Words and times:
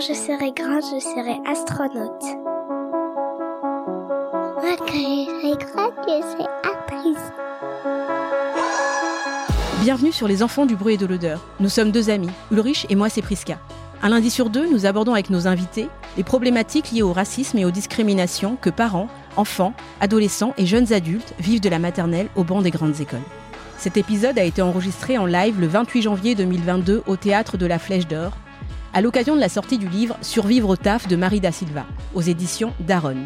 Quand 0.00 0.06
je 0.06 0.14
serai 0.14 0.52
grande, 0.52 0.82
je 0.82 0.98
serai 0.98 1.36
astronaute. 1.46 2.24
Moi, 4.56 4.76
quand 4.78 4.86
je 4.86 5.26
serai 5.26 5.52
grande, 5.58 5.92
je 6.08 6.22
serai 6.22 6.46
actrice. 6.64 7.26
Bienvenue 9.82 10.10
sur 10.10 10.26
Les 10.26 10.42
Enfants 10.42 10.64
du 10.64 10.74
bruit 10.74 10.94
et 10.94 10.96
de 10.96 11.04
l'odeur. 11.04 11.44
Nous 11.60 11.68
sommes 11.68 11.90
deux 11.90 12.08
amis, 12.08 12.30
Ulrich 12.50 12.86
et 12.88 12.94
moi 12.94 13.10
c'est 13.10 13.20
Priska. 13.20 13.58
Un 14.02 14.08
lundi 14.08 14.30
sur 14.30 14.48
deux, 14.48 14.66
nous 14.70 14.86
abordons 14.86 15.12
avec 15.12 15.28
nos 15.28 15.46
invités 15.46 15.90
les 16.16 16.24
problématiques 16.24 16.92
liées 16.92 17.02
au 17.02 17.12
racisme 17.12 17.58
et 17.58 17.66
aux 17.66 17.70
discriminations 17.70 18.56
que 18.58 18.70
parents, 18.70 19.08
enfants, 19.36 19.74
adolescents 20.00 20.54
et 20.56 20.64
jeunes 20.64 20.94
adultes 20.94 21.34
vivent 21.38 21.60
de 21.60 21.68
la 21.68 21.78
maternelle 21.78 22.30
au 22.36 22.44
banc 22.44 22.62
des 22.62 22.70
grandes 22.70 23.02
écoles. 23.02 23.20
Cet 23.76 23.98
épisode 23.98 24.38
a 24.38 24.44
été 24.44 24.62
enregistré 24.62 25.18
en 25.18 25.26
live 25.26 25.60
le 25.60 25.66
28 25.66 26.00
janvier 26.00 26.34
2022 26.34 27.02
au 27.06 27.16
théâtre 27.16 27.58
de 27.58 27.66
la 27.66 27.78
Flèche 27.78 28.06
d'Or, 28.06 28.32
à 28.92 29.00
l'occasion 29.00 29.34
de 29.34 29.40
la 29.40 29.48
sortie 29.48 29.78
du 29.78 29.88
livre 29.88 30.16
Survivre 30.22 30.68
au 30.68 30.76
taf 30.76 31.08
de 31.08 31.16
Marie 31.16 31.40
da 31.40 31.52
Silva, 31.52 31.86
aux 32.14 32.22
éditions 32.22 32.72
Daron. 32.80 33.16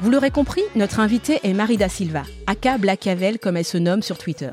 Vous 0.00 0.10
l'aurez 0.10 0.30
compris, 0.30 0.62
notre 0.74 1.00
invitée 1.00 1.40
est 1.44 1.52
Marie 1.52 1.76
da 1.76 1.88
Silva, 1.88 2.24
aka 2.46 2.78
Blackavel 2.78 3.38
comme 3.38 3.56
elle 3.56 3.64
se 3.64 3.78
nomme 3.78 4.02
sur 4.02 4.18
Twitter. 4.18 4.50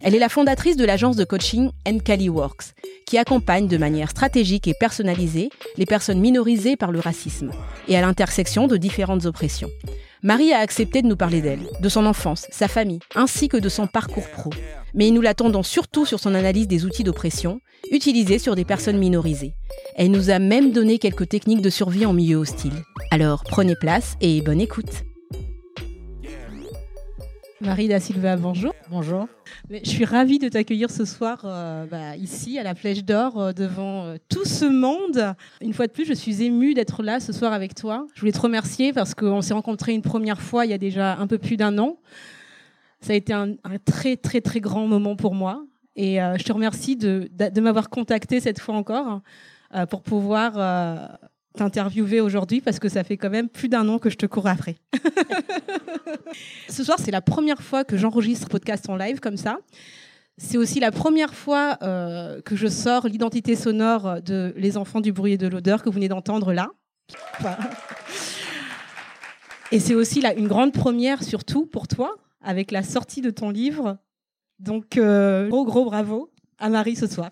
Elle 0.00 0.14
est 0.14 0.20
la 0.20 0.28
fondatrice 0.28 0.76
de 0.76 0.84
l'agence 0.84 1.16
de 1.16 1.24
coaching 1.24 1.70
Encali 1.86 2.28
Works, 2.28 2.74
qui 3.04 3.18
accompagne 3.18 3.66
de 3.66 3.76
manière 3.76 4.10
stratégique 4.10 4.68
et 4.68 4.74
personnalisée 4.78 5.50
les 5.76 5.86
personnes 5.86 6.20
minorisées 6.20 6.76
par 6.76 6.92
le 6.92 7.00
racisme 7.00 7.50
et 7.88 7.96
à 7.96 8.00
l'intersection 8.00 8.68
de 8.68 8.76
différentes 8.76 9.26
oppressions. 9.26 9.70
Marie 10.22 10.52
a 10.52 10.58
accepté 10.58 11.02
de 11.02 11.08
nous 11.08 11.16
parler 11.16 11.40
d'elle, 11.40 11.68
de 11.80 11.88
son 11.88 12.06
enfance, 12.06 12.46
sa 12.50 12.68
famille, 12.68 13.00
ainsi 13.14 13.48
que 13.48 13.56
de 13.56 13.68
son 13.68 13.86
parcours 13.86 14.28
pro. 14.30 14.50
Mais 14.94 15.10
nous 15.10 15.20
l'attendons 15.20 15.62
surtout 15.62 16.06
sur 16.06 16.20
son 16.20 16.34
analyse 16.34 16.68
des 16.68 16.84
outils 16.84 17.04
d'oppression 17.04 17.60
utilisés 17.90 18.38
sur 18.38 18.54
des 18.54 18.64
personnes 18.64 18.98
minorisées. 18.98 19.54
Elle 19.96 20.10
nous 20.10 20.30
a 20.30 20.38
même 20.38 20.72
donné 20.72 20.98
quelques 20.98 21.28
techniques 21.28 21.62
de 21.62 21.70
survie 21.70 22.06
en 22.06 22.12
milieu 22.12 22.36
hostile. 22.36 22.84
Alors 23.10 23.44
prenez 23.44 23.74
place 23.76 24.16
et 24.20 24.42
bonne 24.42 24.60
écoute. 24.60 25.04
Marie 27.60 27.88
da 27.88 27.98
Silva, 27.98 28.36
bonjour. 28.36 28.72
Bonjour. 28.88 29.26
Je 29.68 29.88
suis 29.88 30.04
ravie 30.04 30.38
de 30.38 30.48
t'accueillir 30.48 30.92
ce 30.92 31.04
soir 31.04 31.42
euh, 31.44 31.86
bah, 31.86 32.16
ici 32.16 32.56
à 32.56 32.62
la 32.62 32.76
Flèche 32.76 33.04
d'Or 33.04 33.40
euh, 33.40 33.52
devant 33.52 34.04
euh, 34.04 34.16
tout 34.28 34.44
ce 34.44 34.64
monde. 34.64 35.34
Une 35.60 35.72
fois 35.72 35.88
de 35.88 35.92
plus, 35.92 36.04
je 36.04 36.12
suis 36.12 36.44
émue 36.44 36.74
d'être 36.74 37.02
là 37.02 37.18
ce 37.18 37.32
soir 37.32 37.52
avec 37.52 37.74
toi. 37.74 38.06
Je 38.14 38.20
voulais 38.20 38.32
te 38.32 38.40
remercier 38.40 38.92
parce 38.92 39.12
qu'on 39.14 39.42
s'est 39.42 39.54
rencontrés 39.54 39.92
une 39.92 40.02
première 40.02 40.40
fois 40.40 40.66
il 40.66 40.70
y 40.70 40.74
a 40.74 40.78
déjà 40.78 41.16
un 41.16 41.26
peu 41.26 41.38
plus 41.38 41.56
d'un 41.56 41.78
an. 41.78 41.98
Ça 43.00 43.12
a 43.12 43.16
été 43.16 43.32
un, 43.32 43.54
un 43.64 43.78
très 43.84 44.16
très 44.16 44.40
très 44.40 44.60
grand 44.60 44.86
moment 44.86 45.16
pour 45.16 45.34
moi 45.34 45.64
et 45.96 46.18
je 46.36 46.44
te 46.44 46.52
remercie 46.52 46.94
de, 46.94 47.28
de, 47.32 47.60
m'avoir 47.60 47.90
contacté 47.90 48.38
cette 48.38 48.60
fois 48.60 48.76
encore 48.76 49.20
pour 49.90 50.02
pouvoir 50.02 50.52
t'interviewer 51.56 52.20
aujourd'hui 52.20 52.60
parce 52.60 52.78
que 52.78 52.88
ça 52.88 53.04
fait 53.04 53.16
quand 53.16 53.30
même 53.30 53.48
plus 53.48 53.68
d'un 53.68 53.88
an 53.88 53.98
que 53.98 54.10
je 54.10 54.16
te 54.16 54.26
cours 54.26 54.46
après. 54.46 54.76
Ce 56.68 56.84
soir, 56.84 56.98
c'est 57.02 57.10
la 57.10 57.20
première 57.20 57.62
fois 57.62 57.84
que 57.84 57.96
j'enregistre 57.96 58.48
podcast 58.48 58.88
en 58.88 58.96
live 58.96 59.20
comme 59.20 59.36
ça. 59.36 59.58
C'est 60.36 60.56
aussi 60.56 60.78
la 60.78 60.92
première 60.92 61.34
fois 61.34 61.78
euh, 61.82 62.40
que 62.42 62.54
je 62.54 62.68
sors 62.68 63.08
l'identité 63.08 63.56
sonore 63.56 64.22
de 64.22 64.52
Les 64.56 64.76
enfants 64.76 65.00
du 65.00 65.12
bruit 65.12 65.32
et 65.32 65.38
de 65.38 65.48
l'odeur 65.48 65.82
que 65.82 65.88
vous 65.88 65.94
venez 65.94 66.08
d'entendre 66.08 66.52
là. 66.52 66.70
Et 69.70 69.80
c'est 69.80 69.94
aussi 69.94 70.20
là, 70.22 70.32
une 70.34 70.48
grande 70.48 70.72
première, 70.72 71.22
surtout 71.22 71.66
pour 71.66 71.88
toi, 71.88 72.16
avec 72.42 72.70
la 72.70 72.82
sortie 72.82 73.20
de 73.20 73.30
ton 73.30 73.50
livre. 73.50 73.98
Donc, 74.60 74.96
euh, 74.96 75.48
gros, 75.48 75.64
gros 75.64 75.84
bravo 75.84 76.30
à 76.58 76.70
Marie 76.70 76.96
ce 76.96 77.06
soir. 77.06 77.30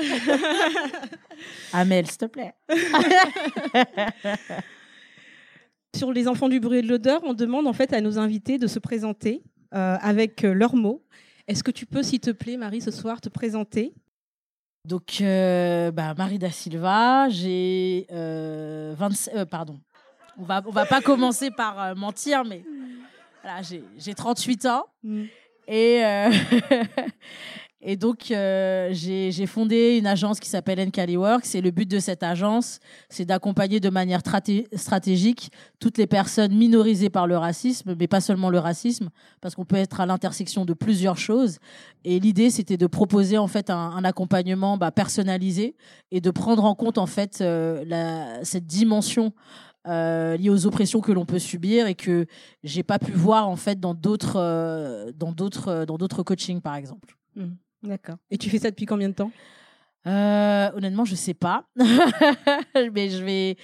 Amel, 1.72 2.06
s'il 2.06 2.18
te 2.18 2.24
plaît. 2.26 2.54
Sur 5.96 6.12
les 6.12 6.28
enfants 6.28 6.48
du 6.48 6.60
bruit 6.60 6.78
et 6.78 6.82
de 6.82 6.88
l'odeur, 6.88 7.20
on 7.24 7.34
demande 7.34 7.66
en 7.66 7.72
fait 7.72 7.92
à 7.92 8.00
nos 8.00 8.18
invités 8.18 8.58
de 8.58 8.66
se 8.66 8.78
présenter 8.78 9.42
euh, 9.74 9.96
avec 10.00 10.44
euh, 10.44 10.52
leurs 10.52 10.76
mots. 10.76 11.04
Est-ce 11.48 11.64
que 11.64 11.70
tu 11.70 11.84
peux, 11.86 12.02
s'il 12.02 12.20
te 12.20 12.30
plaît, 12.30 12.56
Marie, 12.56 12.80
ce 12.80 12.90
soir, 12.90 13.20
te 13.20 13.28
présenter? 13.28 13.92
Donc, 14.86 15.20
euh, 15.20 15.90
bah, 15.90 16.14
Marie 16.16 16.38
da 16.38 16.50
Silva, 16.50 17.28
j'ai 17.28 18.06
euh, 18.12 18.94
27. 18.96 19.34
euh, 19.34 19.44
pardon. 19.44 19.78
On 20.38 20.44
va, 20.44 20.62
on 20.64 20.70
va 20.70 20.86
pas 20.86 21.00
commencer 21.00 21.50
par 21.50 21.80
euh, 21.82 21.94
mentir, 21.94 22.44
mais 22.44 22.64
voilà, 23.42 23.62
j'ai 23.62 23.84
j'ai 23.98 24.14
38 24.14 24.66
ans. 24.66 24.86
Et, 25.68 26.04
euh, 26.04 26.30
et 27.82 27.96
donc, 27.96 28.30
euh, 28.30 28.90
j'ai 28.92 29.46
fondé 29.46 29.96
une 29.98 30.06
agence 30.06 30.38
qui 30.38 30.50
s'appelle 30.50 30.78
Encali 30.80 31.16
Works. 31.16 31.54
Et 31.54 31.62
le 31.62 31.70
but 31.70 31.90
de 31.90 31.98
cette 31.98 32.22
agence, 32.22 32.78
c'est 33.08 33.24
d'accompagner 33.24 33.80
de 33.80 33.88
manière 33.88 34.22
traté- 34.22 34.68
stratégique 34.74 35.50
toutes 35.78 35.96
les 35.96 36.06
personnes 36.06 36.54
minorisées 36.54 37.08
par 37.08 37.26
le 37.26 37.38
racisme, 37.38 37.94
mais 37.98 38.06
pas 38.06 38.20
seulement 38.20 38.50
le 38.50 38.58
racisme, 38.58 39.08
parce 39.40 39.54
qu'on 39.54 39.64
peut 39.64 39.76
être 39.76 40.00
à 40.00 40.06
l'intersection 40.06 40.66
de 40.66 40.74
plusieurs 40.74 41.16
choses. 41.16 41.58
Et 42.04 42.20
l'idée, 42.20 42.50
c'était 42.50 42.76
de 42.76 42.86
proposer 42.86 43.38
en 43.38 43.46
fait 43.46 43.70
un, 43.70 44.04
accompagnement 44.04 44.76
bah, 44.76 44.90
personnalisé 44.90 45.74
et 46.10 46.20
de 46.20 46.30
prendre 46.30 46.64
en 46.64 46.74
compte 46.74 46.98
en 46.98 47.06
fait 47.06 47.40
euh, 47.40 48.38
cette 48.42 48.66
dimension 48.66 49.32
euh, 49.86 50.36
liée 50.36 50.50
aux 50.50 50.66
oppressions 50.66 51.00
que 51.00 51.12
l'on 51.12 51.24
peut 51.24 51.38
subir 51.38 51.86
et 51.86 51.94
que 51.94 52.26
j'ai 52.62 52.82
pas 52.82 52.98
pu 52.98 53.12
voir 53.12 53.48
en 53.48 53.56
fait 53.56 53.80
dans 53.80 53.94
d'autres 53.94 54.36
euh, 54.36 55.12
dans 55.14 55.32
d'autres 55.32 55.86
dans 55.86 55.96
d'autres 55.96 56.22
coachings 56.22 56.60
par 56.60 56.74
exemple. 56.74 57.16
D'accord. 57.82 58.16
Et 58.30 58.38
tu 58.38 58.50
fais 58.50 58.58
ça 58.58 58.70
depuis 58.70 58.86
combien 58.86 59.08
de 59.08 59.14
temps? 59.14 59.30
Euh, 60.06 60.70
honnêtement, 60.74 61.04
je 61.04 61.14
sais 61.14 61.34
pas, 61.34 61.64
mais 61.76 63.10
je 63.10 63.22
vais. 63.22 63.56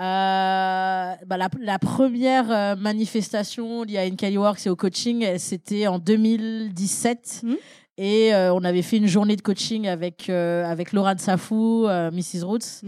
Euh, 0.00 1.14
bah, 1.26 1.36
la, 1.36 1.48
la 1.60 1.78
première 1.78 2.50
euh, 2.50 2.76
manifestation 2.76 3.84
liée 3.84 3.98
à 3.98 4.30
Works 4.30 4.66
et 4.66 4.70
au 4.70 4.76
coaching, 4.76 5.38
c'était 5.38 5.86
en 5.86 5.98
2017. 5.98 7.40
Mhm. 7.44 7.56
Et 7.96 8.34
euh, 8.34 8.52
on 8.52 8.64
avait 8.64 8.82
fait 8.82 8.96
une 8.96 9.06
journée 9.06 9.36
de 9.36 9.42
coaching 9.42 9.86
avec, 9.86 10.28
euh, 10.28 10.64
avec 10.64 10.92
Laura 10.92 11.16
Safou, 11.16 11.86
Mrs. 11.86 12.44
Roots, 12.44 12.82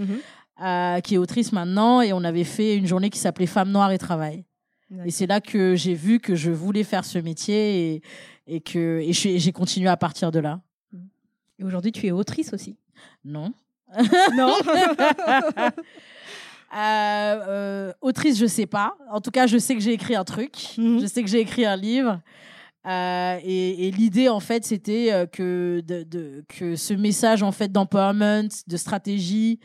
euh, 0.63 1.01
qui 1.01 1.15
est 1.15 1.19
autrice 1.19 1.53
maintenant. 1.53 2.01
Et 2.01 2.13
on 2.13 2.25
avait 2.25 2.45
fait 2.45 2.77
une 2.77 2.87
journée 2.87 3.11
qui 3.11 3.19
s'appelait 3.19 3.47
Femmes 3.47 3.71
noires 3.71 3.93
et 3.93 3.99
travail. 3.99 4.45
Et 5.05 5.11
c'est 5.11 5.27
là 5.27 5.41
que 5.41 5.75
j'ai 5.75 5.95
vu 5.95 6.21
que 6.21 6.37
je 6.37 6.51
voulais 6.51 6.85
faire 6.85 7.05
ce 7.05 7.19
métier 7.19 7.95
et, 7.95 8.03
et 8.47 8.61
que 8.61 9.01
et 9.01 9.13
j'ai 9.13 9.53
continué 9.53 9.89
à 9.89 9.97
partir 9.97 10.31
de 10.31 10.39
là. 10.39 10.61
Et 11.59 11.65
aujourd'hui, 11.65 11.93
tu 11.93 12.07
es 12.07 12.11
autrice 12.11 12.53
aussi. 12.53 12.77
Non. 13.25 13.53
Non 14.37 14.55
Euh, 16.75 16.79
euh, 16.79 17.93
autrice, 18.01 18.37
je 18.39 18.47
sais 18.47 18.67
pas. 18.67 18.97
En 19.11 19.21
tout 19.21 19.31
cas, 19.31 19.47
je 19.47 19.57
sais 19.57 19.75
que 19.75 19.81
j'ai 19.81 19.93
écrit 19.93 20.17
un 20.17 20.25
truc. 20.25 20.75
Mhm. 20.77 21.01
Je 21.01 21.07
sais 21.07 21.23
que 21.23 21.29
j'ai 21.31 21.39
écrit 21.41 21.65
un 21.65 21.77
livre. 21.77 22.21
Euh, 22.87 23.39
et 23.43 23.87
et 23.87 23.91
l'idée, 23.93 24.29
en 24.29 24.41
fait, 24.41 24.65
c'était 24.65 25.27
que, 25.33 25.81
de, 25.87 26.03
de- 26.03 26.45
que 26.49 26.77
ce 26.77 26.93
message 26.93 27.43
en 27.43 27.53
fait 27.53 27.71
d'empowerment, 27.71 28.49
de 28.67 28.77
stratégie 28.77 29.61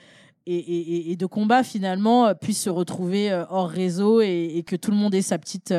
et, 0.45 1.11
et- 1.11 1.15
de 1.15 1.25
combat 1.25 1.63
finalement 1.63 2.33
puisse 2.35 2.61
se 2.61 2.69
retrouver 2.69 3.33
hors 3.49 3.69
réseau 3.69 4.21
et, 4.21 4.63
que 4.65 4.75
tout 4.75 4.91
le 4.91 4.97
monde 4.97 5.13
ait 5.15 5.21
sa 5.21 5.37
petite, 5.37 5.73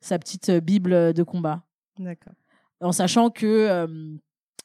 sa 0.00 0.18
petite 0.18 0.50
bible 0.50 1.12
de 1.14 1.22
combat. 1.22 1.62
D'accord. 1.98 2.34
En 2.80 2.92
sachant 2.92 3.30
que, 3.30 3.86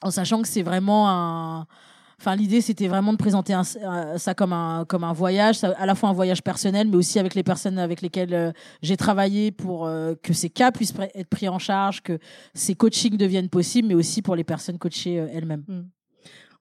en 0.01 0.11
sachant 0.11 0.41
que 0.41 0.47
c'est 0.47 0.63
vraiment 0.63 1.09
un, 1.09 1.67
Enfin, 2.19 2.35
l'idée, 2.35 2.61
c'était 2.61 2.87
vraiment 2.87 3.13
de 3.13 3.17
présenter 3.17 3.51
un- 3.53 3.63
euh, 3.83 4.17
ça 4.19 4.35
comme 4.35 4.53
un, 4.53 4.85
comme 4.85 5.03
un 5.03 5.11
voyage, 5.11 5.55
ça- 5.57 5.73
à 5.75 5.87
la 5.87 5.95
fois 5.95 6.09
un 6.09 6.13
voyage 6.13 6.43
personnel, 6.43 6.87
mais 6.87 6.95
aussi 6.97 7.17
avec 7.17 7.33
les 7.33 7.41
personnes 7.41 7.79
avec 7.79 7.99
lesquelles 8.03 8.35
euh, 8.35 8.51
j'ai 8.83 8.95
travaillé 8.95 9.51
pour 9.51 9.87
euh, 9.87 10.13
que 10.21 10.31
ces 10.31 10.51
cas 10.51 10.71
puissent 10.71 10.93
pr- 10.93 11.09
être 11.15 11.29
pris 11.29 11.49
en 11.49 11.57
charge, 11.57 12.01
que 12.03 12.19
ces 12.53 12.75
coachings 12.75 13.17
deviennent 13.17 13.49
possibles, 13.49 13.87
mais 13.87 13.95
aussi 13.95 14.21
pour 14.21 14.35
les 14.35 14.43
personnes 14.43 14.77
coachées 14.77 15.19
euh, 15.19 15.29
elles-mêmes. 15.33 15.63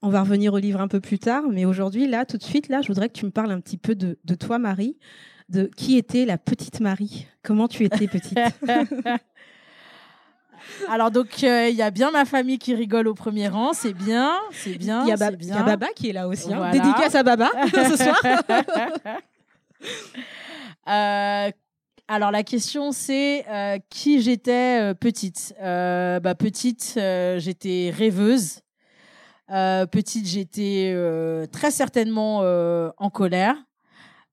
On 0.00 0.08
va 0.08 0.22
revenir 0.22 0.54
au 0.54 0.58
livre 0.58 0.80
un 0.80 0.88
peu 0.88 0.98
plus 1.00 1.18
tard, 1.18 1.42
mais 1.52 1.66
aujourd'hui, 1.66 2.08
là, 2.08 2.24
tout 2.24 2.38
de 2.38 2.42
suite, 2.42 2.70
là, 2.70 2.80
je 2.80 2.88
voudrais 2.88 3.08
que 3.10 3.18
tu 3.18 3.26
me 3.26 3.30
parles 3.30 3.50
un 3.52 3.60
petit 3.60 3.76
peu 3.76 3.94
de, 3.94 4.18
de 4.24 4.34
toi, 4.34 4.58
Marie, 4.58 4.96
de 5.50 5.68
qui 5.76 5.98
était 5.98 6.24
la 6.24 6.38
petite 6.38 6.80
Marie? 6.80 7.26
Comment 7.42 7.68
tu 7.68 7.84
étais 7.84 8.08
petite? 8.08 8.38
Alors 10.88 11.10
donc 11.10 11.42
euh, 11.42 11.68
il 11.68 11.76
y 11.76 11.82
a 11.82 11.90
bien 11.90 12.10
ma 12.10 12.24
famille 12.24 12.58
qui 12.58 12.74
rigole 12.74 13.08
au 13.08 13.14
premier 13.14 13.48
rang, 13.48 13.72
c'est 13.72 13.92
bien, 13.92 14.34
c'est 14.52 14.76
bien. 14.76 15.02
Il 15.04 15.08
y, 15.08 15.12
a 15.12 15.14
y 15.14 15.64
Baba 15.64 15.88
qui 15.94 16.10
est 16.10 16.12
là 16.12 16.28
aussi. 16.28 16.52
hein. 16.52 16.56
Voilà. 16.56 16.72
Dédicace 16.72 17.14
à 17.14 17.22
Baba 17.22 17.50
ce 17.72 17.96
soir. 17.96 18.20
Euh, 20.88 21.50
alors 22.08 22.30
la 22.30 22.42
question 22.42 22.90
c'est 22.92 23.46
euh, 23.48 23.78
qui 23.88 24.20
j'étais 24.20 24.94
petite? 24.94 25.54
Bah, 25.60 26.34
petite, 26.38 26.94
j'étais 26.96 27.92
rêveuse. 27.96 28.60
Petite, 29.48 30.26
j'étais 30.26 30.94
très 31.52 31.70
certainement 31.70 32.38
en 32.96 33.10
colère. 33.10 33.56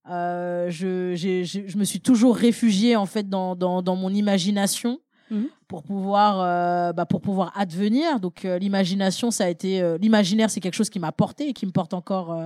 Je, 0.06 1.78
me 1.78 1.83
suis 1.83 2.01
toujours 2.01 2.36
réfugiée 2.36 2.95
en 2.95 3.06
fait 3.06 3.30
dans, 3.30 3.56
dans, 3.56 3.81
dans 3.81 3.95
mon 3.95 4.13
imagination 4.13 5.00
Mhm. 5.30 5.48
pour 5.68 5.84
pouvoir 5.84 6.40
euh, 6.40 6.94
bah, 6.94 7.06
pour 7.06 7.22
pouvoir 7.22 7.52
advenir. 7.56 8.20
Donc 8.20 8.46
euh, 8.46 8.58
l'imagination, 8.58 9.30
ça 9.32 9.46
a 9.46 9.50
été 9.50 9.82
euh, 9.82 9.98
l'imaginaire, 9.98 10.50
c'est 10.50 10.60
quelque 10.62 10.76
chose 10.76 10.90
qui 10.90 11.00
m'a 11.00 11.12
porté 11.12 11.50
et 11.50 11.54
qui 11.54 11.66
me 11.66 11.72
porte 11.72 11.94
encore 11.94 12.38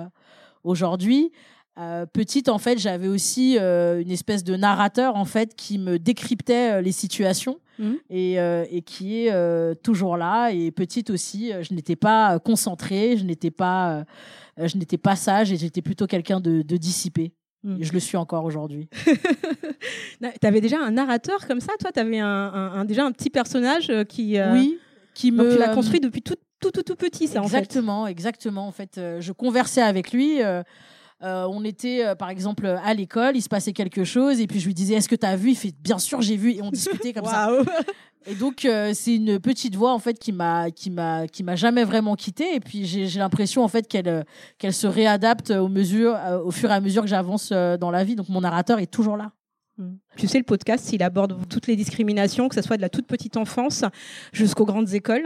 aujourd'hui. 0.63 1.31
Petite, 2.13 2.50
en 2.50 2.57
fait, 2.60 2.78
j'avais 2.78 3.07
aussi 3.07 3.57
une 3.57 4.12
espèce 4.12 4.44
de 4.44 4.56
narrateur 4.56 5.16
en 5.16 5.25
fait 5.25 5.56
qui 5.56 5.78
me 5.80 5.98
décryptait 5.98 6.81
les 6.81 6.92
situations 6.92 7.57
Mhm. 7.80 7.98
et, 8.12 8.33
et 8.36 8.81
qui 8.83 9.25
est 9.25 9.75
toujours 9.81 10.18
là. 10.18 10.51
Et 10.51 10.69
petite 10.72 11.10
aussi, 11.10 11.51
je 11.62 11.74
n'étais 11.74 11.95
pas 11.95 12.38
concentrée, 12.39 13.18
je 13.18 13.24
n'étais 13.24 13.51
pas, 13.51 14.04
je 14.57 14.78
n'étais 14.78 14.98
pas 14.98 15.16
sage 15.16 15.51
et 15.51 15.57
j'étais 15.57 15.81
plutôt 15.81 16.06
quelqu'un 16.07 16.39
de, 16.39 16.62
de 16.62 16.78
dissipé. 16.78 17.31
Et 17.79 17.83
je 17.83 17.93
le 17.93 17.99
suis 17.99 18.17
encore 18.17 18.43
aujourd'hui. 18.45 18.89
tu 20.41 20.47
avais 20.47 20.61
déjà 20.61 20.79
un 20.79 20.91
narrateur 20.91 21.47
comme 21.47 21.59
ça, 21.59 21.73
toi? 21.79 21.91
Tu 21.91 21.99
avais 21.99 22.19
un, 22.19 22.27
un- 22.27 22.71
un- 22.79 22.85
déjà 22.85 23.05
un 23.05 23.11
petit 23.11 23.29
personnage 23.29 23.89
euh, 23.89 24.03
qui. 24.03 24.37
euh, 24.39 24.53
Oui, 24.53 24.79
qui 25.13 25.31
donc 25.31 25.45
me 25.47 25.51
tu 25.53 25.57
l'as 25.59 25.69
construit 25.75 25.99
depuis 25.99 26.21
tout, 26.21 26.35
tout, 26.59 26.71
tout, 26.71 26.83
tout 26.83 26.95
petit, 26.95 27.27
ça, 27.27 27.39
en 27.39 27.43
fait. 27.47 27.57
exactement, 27.59 28.07
exactement. 28.07 28.67
En 28.67 28.71
fait, 28.71 28.97
euh, 28.97 29.21
je 29.21 29.31
conversais 29.31 29.81
avec 29.81 30.11
lui. 30.11 30.41
euh, 30.41 30.63
euh, 31.23 31.47
on 31.50 31.63
était, 31.63 32.06
euh, 32.06 32.15
par 32.15 32.29
exemple, 32.29 32.65
à 32.83 32.94
l'école, 32.94 33.35
il 33.35 33.41
se 33.41 33.50
passait 33.50 33.73
quelque 33.73 34.03
chose, 34.03 34.39
et 34.39 34.47
puis 34.47 34.59
je 34.59 34.68
lui 34.68 34.73
disais, 34.73 34.95
est-ce 34.95 35.09
que 35.09 35.15
tu 35.15 35.25
as 35.25 35.35
vu? 35.35 35.51
Il 35.51 35.56
fait, 35.56 35.73
bien 35.81 36.00
sûr, 36.00 36.21
j'ai 36.21 36.38
vu, 36.38 36.53
et 36.53 36.62
on 36.62 36.71
discutait 36.71 37.13
comme 37.13 37.25
ça. 37.25 37.50
Et 38.27 38.35
donc, 38.35 38.65
euh, 38.65 38.91
c'est 38.94 39.15
une 39.15 39.39
petite 39.39 39.75
voix, 39.75 39.94
en 39.94 40.00
fait, 40.00 40.19
qui 40.19 40.31
m'a, 40.31 40.69
qui 40.69 40.91
m'a, 40.91 41.27
qui 41.27 41.41
m'a 41.41 41.56
jamais 41.56 41.83
vraiment 41.83 42.15
quittée, 42.15 42.53
et 42.56 42.59
puis 42.59 42.85
j'ai, 42.85 43.07
j'ai 43.07 43.19
l'impression, 43.19 43.63
en 43.63 43.68
fait, 43.68 43.88
qu'elle, 43.88 44.07
euh, 44.07 44.23
qu'elle 44.59 44.73
se 44.73 44.85
réadapte 44.85 45.50
aux 45.50 45.68
mesures, 45.68 46.15
euh, 46.15 46.39
au 46.44 46.51
fur 46.51 46.69
et 46.69 46.73
à 46.73 46.81
mesure 46.81 47.01
que 47.01 47.07
j'avance 47.07 47.50
euh, 47.51 47.77
dans 47.77 47.89
la 47.89 48.03
vie. 48.03 48.15
Donc, 48.15 48.29
mon 48.29 48.41
narrateur 48.41 48.77
est 48.77 48.91
toujours 48.91 49.18
là. 49.18 49.31
Tu 50.18 50.27
sais, 50.27 50.38
le 50.38 50.44
podcast, 50.44 50.91
il 50.94 51.01
aborde 51.01 51.47
toutes 51.50 51.68
les 51.68 51.75
discriminations, 51.75 52.50
que 52.50 52.56
ce 52.56 52.62
soit 52.62 52.77
de 52.77 52.81
la 52.81 52.89
toute 52.89 53.07
petite 53.07 53.38
enfance 53.38 53.83
jusqu'aux 54.31 54.65
grandes 54.65 54.94
écoles. 54.94 55.25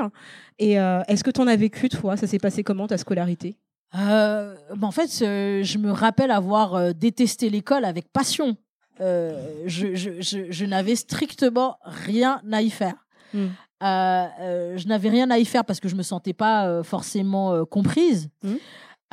Et 0.60 0.80
euh, 0.80 1.02
est-ce 1.08 1.24
que 1.24 1.32
tu 1.32 1.42
en 1.42 1.48
as 1.48 1.56
vécu, 1.56 1.90
toi? 1.90 2.16
Ça 2.16 2.28
s'est 2.28 2.38
passé 2.38 2.64
comment, 2.64 2.88
ta 2.88 2.98
scolarité? 2.98 3.58
Euh, 3.98 4.56
bah, 4.76 4.88
en 4.88 4.92
fait, 4.92 5.10
euh, 5.22 5.64
je 5.64 5.78
me 5.78 5.92
rappelle 5.92 6.32
avoir 6.32 6.76
euh, 6.76 6.92
détesté 6.94 7.50
l'école 7.50 7.86
avec 7.86 8.12
passion. 8.12 8.58
Euh, 9.02 9.64
je 9.66 9.96
je, 9.96 10.22
je, 10.22 10.52
je 10.52 10.66
n'avais 10.66 10.96
strictement 10.96 11.78
rien 11.84 12.42
à 12.52 12.62
y 12.62 12.70
faire. 12.70 12.96
Mm. 13.34 13.46
Euh, 13.84 14.26
euh, 14.40 14.78
je 14.78 14.88
n'avais 14.88 15.10
rien 15.10 15.30
à 15.32 15.38
y 15.38 15.46
faire 15.46 15.66
parce 15.66 15.80
que 15.80 15.90
je 15.90 15.96
me 15.96 16.04
sentais 16.04 16.34
pas 16.34 16.84
forcément 16.84 17.66
comprise. 17.66 18.30
Mm. 18.44 18.54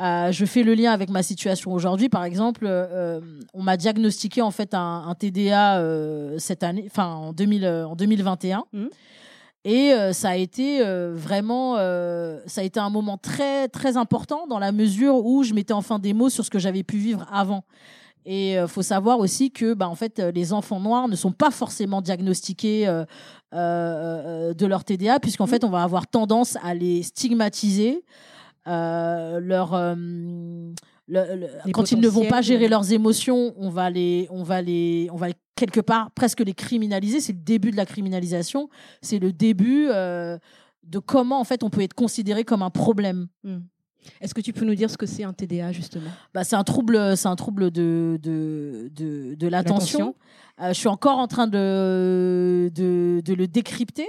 Euh, 0.01 0.31
je 0.31 0.45
fais 0.45 0.63
le 0.63 0.73
lien 0.73 0.91
avec 0.91 1.09
ma 1.09 1.23
situation 1.23 1.71
aujourd'hui. 1.71 2.09
Par 2.09 2.23
exemple, 2.23 2.67
on 3.53 3.63
m'a 3.63 3.77
diagnostiqué 3.77 4.41
en 4.41 4.51
fait 4.51 4.73
un, 4.73 5.05
un 5.07 5.15
TDA 5.15 5.81
cette 6.39 6.63
année, 6.63 6.85
enfin 6.87 7.05
en, 7.05 7.33
2000, 7.33 7.65
euh, 7.65 7.87
en 7.87 7.95
2021. 7.95 8.65
Mhm. 8.73 8.89
Et 9.65 9.93
euh, 9.93 10.11
ça 10.11 10.31
a 10.31 10.35
été 10.35 10.81
euh, 10.81 11.13
vraiment, 11.15 11.77
euh, 11.77 12.39
ça 12.47 12.61
a 12.61 12.63
été 12.65 12.79
un 12.79 12.89
moment 12.89 13.17
très 13.17 13.69
très 13.69 13.95
important 13.95 14.45
dans 14.47 14.59
la 14.59 14.73
mesure 14.73 15.25
où 15.25 15.43
je 15.43 15.53
mettais 15.53 15.73
enfin 15.73 15.99
des 15.99 16.13
mots 16.13 16.29
sur 16.29 16.43
ce 16.43 16.49
que 16.49 16.59
j'avais 16.59 16.83
pu 16.83 16.97
vivre 16.97 17.25
avant. 17.31 17.63
Et 18.25 18.57
euh, 18.57 18.67
faut 18.67 18.81
savoir 18.81 19.19
aussi 19.19 19.51
que, 19.51 19.73
bah, 19.73 19.87
en 19.87 19.95
fait, 19.95 20.19
les 20.19 20.51
enfants 20.53 20.79
noirs 20.79 21.07
ne 21.07 21.15
sont 21.15 21.31
pas 21.31 21.51
forcément 21.51 22.01
diagnostiqués 22.01 22.85
de 23.53 24.65
leur 24.65 24.83
TDA, 24.83 25.19
puisqu'en 25.19 25.47
fait, 25.47 25.63
on 25.63 25.69
va 25.69 25.83
avoir 25.83 26.07
tendance 26.07 26.57
à 26.63 26.73
les 26.73 27.03
stigmatiser, 27.03 28.03
leur, 28.65 29.95
le- 31.07 31.35
le- 31.35 31.47
Les 31.65 31.71
quand 31.71 31.91
ils 31.91 31.99
ne 31.99 32.07
vont 32.07 32.21
pas 32.29 32.41
gérer 32.41 32.67
leurs 32.69 32.91
émotions, 32.93 33.53
on 33.57 33.69
va 33.69 33.89
les, 33.89 34.27
on 34.29 34.43
va 34.43 34.61
les, 34.61 35.09
on 35.11 35.15
va 35.17 35.27
les- 35.27 35.33
quelque 35.55 35.81
part 35.81 36.11
presque 36.11 36.39
les 36.39 36.53
criminaliser. 36.53 37.19
C'est 37.19 37.33
le 37.33 37.39
début 37.39 37.71
de 37.71 37.77
la 37.77 37.85
criminalisation. 37.85 38.69
C'est 39.01 39.19
le 39.19 39.31
début 39.33 39.87
euh, 39.89 40.37
de 40.83 40.99
comment 40.99 41.39
en 41.39 41.43
fait 41.43 41.63
on 41.63 41.69
peut 41.69 41.81
être 41.81 41.93
considéré 41.93 42.43
comme 42.43 42.61
un 42.61 42.69
problème. 42.69 43.27
Est-ce 44.21 44.33
que 44.33 44.41
tu 44.41 44.53
peux 44.53 44.65
nous 44.65 44.75
dire 44.75 44.89
ce 44.89 44.97
que 44.97 45.05
c'est 45.05 45.23
un 45.23 45.33
TDA, 45.33 45.71
justement? 45.71 46.09
Bah, 46.33 46.43
c'est 46.43 46.55
un 46.55 46.63
trouble, 46.63 47.17
c'est 47.17 47.27
un 47.27 47.35
trouble 47.35 47.71
de 47.71 48.19
de 48.21 48.89
de, 48.93 49.35
de 49.35 49.47
l'attention. 49.47 50.15
Euh, 50.61 50.67
je 50.67 50.73
suis 50.73 50.87
encore 50.87 51.17
en 51.17 51.27
train 51.27 51.47
de 51.47 52.71
de, 52.73 53.21
de 53.25 53.33
le 53.33 53.47
décrypter 53.47 54.07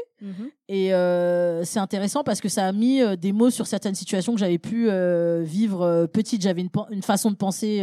et 0.68 0.92
euh, 0.94 1.64
c'est 1.64 1.78
intéressant 1.78 2.22
parce 2.22 2.40
que 2.40 2.48
ça 2.48 2.66
a 2.66 2.72
mis 2.72 3.00
euh, 3.00 3.16
des 3.16 3.32
mots 3.32 3.50
sur 3.50 3.66
certaines 3.66 3.94
situations 3.94 4.34
que 4.34 4.40
j'avais 4.40 4.58
pu 4.58 4.88
euh, 4.90 5.42
vivre 5.42 6.06
petite. 6.12 6.42
J'avais 6.42 6.66
une, 6.90 7.02
façon 7.02 7.30
de 7.30 7.36
penser 7.36 7.82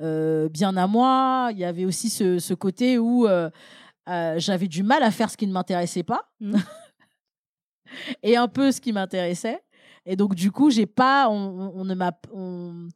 bien 0.00 0.76
à 0.76 0.86
moi. 0.86 1.50
Il 1.52 1.58
y 1.58 1.64
avait 1.64 1.84
aussi 1.84 2.08
ce, 2.08 2.38
ce 2.38 2.54
côté 2.54 2.98
où 2.98 3.26
j'avais 4.06 4.68
du 4.68 4.82
mal 4.82 5.02
à 5.02 5.10
faire 5.10 5.30
ce 5.30 5.36
qui 5.36 5.46
ne 5.46 5.52
m'intéressait 5.52 6.04
pas 6.04 6.30
Mhm. 6.40 6.62
et 8.22 8.36
un 8.36 8.48
peu 8.48 8.72
ce 8.72 8.80
qui 8.80 8.92
m'intéressait. 8.92 9.60
Et 10.10 10.16
donc 10.16 10.34
du 10.34 10.50
coup, 10.50 10.70
j'ai 10.70 10.86
pas, 10.86 11.28
on, 11.30 11.84
ne 11.84 11.94
m'a, 11.94 12.12
on- 12.34 12.88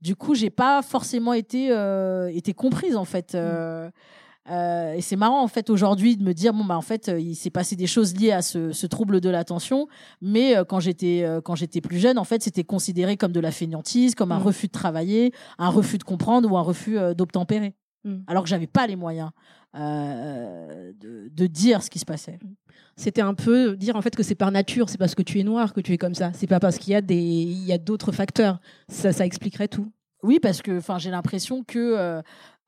du 0.00 0.14
coup, 0.16 0.34
j'ai 0.34 0.50
pas 0.50 0.80
forcément 0.82 1.32
été 1.34 1.70
euh, 1.72 2.28
été 2.32 2.54
comprise 2.54 2.96
en 2.96 3.04
fait. 3.04 3.34
Euh, 3.34 3.90
euh, 4.50 4.94
et 4.94 5.02
c'est 5.02 5.16
marrant 5.16 5.42
en 5.42 5.48
fait 5.48 5.68
aujourd'hui 5.68 6.16
de 6.16 6.24
me 6.24 6.32
dire 6.32 6.54
bon 6.54 6.64
bah 6.64 6.76
en 6.76 6.80
fait 6.80 7.10
il 7.18 7.34
s'est 7.36 7.50
passé 7.50 7.76
des 7.76 7.86
choses 7.86 8.16
liées 8.16 8.32
à 8.32 8.40
ce, 8.40 8.72
ce 8.72 8.86
trouble 8.86 9.20
de 9.20 9.28
l'attention, 9.28 9.86
mais 10.22 10.56
euh, 10.56 10.64
quand 10.64 10.80
j'étais 10.80 11.22
euh, 11.24 11.40
quand 11.42 11.54
j'étais 11.56 11.82
plus 11.82 11.98
jeune 11.98 12.18
en 12.18 12.24
fait 12.24 12.42
c'était 12.42 12.64
considéré 12.64 13.18
comme 13.18 13.32
de 13.32 13.40
la 13.40 13.50
fainéantise, 13.50 14.14
comme 14.14 14.32
un 14.32 14.38
Mm. 14.38 14.42
refus 14.44 14.66
de 14.68 14.72
travailler, 14.72 15.32
un 15.58 15.68
refus 15.68 15.98
de 15.98 16.04
comprendre 16.04 16.50
ou 16.50 16.56
un 16.56 16.62
refus 16.62 16.96
d'obtempérer, 17.14 17.74
Mm. 18.04 18.20
alors 18.28 18.42
que 18.44 18.48
j'avais 18.48 18.66
pas 18.66 18.86
les 18.86 18.96
moyens 18.96 19.30
euh, 19.76 20.92
de, 20.98 21.28
de 21.32 21.46
dire 21.46 21.82
ce 21.82 21.90
qui 21.90 21.98
se 21.98 22.04
passait. 22.04 22.38
C'était 22.96 23.22
un 23.22 23.34
peu 23.34 23.76
dire 23.76 23.96
en 23.96 24.02
fait 24.02 24.14
que 24.16 24.22
c'est 24.22 24.34
par 24.34 24.50
nature, 24.50 24.88
c'est 24.88 24.98
parce 24.98 25.14
que 25.14 25.22
tu 25.22 25.38
es 25.40 25.42
noir 25.42 25.72
que 25.72 25.80
tu 25.80 25.92
es 25.92 25.98
comme 25.98 26.14
ça. 26.14 26.32
C'est 26.34 26.46
pas 26.46 26.60
parce 26.60 26.78
qu'il 26.78 26.92
y 26.92 26.96
a 26.96 27.00
des, 27.00 27.16
il 27.16 27.64
y 27.64 27.72
a 27.72 27.78
d'autres 27.78 28.12
facteurs. 28.12 28.60
Ça, 28.88 29.12
ça 29.12 29.24
expliquerait 29.24 29.68
tout. 29.68 29.90
Oui, 30.22 30.38
parce 30.40 30.60
que 30.60 30.78
enfin, 30.78 30.98
j'ai 30.98 31.10
l'impression 31.10 31.64
que 31.64 31.78
euh, 31.78 32.20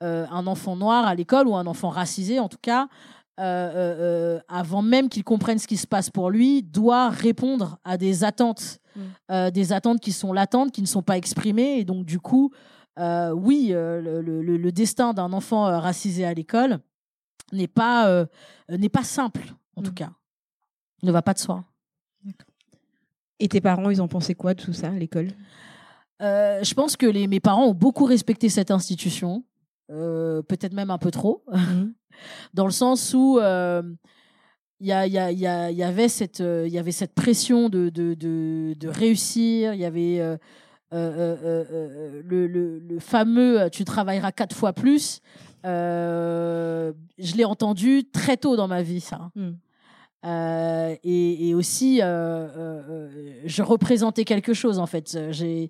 euh, 0.02 0.26
un 0.30 0.46
enfant 0.46 0.74
noir 0.76 1.06
à 1.06 1.14
l'école 1.14 1.48
ou 1.48 1.54
un 1.56 1.66
enfant 1.66 1.90
racisé, 1.90 2.38
en 2.38 2.48
tout 2.48 2.58
cas, 2.62 2.88
euh, 3.40 3.42
euh, 3.42 4.36
euh, 4.36 4.40
avant 4.48 4.82
même 4.82 5.08
qu'il 5.08 5.24
comprenne 5.24 5.58
ce 5.58 5.66
qui 5.66 5.76
se 5.76 5.86
passe 5.86 6.08
pour 6.10 6.30
lui, 6.30 6.62
doit 6.62 7.08
répondre 7.10 7.78
à 7.84 7.96
des 7.96 8.24
attentes, 8.24 8.78
Mm. 9.30 9.50
des 9.52 9.72
attentes 9.72 10.00
qui 10.00 10.12
sont 10.12 10.34
latentes, 10.34 10.70
qui 10.70 10.82
ne 10.82 10.86
sont 10.86 11.00
pas 11.00 11.16
exprimées, 11.16 11.78
et 11.78 11.84
donc 11.86 12.04
du 12.04 12.20
coup, 12.20 12.50
oui, 12.98 13.68
le, 13.70 14.20
le- 14.20 14.42
le- 14.42 14.56
le 14.58 14.72
destin 14.72 15.14
d'un 15.14 15.32
enfant 15.32 15.62
racisé 15.80 16.26
à 16.26 16.34
l'école 16.34 16.78
n'est 17.52 17.68
pas 17.68 18.08
euh, 18.08 18.26
n'est 18.68 18.88
pas 18.88 19.04
simple, 19.04 19.42
en 19.76 19.82
tout 19.82 19.90
Mm. 19.90 19.94
cas, 19.94 20.12
Il 21.02 21.06
ne 21.06 21.12
va 21.12 21.22
pas 21.22 21.34
de 21.34 21.38
soi. 21.38 21.64
Et 23.40 23.48
tes 23.48 23.60
parents, 23.60 23.90
ils 23.90 24.00
en 24.00 24.08
pensaient 24.08 24.34
quoi 24.34 24.54
de 24.54 24.62
tout 24.62 24.72
ça 24.72 24.88
à 24.88 24.92
l'école? 24.92 25.28
Euh, 26.20 26.62
je 26.62 26.74
pense 26.74 26.96
que 26.96 27.06
les, 27.06 27.26
mes 27.26 27.40
parents 27.40 27.66
ont 27.66 27.74
beaucoup 27.74 28.04
respecté 28.04 28.48
cette 28.48 28.70
institution, 28.70 29.44
euh, 29.90 30.42
peut-être 30.42 30.74
même 30.74 30.90
un 30.90 30.98
peu 30.98 31.10
trop, 31.10 31.44
dans 32.54 32.64
le 32.66 32.70
sens 32.70 33.12
où 33.14 33.38
euh, 33.40 33.82
il 34.78 34.86
y, 34.86 34.92
a- 34.92 35.06
y, 35.08 35.18
a- 35.18 35.32
y, 35.32 35.46
a- 35.46 35.70
y 35.72 35.82
avait 35.82 36.08
cette, 36.08 36.40
euh, 36.40 36.68
y 36.68 36.78
avait 36.78 36.92
cette 36.92 37.14
pression 37.14 37.68
de, 37.68 37.88
de, 37.88 38.14
de, 38.14 38.74
de 38.78 38.88
réussir, 38.88 39.74
il 39.74 39.80
y 39.80 39.84
avait 39.84 40.20
euh, 40.20 40.36
euh, 40.92 40.96
euh, 40.96 41.36
euh, 41.44 41.64
euh, 41.72 42.22
le, 42.24 42.46
le, 42.46 42.78
le 42.78 42.98
fameux 43.00 43.60
euh, 43.62 43.68
tu 43.68 43.84
travailleras 43.84 44.30
quatre 44.30 44.54
fois 44.54 44.72
plus. 44.72 45.20
Je 47.22 47.36
l'ai 47.36 47.44
entendu 47.44 48.04
très 48.10 48.36
tôt 48.36 48.56
dans 48.56 48.68
ma 48.68 48.82
vie, 48.82 49.00
ça. 49.00 49.30
Mm. 49.34 49.50
Euh, 50.24 50.94
et, 51.02 51.48
et 51.48 51.54
aussi, 51.54 52.00
euh, 52.00 52.04
euh, 52.06 53.08
je 53.44 53.62
représentais 53.62 54.24
quelque 54.24 54.54
chose 54.54 54.78
en 54.78 54.86
fait. 54.86 55.18
J'ai 55.30 55.68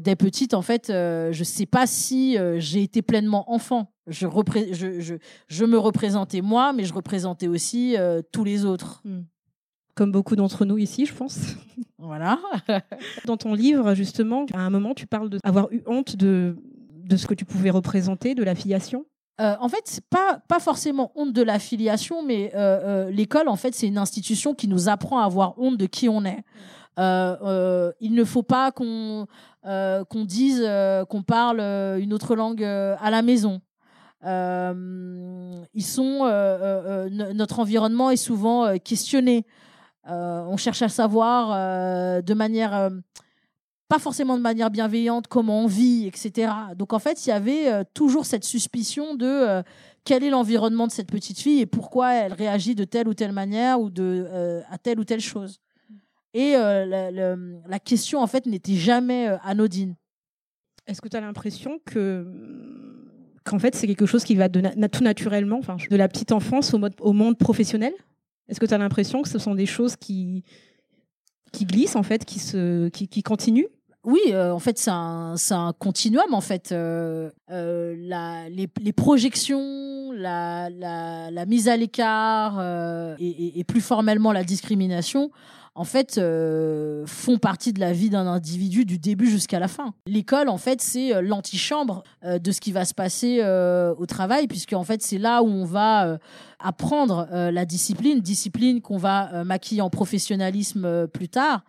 dès 0.00 0.16
petite, 0.16 0.54
en 0.54 0.62
fait, 0.62 0.86
je 0.88 1.42
sais 1.44 1.66
pas 1.66 1.86
si 1.86 2.38
j'ai 2.56 2.82
été 2.82 3.02
pleinement 3.02 3.52
enfant. 3.52 3.92
Je, 4.06 4.26
repré- 4.26 4.72
je, 4.72 5.00
je, 5.00 5.14
je 5.46 5.64
me 5.64 5.78
représentais 5.78 6.40
moi, 6.40 6.72
mais 6.72 6.84
je 6.84 6.94
représentais 6.94 7.48
aussi 7.48 7.96
tous 8.32 8.44
les 8.44 8.64
autres. 8.64 9.02
Comme 9.94 10.10
beaucoup 10.10 10.36
d'entre 10.36 10.64
nous 10.64 10.78
ici, 10.78 11.06
je 11.06 11.14
pense. 11.14 11.38
Voilà. 11.98 12.40
Dans 13.26 13.36
ton 13.36 13.54
livre, 13.54 13.94
justement, 13.94 14.46
à 14.54 14.58
un 14.62 14.70
moment, 14.70 14.92
tu 14.92 15.06
parles 15.06 15.30
d'avoir 15.30 15.70
eu 15.70 15.82
honte 15.86 16.16
de, 16.16 16.56
de 17.04 17.16
ce 17.16 17.28
que 17.28 17.34
tu 17.34 17.44
pouvais 17.44 17.70
représenter, 17.70 18.34
de 18.34 18.42
l'affiliation. 18.42 19.06
Euh, 19.42 19.56
en 19.58 19.68
fait, 19.68 20.00
pas, 20.08 20.38
pas 20.46 20.60
forcément 20.60 21.10
honte 21.16 21.32
de 21.32 21.42
l'affiliation, 21.42 22.22
mais 22.22 22.52
euh, 22.54 22.58
euh, 23.08 23.10
l'école, 23.10 23.48
en 23.48 23.56
fait, 23.56 23.74
c'est 23.74 23.88
une 23.88 23.98
institution 23.98 24.54
qui 24.54 24.68
nous 24.68 24.88
apprend 24.88 25.18
à 25.18 25.24
avoir 25.24 25.58
honte 25.58 25.76
de 25.76 25.86
qui 25.86 26.08
on 26.08 26.24
est. 26.24 26.44
il 26.98 28.14
ne 28.14 28.24
faut 28.24 28.44
pas 28.44 28.70
qu'on 28.70 29.26
dise 30.24 30.64
qu'on 31.08 31.22
parle 31.22 31.60
une 32.00 32.12
autre 32.12 32.36
langue 32.36 32.62
à 32.62 33.10
la 33.10 33.22
maison. 33.22 33.60
ils 34.22 35.84
sont, 35.84 36.18
notre 37.34 37.58
environnement 37.58 38.10
est 38.10 38.16
souvent 38.16 38.78
questionné. 38.78 39.44
on 40.06 40.56
cherche 40.56 40.82
à 40.82 40.88
savoir 40.88 42.22
de 42.22 42.34
manière 42.34 42.90
pas 43.92 43.98
forcément 43.98 44.38
de 44.38 44.42
manière 44.42 44.70
bienveillante, 44.70 45.26
comment 45.26 45.64
on 45.64 45.66
vit, 45.66 46.06
etc. 46.06 46.50
Donc 46.78 46.94
en 46.94 46.98
fait, 46.98 47.26
il 47.26 47.28
y 47.28 47.32
avait 47.32 47.70
euh, 47.70 47.84
toujours 47.92 48.24
cette 48.24 48.42
suspicion 48.42 49.14
de 49.14 49.26
euh, 49.26 49.62
quel 50.02 50.24
est 50.24 50.30
l'environnement 50.30 50.86
de 50.86 50.92
cette 50.92 51.10
petite 51.10 51.38
fille 51.38 51.60
et 51.60 51.66
pourquoi 51.66 52.14
elle 52.14 52.32
réagit 52.32 52.74
de 52.74 52.84
telle 52.84 53.06
ou 53.06 53.12
telle 53.12 53.32
manière 53.32 53.82
ou 53.82 53.90
de, 53.90 54.26
euh, 54.32 54.62
à 54.70 54.78
telle 54.78 54.98
ou 54.98 55.04
telle 55.04 55.20
chose. 55.20 55.60
Et 56.32 56.52
la, 56.54 57.78
question, 57.84 58.22
en 58.22 58.26
fait, 58.26 58.46
n'était 58.46 58.76
jamais 58.76 59.26
anodine. 59.42 59.94
Est-ce 60.86 61.02
que 61.02 61.08
tu 61.08 61.16
as 61.18 61.20
l'impression 61.20 61.78
que 61.84 62.26
qu'en 63.44 63.58
fait, 63.58 63.74
c'est 63.74 63.86
quelque 63.86 64.06
chose 64.06 64.24
qui 64.24 64.36
va 64.36 64.48
tout 64.48 64.62
naturellement, 65.02 65.60
de 65.90 65.96
la 65.96 66.08
petite 66.08 66.32
enfance 66.32 66.72
au, 66.72 66.78
mode, 66.78 66.94
au 66.98 67.12
monde 67.12 67.36
professionnel? 67.36 67.92
Est-ce 68.48 68.58
que 68.58 68.64
tu 68.64 68.72
as 68.72 68.78
l'impression 68.78 69.20
que 69.20 69.28
ce 69.28 69.38
sont 69.38 69.54
des 69.54 69.66
choses 69.66 69.96
qui, 69.96 70.44
qui 71.52 71.66
glissent, 71.66 71.96
en 71.96 72.02
fait, 72.02 72.24
qui, 72.24 72.38
se, 72.38 72.88
qui, 72.88 73.06
qui 73.06 73.22
continuent? 73.22 73.68
Oui, 74.04 74.20
euh, 74.30 74.52
en 74.52 74.58
fait, 74.58 74.78
c'est 74.78 74.90
un, 74.90 75.72
continuum. 75.78 76.34
En 76.34 76.40
fait, 76.40 76.72
euh, 76.72 77.30
euh, 77.50 77.94
les, 78.50 78.92
projections, 78.92 80.10
la, 80.12 80.68
mise 81.46 81.68
à 81.68 81.76
l'écart 81.76 82.60
et, 83.18 83.60
et, 83.60 83.64
plus 83.64 83.80
formellement 83.80 84.32
la 84.32 84.42
discrimination, 84.42 85.30
en 85.74 85.84
fait, 85.84 86.20
font 87.06 87.38
partie 87.38 87.72
de 87.72 87.80
la 87.80 87.92
vie 87.92 88.10
d'un 88.10 88.26
individu 88.26 88.84
du 88.84 88.98
début 88.98 89.30
jusqu'à 89.30 89.58
la 89.58 89.68
fin. 89.68 89.94
L'école, 90.06 90.48
en 90.48 90.58
fait, 90.58 90.82
c'est 90.82 91.22
l'antichambre 91.22 92.02
de 92.24 92.52
ce 92.52 92.60
qui 92.60 92.72
va 92.72 92.84
se 92.84 92.94
passer 92.94 93.42
au 93.42 94.06
travail, 94.06 94.48
puisque 94.48 94.74
en 94.74 94.84
fait, 94.84 95.02
c'est 95.02 95.18
là 95.18 95.42
où 95.42 95.46
on 95.46 95.64
va 95.64 96.18
apprendre 96.58 97.26
la 97.30 97.64
discipline, 97.64 98.20
discipline 98.20 98.80
qu'on 98.80 98.98
va 98.98 99.44
maquiller 99.44 99.80
en 99.80 99.90
professionnalisme 99.90 101.06
plus 101.08 101.28
tard. 101.28 101.62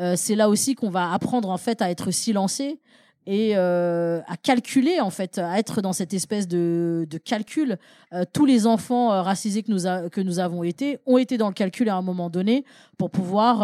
Euh, 0.00 0.14
c'est 0.16 0.34
là 0.34 0.48
aussi 0.48 0.74
qu'on 0.74 0.90
va 0.90 1.12
apprendre 1.12 1.50
en 1.50 1.56
fait 1.56 1.82
à 1.82 1.90
être 1.90 2.10
silencé 2.10 2.80
et 3.28 3.52
euh, 3.56 4.20
à 4.26 4.36
calculer 4.36 5.00
en 5.00 5.10
fait, 5.10 5.38
à 5.38 5.58
être 5.58 5.82
dans 5.82 5.92
cette 5.92 6.14
espèce 6.14 6.48
de, 6.48 7.06
calcul. 7.24 7.76
Euh, 8.12 8.24
tous 8.32 8.46
les 8.46 8.66
enfants 8.66 9.08
racisés 9.22 9.62
que 9.62 9.70
nous, 9.70 10.10
que 10.10 10.20
nous 10.20 10.38
avons 10.38 10.64
été 10.64 10.98
ont 11.06 11.18
été 11.18 11.36
dans 11.36 11.48
le 11.48 11.54
calcul 11.54 11.88
à 11.90 11.96
un 11.96 12.02
moment 12.02 12.30
donné 12.30 12.64
pour 12.96 13.10
pouvoir 13.10 13.58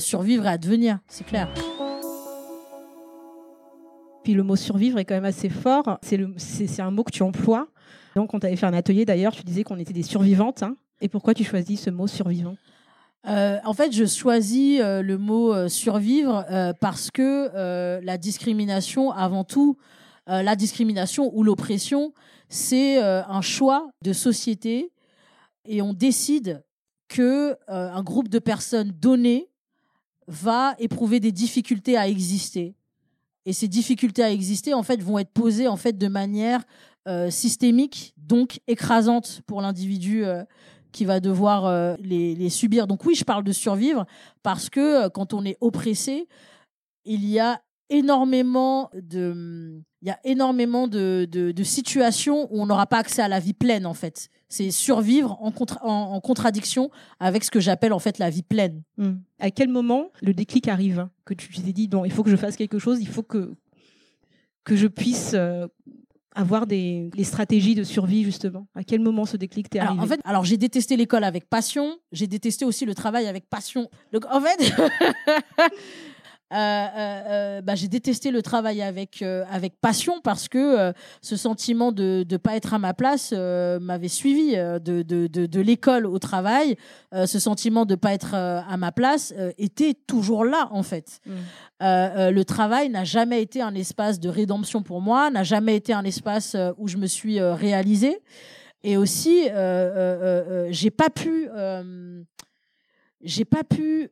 survivre 0.00 0.46
et 0.46 0.48
advenir, 0.48 1.00
c'est 1.08 1.26
clair. 1.26 1.48
Puis 4.22 4.32
le 4.32 4.42
mot 4.42 4.56
survivre 4.56 4.98
est 4.98 5.04
quand 5.04 5.14
même 5.14 5.24
assez 5.24 5.50
fort. 5.50 5.98
C'est 6.02 6.80
un 6.80 6.90
mot 6.90 7.04
que 7.04 7.12
tu 7.12 7.22
emploies. 7.22 7.68
Donc, 8.16 8.32
on 8.32 8.38
t'avait 8.38 8.56
fait 8.56 8.66
un 8.66 8.72
atelier 8.74 9.04
d'ailleurs, 9.04 9.34
tu 9.34 9.42
disais 9.42 9.64
qu'on 9.64 9.78
était 9.78 9.92
des 9.92 10.02
survivantes. 10.02 10.62
Hein. 10.62 10.76
Et 11.00 11.08
pourquoi 11.08 11.34
tu 11.34 11.44
choisis 11.44 11.80
ce 11.80 11.90
mot 11.90 12.06
survivant? 12.06 12.56
Euh, 13.26 13.58
en 13.64 13.72
fait, 13.72 13.92
je 13.92 14.04
choisis 14.04 14.80
euh, 14.80 15.00
le 15.00 15.16
mot 15.16 15.52
euh, 15.52 15.68
survivre 15.68 16.44
parce 16.80 17.10
que 17.10 17.50
la 18.02 18.18
discrimination, 18.18 19.10
avant 19.10 19.44
tout, 19.44 19.76
la 20.26 20.56
discrimination 20.56 21.30
ou 21.34 21.42
l'oppression, 21.42 22.12
c'est 22.48 22.98
un 22.98 23.40
choix 23.40 23.90
de 24.02 24.12
société 24.12 24.90
et 25.66 25.82
on 25.82 25.92
décide 25.92 26.64
que 27.08 27.56
un 27.68 28.02
groupe 28.02 28.28
de 28.28 28.38
personnes 28.38 28.90
données 28.90 29.48
va 30.26 30.74
éprouver 30.78 31.20
des 31.20 31.32
difficultés 31.32 31.96
à 31.96 32.08
exister. 32.08 32.74
Et 33.44 33.52
ces 33.52 33.68
difficultés 33.68 34.22
à 34.22 34.30
exister, 34.30 34.72
en 34.72 34.82
fait, 34.82 35.02
vont 35.02 35.18
être 35.18 35.32
posées 35.32 35.68
en 35.68 35.76
fait 35.76 35.98
de 35.98 36.08
manière 36.08 36.64
systémique, 37.28 38.14
donc 38.16 38.60
écrasante 38.66 39.42
pour 39.46 39.60
l'individu 39.60 40.24
qui 40.94 41.04
va 41.04 41.18
devoir 41.18 41.66
euh, 41.66 41.96
les, 41.98 42.48
subir. 42.48 42.86
Donc 42.86 43.04
oui, 43.04 43.16
je 43.16 43.24
parle 43.24 43.42
de 43.42 43.52
survivre 43.52 44.06
parce 44.44 44.70
que 44.70 45.06
euh, 45.06 45.08
quand 45.08 45.34
on 45.34 45.44
est 45.44 45.58
oppressé, 45.60 46.28
il 47.04 47.28
y 47.28 47.40
a 47.40 47.60
énormément 47.90 48.90
de, 48.94 49.82
il 50.00 50.08
y 50.08 50.10
a 50.12 50.20
énormément 50.24 50.86
de, 50.86 51.28
de, 51.30 51.62
situations 51.64 52.48
où 52.50 52.62
on 52.62 52.66
n'aura 52.66 52.86
pas 52.86 52.98
accès 52.98 53.22
à 53.22 53.28
la 53.28 53.40
vie 53.40 53.52
pleine 53.52 53.86
en 53.86 53.92
fait. 53.92 54.28
C'est 54.48 54.70
survivre 54.70 55.36
en, 55.42 55.52
en, 55.82 56.20
contradiction 56.20 56.90
avec 57.18 57.42
ce 57.42 57.50
que 57.50 57.60
j'appelle 57.60 57.92
en 57.92 57.98
fait 57.98 58.18
la 58.18 58.30
vie 58.30 58.44
pleine. 58.44 58.82
Hmm. 58.96 59.16
À 59.40 59.50
quel 59.50 59.68
moment 59.68 60.10
le 60.22 60.32
déclic 60.32 60.68
arrive 60.68 61.08
que 61.24 61.34
tu 61.34 61.48
t'es 61.48 61.72
dit 61.72 61.88
non, 61.88 62.04
il 62.04 62.12
faut 62.12 62.22
que 62.22 62.30
je 62.30 62.36
fasse 62.36 62.56
quelque 62.56 62.78
chose, 62.78 63.00
il 63.00 63.08
faut 63.08 63.24
que 63.24 63.52
que 64.62 64.76
je 64.76 64.86
puisse 64.86 65.32
euh, 65.34 65.66
avoir 66.34 66.66
des 66.66 67.10
les 67.14 67.24
stratégies 67.24 67.74
de 67.74 67.84
survie 67.84 68.24
justement 68.24 68.66
À 68.74 68.84
quel 68.84 69.00
moment 69.00 69.24
ce 69.24 69.36
déclic 69.36 69.70
t'est 69.70 69.78
arrivé 69.78 70.00
En 70.00 70.06
fait, 70.06 70.20
alors 70.24 70.44
j'ai 70.44 70.56
détesté 70.56 70.96
l'école 70.96 71.24
avec 71.24 71.48
passion, 71.48 71.96
j'ai 72.12 72.26
détesté 72.26 72.64
aussi 72.64 72.84
le 72.84 72.94
travail 72.94 73.26
avec 73.26 73.48
passion. 73.48 73.88
Donc 74.12 74.24
en 74.30 74.40
fait, 74.40 74.72
Euh, 76.54 76.58
euh, 76.58 77.20
euh, 77.26 77.62
bah, 77.62 77.74
j'ai 77.74 77.88
détesté 77.88 78.30
le 78.30 78.40
travail 78.40 78.80
avec, 78.80 79.22
avec 79.22 79.80
passion 79.80 80.20
parce 80.22 80.48
que 80.48 80.92
ce 81.20 81.36
sentiment 81.36 81.90
de 81.90 82.24
ne 82.28 82.36
pas 82.36 82.56
être 82.56 82.74
à 82.74 82.78
ma 82.78 82.94
place 82.94 83.32
m'avait 83.32 84.08
suivi 84.08 84.54
de, 84.54 85.02
de, 85.02 85.26
de, 85.26 85.60
l'école 85.60 86.06
au 86.06 86.18
travail. 86.18 86.76
ce 87.12 87.38
sentiment 87.38 87.86
de 87.86 87.94
ne 87.94 87.96
pas 87.96 88.12
être 88.12 88.34
à 88.34 88.76
ma 88.76 88.92
place 88.92 89.34
était 89.58 89.94
toujours 89.94 90.44
là, 90.44 90.68
en 90.70 90.82
fait. 90.82 91.20
Mmh. 91.26 91.32
le 91.80 92.42
travail 92.42 92.88
n'a 92.88 93.04
jamais 93.04 93.42
été 93.42 93.60
un 93.60 93.74
espace 93.74 94.20
de 94.20 94.28
rédemption 94.28 94.82
pour 94.82 95.00
moi, 95.00 95.30
n'a 95.30 95.42
jamais 95.42 95.76
été 95.76 95.92
un 95.92 96.04
espace 96.04 96.56
où 96.78 96.88
je 96.88 96.96
me 96.96 97.06
suis 97.06 97.40
réalisée. 97.40 98.18
Et 98.82 98.96
aussi, 98.96 99.48
j'ai 100.70 100.90
pas 100.90 101.10
pu, 101.10 101.48
j'ai 103.22 103.44
pas 103.44 103.64
pu 103.64 104.10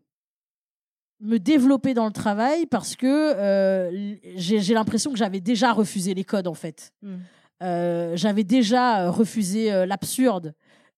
me 1.23 1.39
développer 1.39 1.95
dans 1.95 2.07
le 2.07 2.13
travail 2.13 2.67
parce 2.67 2.97
que 2.97 3.07
euh, 3.07 4.17
j'ai 4.35 4.75
l'impression 4.75 5.13
que 5.13 5.17
j'avais 5.17 5.41
déjà 5.41 5.73
refusé 5.73 6.15
les 6.15 6.25
codes 6.25 6.49
en 6.49 6.55
fait. 6.55 6.93
Hmm. 7.03 7.19
Euh, 7.63 8.17
j'avais 8.17 8.45
déjà 8.45 9.09
refusé 9.09 9.73
euh, 9.73 9.87
l'absurde. 9.87 10.55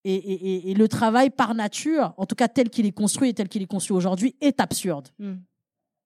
Et, 0.07 0.75
le 0.77 0.87
travail 0.87 1.31
par 1.31 1.55
nature, 1.55 2.13
en 2.19 2.27
tout 2.27 2.35
cas 2.35 2.49
tel 2.49 2.69
qu'il 2.69 2.85
est 2.85 2.93
construit 2.93 3.31
et 3.31 3.35
tel 3.35 3.49
qu'il 3.49 3.63
est 3.63 3.67
conçu 3.67 3.95
aujourd'hui, 3.95 4.37
est 4.43 4.61
absurde. 4.61 5.09
Hmm. 5.19 5.37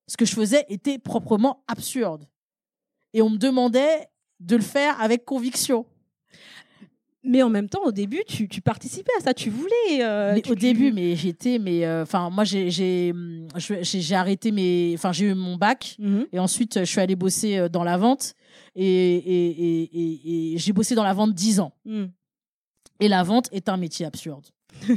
Ce 0.07 0.17
que 0.17 0.25
je 0.25 0.35
faisais 0.35 0.65
était 0.69 0.99
proprement 0.99 1.65
absurde. 1.67 2.29
Et 3.13 3.23
on 3.23 3.31
me 3.31 3.39
demandait 3.39 4.09
de 4.39 4.55
le 4.55 4.63
faire 4.63 5.01
avec 5.01 5.25
conviction. 5.25 5.85
Mais 7.29 7.43
en 7.43 7.51
même 7.51 7.69
temps, 7.69 7.85
au 7.85 7.93
début, 7.93 8.23
tu, 8.27 8.49
participais 8.63 9.13
à 9.19 9.21
ça, 9.23 9.35
tu 9.35 9.51
voulais. 9.51 10.01
Euh, 10.01 10.41
au 10.49 10.55
début, 10.55 10.93
mais 10.93 11.15
j'étais, 11.15 11.59
mais 11.59 11.85
euh, 11.85 12.05
enfin, 12.05 12.31
moi, 12.31 12.45
j'ai 12.45 12.71
j'ai 12.71 14.15
arrêté 14.15 14.51
mes, 14.51 14.93
enfin, 14.95 15.13
j'ai 15.13 15.27
eu 15.27 15.35
mon 15.35 15.57
bac 15.57 15.97
mhm. 15.99 16.27
et 16.33 16.39
ensuite, 16.39 16.79
je 16.79 16.85
suis 16.85 17.01
allée 17.01 17.17
bosser 17.17 17.59
euh, 17.59 17.69
dans 17.69 17.85
la 17.85 17.99
vente 17.99 18.35
et, 18.75 19.17
et, 19.17 20.55
et, 20.55 20.59
j'ai 20.59 20.73
bossé 20.73 20.95
dans 20.95 21.05
la 21.05 21.13
vente 21.13 21.35
dix 21.35 21.61
ans. 21.61 21.73
Mhm. 21.85 22.11
Et 23.01 23.09
la 23.09 23.23
vente 23.23 23.51
est 23.53 23.69
un 23.69 23.77
métier 23.77 24.07
absurde. 24.07 24.47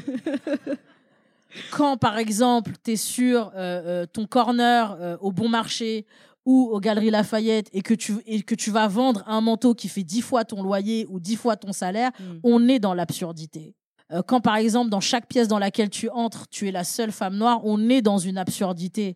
Quand, 1.71 1.97
par 1.97 2.17
exemple, 2.17 2.71
tu 2.81 2.91
es 2.91 2.95
sur 2.95 3.51
ton 4.13 4.25
corner 4.25 5.17
au 5.19 5.33
bon 5.33 5.49
marché 5.49 6.05
ou 6.45 6.69
aux 6.71 6.79
Galeries 6.79 7.11
Lafayette 7.11 7.67
et 7.73 7.81
que 7.81 7.93
tu, 7.93 8.15
et 8.25 8.41
que 8.41 8.55
tu 8.55 8.71
vas 8.71 8.87
vendre 8.87 9.23
un 9.27 9.41
manteau 9.41 9.73
qui 9.73 9.87
fait 9.87 10.03
dix 10.03 10.21
fois 10.21 10.43
ton 10.43 10.63
loyer 10.63 11.05
ou 11.09 11.19
dix 11.19 11.35
fois 11.35 11.55
ton 11.55 11.73
salaire, 11.73 12.11
mm. 12.19 12.23
on 12.43 12.67
est 12.67 12.79
dans 12.79 12.93
l'absurdité. 12.93 13.75
Euh, 14.11 14.21
quand 14.25 14.41
par 14.41 14.55
exemple 14.55 14.89
dans 14.89 14.99
chaque 14.99 15.27
pièce 15.27 15.47
dans 15.47 15.59
laquelle 15.59 15.89
tu 15.89 16.09
entres, 16.09 16.47
tu 16.49 16.67
es 16.67 16.71
la 16.71 16.83
seule 16.83 17.11
femme 17.11 17.35
noire, 17.35 17.61
on 17.63 17.89
est 17.89 18.01
dans 18.01 18.17
une 18.17 18.37
absurdité. 18.37 19.15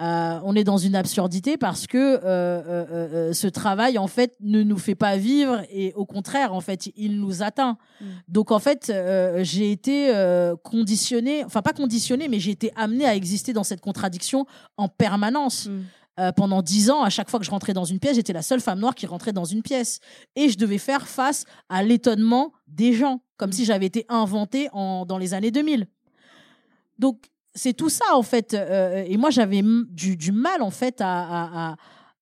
Euh, 0.00 0.40
on 0.44 0.56
est 0.56 0.64
dans 0.64 0.78
une 0.78 0.96
absurdité 0.96 1.58
parce 1.58 1.86
que 1.86 1.98
euh, 2.24 3.34
ce 3.34 3.46
travail 3.46 3.98
en 3.98 4.06
fait 4.06 4.34
ne 4.40 4.62
nous 4.62 4.78
fait 4.78 4.94
pas 4.94 5.18
vivre 5.18 5.60
et 5.70 5.92
au 5.92 6.06
contraire 6.06 6.54
en 6.54 6.62
fait 6.62 6.90
il 6.96 7.20
nous 7.20 7.42
atteint. 7.42 7.76
Mm. 8.00 8.04
Donc 8.28 8.50
en 8.50 8.58
fait 8.58 8.90
j'ai 9.42 9.70
été 9.72 10.10
conditionnée, 10.64 11.44
enfin 11.44 11.60
pas 11.60 11.74
conditionnée 11.74 12.28
mais 12.28 12.40
j'ai 12.40 12.52
été 12.52 12.72
amenée 12.76 13.04
à 13.04 13.14
exister 13.14 13.52
dans 13.52 13.64
cette 13.64 13.82
contradiction 13.82 14.46
en 14.78 14.88
permanence. 14.88 15.66
Mm. 15.66 15.80
Euh, 16.20 16.32
pendant 16.32 16.60
dix 16.60 16.90
ans, 16.90 17.02
à 17.02 17.08
chaque 17.08 17.30
fois 17.30 17.40
que 17.40 17.46
je 17.46 17.50
rentrais 17.50 17.72
dans 17.72 17.84
une 17.84 17.98
pièce, 17.98 18.16
j'étais 18.16 18.34
la 18.34 18.42
seule 18.42 18.60
femme 18.60 18.78
noire 18.78 18.94
qui 18.94 19.06
rentrait 19.06 19.32
dans 19.32 19.46
une 19.46 19.62
pièce. 19.62 20.00
Et 20.36 20.50
je 20.50 20.58
devais 20.58 20.76
faire 20.76 21.08
face 21.08 21.44
à 21.70 21.82
l'étonnement 21.82 22.52
des 22.66 22.92
gens, 22.92 23.22
comme 23.38 23.52
si 23.52 23.64
j'avais 23.64 23.86
été 23.86 24.04
inventée 24.10 24.68
en, 24.72 25.06
dans 25.06 25.16
les 25.16 25.32
années 25.32 25.50
2000. 25.50 25.86
Donc, 26.98 27.30
c'est 27.54 27.72
tout 27.72 27.88
ça 27.88 28.14
en 28.14 28.22
fait. 28.22 28.52
Euh, 28.52 29.02
et 29.06 29.16
moi, 29.16 29.30
j'avais 29.30 29.62
du, 29.62 30.32
mal 30.32 30.60
en 30.60 30.70
fait 30.70 31.00
à, 31.00 31.76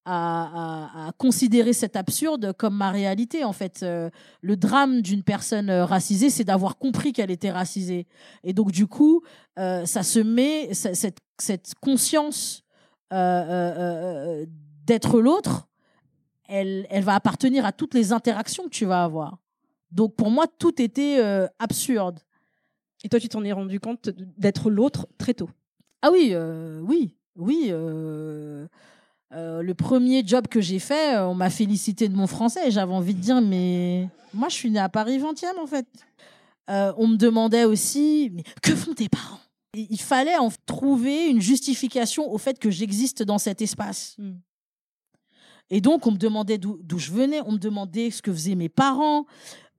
à, 0.05 1.07
à, 1.07 1.11
considérer 1.17 1.73
cet 1.73 1.97
absurde 1.97 2.53
comme 2.53 2.77
ma 2.77 2.91
réalité 2.91 3.43
en 3.43 3.53
fait. 3.53 3.83
Euh, 3.83 4.09
le 4.41 4.55
drame 4.55 5.01
d'une 5.01 5.23
personne 5.23 5.69
racisée, 5.69 6.29
c'est 6.29 6.45
d'avoir 6.45 6.77
compris 6.77 7.11
qu'elle 7.11 7.31
était 7.31 7.51
racisée. 7.51 8.07
Et 8.45 8.53
donc 8.53 8.71
du 8.71 8.87
coup, 8.87 9.23
ça 9.57 10.03
se 10.03 10.19
met 10.19 10.73
cette, 10.73 11.17
cette 11.37 11.73
conscience 11.81 12.63
euh, 13.11 13.15
euh, 13.15 13.73
euh, 13.77 14.45
d'être 14.85 15.19
l'autre, 15.19 15.67
elle, 16.47 16.87
elle 16.89 17.03
va 17.03 17.15
appartenir 17.15 17.65
à 17.65 17.71
toutes 17.71 17.93
les 17.93 18.11
interactions 18.13 18.63
que 18.63 18.69
tu 18.69 18.85
vas 18.85 19.03
avoir. 19.03 19.37
Donc 19.91 20.15
pour 20.15 20.29
moi, 20.31 20.45
tout 20.47 20.81
était 20.81 21.19
absurde. 21.59 22.19
Et 23.03 23.09
toi, 23.09 23.19
tu 23.19 23.29
t'en 23.29 23.43
es 23.43 23.51
rendu 23.51 23.79
compte 23.79 24.09
d'être 24.37 24.69
l'autre 24.69 25.07
très 25.17 25.33
tôt? 25.33 25.49
Ah 26.01 26.09
oui, 26.11 26.29
euh, 26.33 26.81
oui, 26.81 27.15
oui. 27.35 27.67
euh, 27.69 28.67
euh, 29.33 29.61
le 29.61 29.73
premier 29.73 30.23
job 30.25 30.47
que 30.47 30.59
j'ai 30.59 30.79
fait, 30.79 31.17
on 31.19 31.35
m'a 31.35 31.49
félicité 31.49 32.09
de 32.09 32.15
mon 32.15 32.27
français 32.27 32.67
et 32.67 32.71
j'avais 32.71 32.93
envie 32.93 33.13
de 33.13 33.19
dire, 33.21 33.41
mais 33.41 34.09
moi, 34.33 34.49
je 34.49 34.55
suis 34.55 34.71
née 34.71 34.79
à 34.79 34.89
Paris 34.89 35.19
20e, 35.19 35.59
en 35.61 35.67
fait. 35.67 35.87
On 36.67 37.07
me 37.07 37.15
demandait 37.15 37.65
aussi, 37.65 38.31
mais 38.33 38.43
que 38.61 38.75
font 38.75 38.93
tes 38.93 39.09
parents? 39.09 39.39
Il 39.75 39.99
fallait 40.01 40.37
en 40.37 40.49
trouver 40.65 41.27
une 41.27 41.41
justification 41.41 42.31
au 42.31 42.37
fait 42.37 42.57
que 42.57 42.71
j'existe 42.71 43.21
dans 43.21 43.37
cet 43.37 43.61
espace. 43.61 44.15
Mm. 44.17 44.31
Et 45.69 45.81
donc, 45.81 46.07
on 46.07 46.11
me 46.11 46.17
demandait 46.17 46.57
d'où 46.57 46.97
je 46.97 47.11
venais, 47.11 47.41
on 47.45 47.53
me 47.53 47.57
demandait 47.57 48.09
ce 48.09 48.21
que 48.21 48.33
faisaient 48.33 48.55
mes 48.55 48.69
parents. 48.69 49.25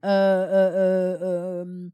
Euh, 0.05 0.07
euh, 0.09 1.89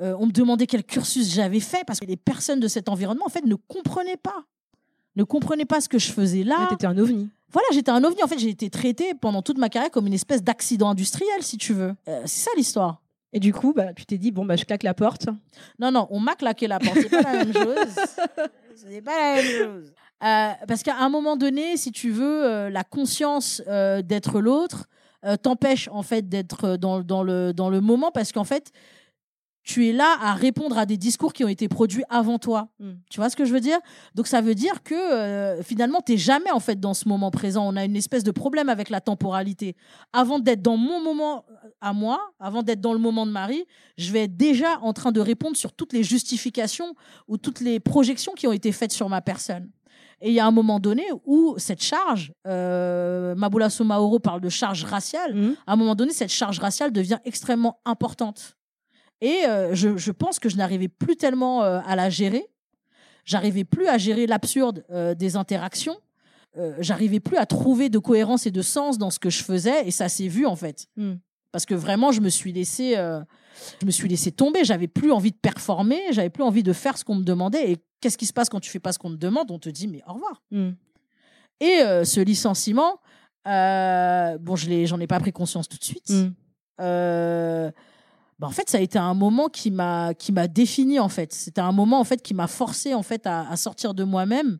euh, 0.00 0.16
on 0.18 0.26
me 0.26 0.32
demandait 0.32 0.66
quel 0.66 0.82
cursus 0.82 1.32
j'avais 1.32 1.60
fait 1.60 1.84
parce 1.86 2.00
que 2.00 2.06
les 2.06 2.16
personnes 2.16 2.60
de 2.60 2.68
cet 2.68 2.88
environnement, 2.88 3.26
en 3.26 3.30
fait, 3.30 3.44
ne 3.44 3.54
comprenaient 3.54 4.16
pas. 4.16 4.44
Ne 5.16 5.24
comprenaient 5.24 5.66
pas 5.66 5.82
ce 5.82 5.88
que 5.88 5.98
je 5.98 6.10
faisais 6.10 6.44
là. 6.44 6.66
T'étais 6.70 6.86
un 6.86 6.96
ovni. 6.96 7.28
Voilà, 7.52 7.68
j'étais 7.72 7.90
un 7.90 8.02
ovni. 8.02 8.22
En 8.22 8.26
fait, 8.26 8.38
j'ai 8.38 8.48
été 8.48 8.70
traitée 8.70 9.12
pendant 9.14 9.42
toute 9.42 9.58
ma 9.58 9.68
carrière 9.68 9.90
comme 9.90 10.06
une 10.06 10.14
espèce 10.14 10.42
d'accident 10.42 10.88
industriel, 10.88 11.42
si 11.42 11.58
tu 11.58 11.74
veux. 11.74 11.94
C'est 12.06 12.44
ça 12.44 12.50
l'histoire. 12.56 13.01
Et 13.32 13.40
du 13.40 13.52
coup, 13.52 13.72
bah, 13.72 13.94
tu 13.94 14.04
t'es 14.04 14.18
dit, 14.18 14.30
bon, 14.30 14.44
bah, 14.44 14.56
je 14.56 14.64
claque 14.64 14.82
la 14.82 14.94
porte. 14.94 15.26
Non, 15.78 15.90
non, 15.90 16.06
on 16.10 16.20
m'a 16.20 16.34
claqué 16.34 16.66
la 16.66 16.78
porte. 16.78 16.98
C'est 17.00 17.08
pas 17.08 17.22
la 17.22 17.44
même 17.44 17.52
chose. 17.52 17.94
C'est 18.74 19.02
pas 19.02 19.18
la 19.18 19.42
même 19.42 19.44
chose. 19.44 19.92
Euh, 20.22 20.50
parce 20.68 20.82
qu'à 20.82 20.96
un 20.98 21.08
moment 21.08 21.36
donné, 21.36 21.76
si 21.76 21.90
tu 21.90 22.10
veux, 22.10 22.44
euh, 22.44 22.70
la 22.70 22.84
conscience 22.84 23.62
euh, 23.66 24.02
d'être 24.02 24.40
l'autre 24.40 24.86
euh, 25.24 25.36
t'empêche 25.36 25.88
en 25.92 26.02
fait 26.02 26.28
d'être 26.28 26.76
dans, 26.76 27.00
dans, 27.00 27.22
le, 27.22 27.52
dans 27.52 27.70
le 27.70 27.80
moment 27.80 28.10
parce 28.12 28.32
qu'en 28.32 28.44
fait, 28.44 28.72
tu 29.62 29.88
es 29.88 29.92
là 29.92 30.16
à 30.20 30.34
répondre 30.34 30.76
à 30.76 30.86
des 30.86 30.96
discours 30.96 31.32
qui 31.32 31.44
ont 31.44 31.48
été 31.48 31.68
produits 31.68 32.04
avant 32.10 32.38
toi. 32.38 32.68
Mm. 32.80 32.90
Tu 33.10 33.20
vois 33.20 33.30
ce 33.30 33.36
que 33.36 33.44
je 33.44 33.52
veux 33.52 33.60
dire? 33.60 33.78
Donc 34.14 34.26
ça 34.26 34.40
veut 34.40 34.54
dire 34.54 34.82
que 34.82 34.94
euh, 34.94 35.62
finalement, 35.62 36.00
tu 36.04 36.12
n'es 36.12 36.18
jamais 36.18 36.50
en 36.50 36.60
fait 36.60 36.80
dans 36.80 36.94
ce 36.94 37.08
moment 37.08 37.30
présent. 37.30 37.66
On 37.66 37.76
a 37.76 37.84
une 37.84 37.96
espèce 37.96 38.24
de 38.24 38.32
problème 38.32 38.68
avec 38.68 38.90
la 38.90 39.00
temporalité. 39.00 39.76
Avant 40.12 40.38
d'être 40.38 40.62
dans 40.62 40.76
mon 40.76 41.00
moment 41.00 41.44
à 41.80 41.92
moi, 41.92 42.20
avant 42.40 42.62
d'être 42.62 42.80
dans 42.80 42.92
le 42.92 42.98
moment 42.98 43.24
de 43.24 43.30
Marie, 43.30 43.64
je 43.96 44.12
vais 44.12 44.24
être 44.24 44.36
déjà 44.36 44.78
en 44.80 44.92
train 44.92 45.12
de 45.12 45.20
répondre 45.20 45.56
sur 45.56 45.72
toutes 45.72 45.92
les 45.92 46.02
justifications 46.02 46.94
ou 47.28 47.38
toutes 47.38 47.60
les 47.60 47.78
projections 47.78 48.32
qui 48.32 48.46
ont 48.46 48.52
été 48.52 48.72
faites 48.72 48.92
sur 48.92 49.08
ma 49.08 49.20
personne. 49.20 49.70
Et 50.20 50.28
il 50.28 50.34
y 50.34 50.40
a 50.40 50.46
un 50.46 50.52
moment 50.52 50.78
donné 50.78 51.04
où 51.24 51.54
cette 51.58 51.82
charge, 51.82 52.32
euh, 52.46 53.34
Maboula 53.34 53.68
parle 54.22 54.40
de 54.40 54.48
charge 54.48 54.84
raciale, 54.84 55.34
Mhm. 55.34 55.56
à 55.66 55.72
un 55.72 55.76
moment 55.76 55.96
donné, 55.96 56.12
cette 56.12 56.30
charge 56.30 56.60
raciale 56.60 56.92
devient 56.92 57.18
extrêmement 57.24 57.80
importante. 57.84 58.56
Et 59.22 59.46
euh, 59.46 59.72
je, 59.74 59.96
je 59.96 60.10
pense 60.10 60.38
que 60.40 60.48
je 60.48 60.56
n'arrivais 60.56 60.88
plus 60.88 61.16
tellement 61.16 61.62
euh, 61.62 61.78
à 61.86 61.94
la 61.96 62.10
gérer. 62.10 62.44
J'arrivais 63.24 63.62
plus 63.64 63.86
à 63.86 63.96
gérer 63.96 64.26
l'absurde 64.26 64.84
euh, 64.90 65.14
des 65.14 65.36
interactions. 65.36 65.96
J'arrivais 66.80 67.20
plus 67.20 67.38
à 67.38 67.46
trouver 67.46 67.88
de 67.88 67.98
cohérence 67.98 68.44
et 68.46 68.50
de 68.50 68.60
sens 68.60 68.98
dans 68.98 69.08
ce 69.08 69.18
que 69.18 69.30
je 69.30 69.42
faisais. 69.42 69.86
Et 69.88 69.90
ça 69.90 70.10
s'est 70.10 70.28
vu, 70.28 70.44
en 70.44 70.54
fait. 70.56 70.86
Mm. 70.96 71.12
Parce 71.50 71.64
que 71.64 71.74
vraiment, 71.74 72.12
je 72.12 72.20
me 72.20 72.28
suis 72.28 72.52
laissé, 72.52 72.92
je 73.80 73.86
me 73.86 73.90
suis 73.90 74.06
laissé 74.06 74.32
tomber. 74.32 74.62
J'avais 74.62 74.86
plus 74.88 75.12
envie 75.12 75.30
de 75.30 75.36
performer. 75.36 75.98
J'avais 76.10 76.28
plus 76.28 76.42
envie 76.42 76.62
de 76.62 76.74
faire 76.74 76.98
ce 76.98 77.04
qu'on 77.04 77.14
me 77.14 77.24
demandait. 77.24 77.70
Et 77.72 77.76
qu'est-ce 78.02 78.18
qui 78.18 78.26
se 78.26 78.34
passe 78.34 78.50
quand 78.50 78.60
tu 78.60 78.68
fais 78.70 78.80
pas 78.80 78.92
ce 78.92 78.98
qu'on 78.98 79.08
te 79.10 79.16
demande? 79.16 79.50
On 79.50 79.58
te 79.58 79.70
dit, 79.70 79.88
mais 79.88 80.02
au 80.06 80.12
revoir. 80.12 80.42
Mm. 80.50 80.70
Et 81.60 81.78
ce 82.04 82.20
licenciement, 82.20 82.98
bon, 83.46 84.56
je 84.56 84.68
l'ai- 84.68 84.86
j'en 84.86 85.00
ai 85.00 85.06
pas 85.06 85.20
pris 85.20 85.32
conscience 85.32 85.70
tout 85.70 85.78
de 85.78 85.84
suite. 85.84 86.10
Mm. 86.10 86.32
Bah, 88.42 88.48
en 88.48 88.50
fait, 88.50 88.68
ça 88.68 88.78
a 88.78 88.80
été 88.82 88.98
un 88.98 89.14
moment 89.14 89.48
qui 89.48 89.70
m'a 89.70 90.12
qui 90.14 90.32
m'a 90.32 90.48
défini 90.48 90.98
en 90.98 91.08
fait. 91.08 91.32
C'était 91.32 91.60
un 91.62 91.72
moment 91.72 91.98
en 92.00 92.04
fait 92.04 92.20
qui 92.22 92.34
m'a 92.34 92.48
forcé 92.48 92.92
en 92.92 93.02
fait 93.02 93.26
à, 93.26 93.48
à 93.48 93.56
sortir 93.56 93.94
de 93.94 94.04
moi-même 94.04 94.58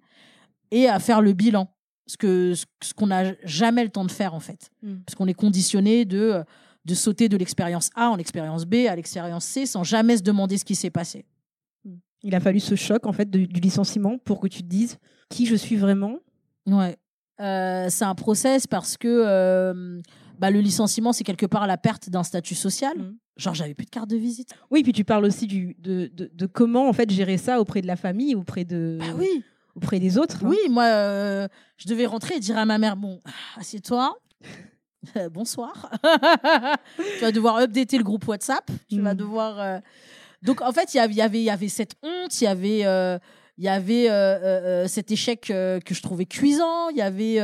et 0.71 0.89
à 0.89 0.99
faire 0.99 1.21
le 1.21 1.33
bilan. 1.35 1.69
Ce 2.07 2.17
que 2.17 2.55
ce 2.55 2.95
qu'on 2.95 3.09
n'a 3.09 3.35
jamais 3.45 3.85
le 3.85 3.91
temps 3.91 4.05
de 4.05 4.11
faire 4.11 4.35
en 4.35 4.41
fait, 4.41 4.71
Mm. 4.83 4.95
parce 5.05 5.15
qu'on 5.17 5.27
est 5.27 5.35
conditionné 5.35 6.05
de 6.05 6.43
de 6.85 6.95
sauter 6.95 7.29
de 7.29 7.37
l'expérience 7.37 7.91
A 7.95 8.11
en 8.11 8.17
l'expérience 8.17 8.65
B 8.65 8.87
à 8.89 8.97
l'expérience 8.97 9.45
C 9.45 9.67
sans 9.67 9.85
jamais 9.85 10.17
se 10.17 10.23
demander 10.23 10.59
ce 10.59 10.65
qui 10.65 10.75
s'est 10.75 10.91
passé. 10.91 11.25
Il 12.25 12.35
a 12.37 12.41
fallu 12.41 12.61
ce 12.61 12.77
choc, 12.77 13.05
en 13.07 13.13
fait, 13.13 13.29
de- 13.31 13.47
du 13.47 13.61
licenciement 13.61 14.17
pour 14.19 14.39
que 14.39 14.47
tu 14.47 14.63
te 14.63 14.69
dises 14.69 14.97
qui 15.29 15.45
je 15.47 15.57
suis 15.57 15.75
vraiment? 15.77 16.19
Ouais. 16.67 16.97
Euh, 17.41 17.87
c'est 17.91 18.05
un 18.05 18.15
process 18.15 18.69
parce 18.69 18.97
que 18.97 19.09
euh, 19.09 20.01
bah, 20.43 20.51
le 20.51 20.61
licenciement, 20.61 21.13
c'est 21.13 21.23
quelque 21.23 21.47
part 21.47 21.67
la 21.69 21.79
perte 21.79 22.11
d'un 22.11 22.25
statut 22.25 22.57
social. 22.57 22.99
Mm. 22.99 23.17
Genre, 23.37 23.55
j'avais 23.55 23.75
plus 23.75 23.85
de 23.87 23.91
carte 23.91 24.11
de 24.11 24.17
visite. 24.17 24.51
Oui, 24.73 24.83
puis 24.83 24.93
tu 24.93 25.05
parles 25.05 25.25
aussi 25.25 25.47
du, 25.47 25.77
de, 25.79 26.11
de, 26.13 26.29
de 26.35 26.47
comment, 26.47 26.89
en 26.89 26.93
fait, 26.93 27.09
gérer 27.11 27.39
ça 27.39 27.61
auprès 27.61 27.81
de 27.81 27.87
la 27.87 27.95
famille, 27.95 28.35
auprès, 28.35 28.65
de, 28.65 28.99
Bah 29.01 29.07
oui. 29.17 29.45
auprès 29.77 30.01
des 30.01 30.19
autres. 30.19 30.39
hein. 30.45 30.49
Oui, 30.49 30.59
moi, 30.69 30.85
euh, 30.87 31.47
je 31.77 31.89
devais 31.89 32.07
rentrer 32.07 32.35
et 32.35 32.41
dire 32.41 32.59
à 32.59 32.67
ma 32.67 32.77
mère 32.79 32.97
bon, 32.97 33.21
assieds-toi. 33.57 34.19
Euh, 35.17 35.29
Bonsoir. 35.29 35.91
tu 36.97 37.21
vas 37.23 37.33
devoir 37.33 37.59
updater 37.59 37.99
le 37.99 38.05
groupe 38.05 38.27
WhatsApp. 38.29 38.71
Tu 38.89 39.01
vas 39.01 39.15
Mm. 39.15 39.17
devoir. 39.17 39.59
euh, 39.61 39.79
Donc, 40.45 40.61
en 40.61 40.71
fait, 40.73 40.95
il 40.95 40.97
y 40.97 41.01
avait- 41.01 41.13
il 41.15 41.21
avait, 41.21 41.43
y 41.43 41.51
avait 41.51 41.69
cette 41.69 41.95
honte, 42.05 42.41
il 42.41 42.45
y 42.45 42.47
avait, 42.47 42.83
il 43.63 43.67
y 43.67 43.69
avait 43.69 44.11
euh, 44.11 44.13
euh, 44.13 44.41
euh, 44.85 44.89
cet 44.89 45.13
échec 45.13 45.49
euh, 45.49 45.79
que 45.79 45.95
je 45.95 46.03
trouvais 46.03 46.25
cuisant. 46.27 46.89
Il 46.89 46.97
y 46.97 47.01
avait, 47.01 47.39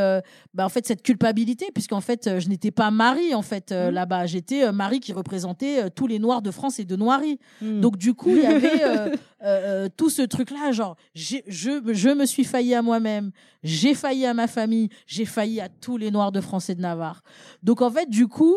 bah, 0.53 0.67
en 0.67 0.69
fait, 0.69 0.85
cette 0.85 1.03
culpabilité, 1.05 1.67
puisqu'en 1.73 2.01
fait, 2.01 2.41
je 2.41 2.49
n'étais 2.49 2.73
pas 2.73 2.91
Marie, 2.91 3.37
en 3.37 3.43
fait, 3.43 3.71
euh, 3.71 3.89
Mm. 3.93 3.95
là-bas. 3.95 4.27
J'étais 4.27 4.73
Marie 4.73 4.99
qui 4.99 5.13
représentait 5.13 5.89
tous 5.91 6.09
les 6.09 6.19
Noirs 6.19 6.43
de 6.43 6.51
France 6.51 6.81
et 6.81 6.85
de 6.85 6.97
Noirie. 6.97 7.39
Mm. 7.63 7.81
Donc 7.81 7.97
du 7.99 8.15
coup, 8.15 8.31
il 8.35 8.43
y 8.43 8.47
avait 9.87 9.91
tout 9.97 10.11
ce 10.11 10.23
truc-là, 10.23 10.73
genre, 10.73 10.97
j'ai- 11.15 11.45
je, 11.47 11.71
je 11.93 12.09
me 12.09 12.27
suis 12.27 12.43
failli 12.43 12.75
à 12.75 12.83
moi-même, 12.83 13.31
j'ai 13.63 13.95
failli 13.95 14.27
à 14.27 14.35
ma 14.35 14.49
famille, 14.49 14.89
j'ai 15.07 15.25
failli 15.25 15.61
à 15.61 15.69
tous 15.69 15.97
les 15.99 16.11
Noirs 16.11 16.33
de 16.33 16.41
France 16.41 16.69
et 16.69 16.75
de 16.75 16.81
Navarre. 16.81 17.23
Donc 17.63 17.81
en 17.81 17.91
fait, 17.93 18.11
du 18.11 18.27
coup, 18.27 18.57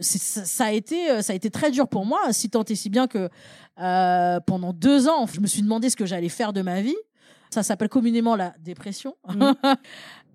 ça, 0.00 0.44
ça 0.44 0.64
a 0.66 0.72
été, 0.72 1.22
ça 1.22 1.32
a 1.32 1.36
été 1.36 1.50
très 1.50 1.70
dur 1.70 1.88
pour 1.88 2.04
moi, 2.04 2.20
si 2.32 2.50
tant 2.50 2.64
et 2.64 2.74
si 2.74 2.90
bien 2.90 3.06
que 3.06 3.28
euh, 3.80 4.40
pendant 4.40 4.72
deux 4.72 5.08
ans, 5.08 5.26
je 5.26 5.40
me 5.40 5.46
suis 5.46 5.62
demandé 5.62 5.90
ce 5.90 5.96
que 5.96 6.06
j'allais 6.06 6.28
faire 6.28 6.52
de 6.52 6.62
ma 6.62 6.80
vie. 6.80 6.96
Ça 7.50 7.62
s'appelle 7.62 7.88
communément 7.88 8.36
la 8.36 8.54
dépression. 8.60 9.16
Mhm. 9.28 9.54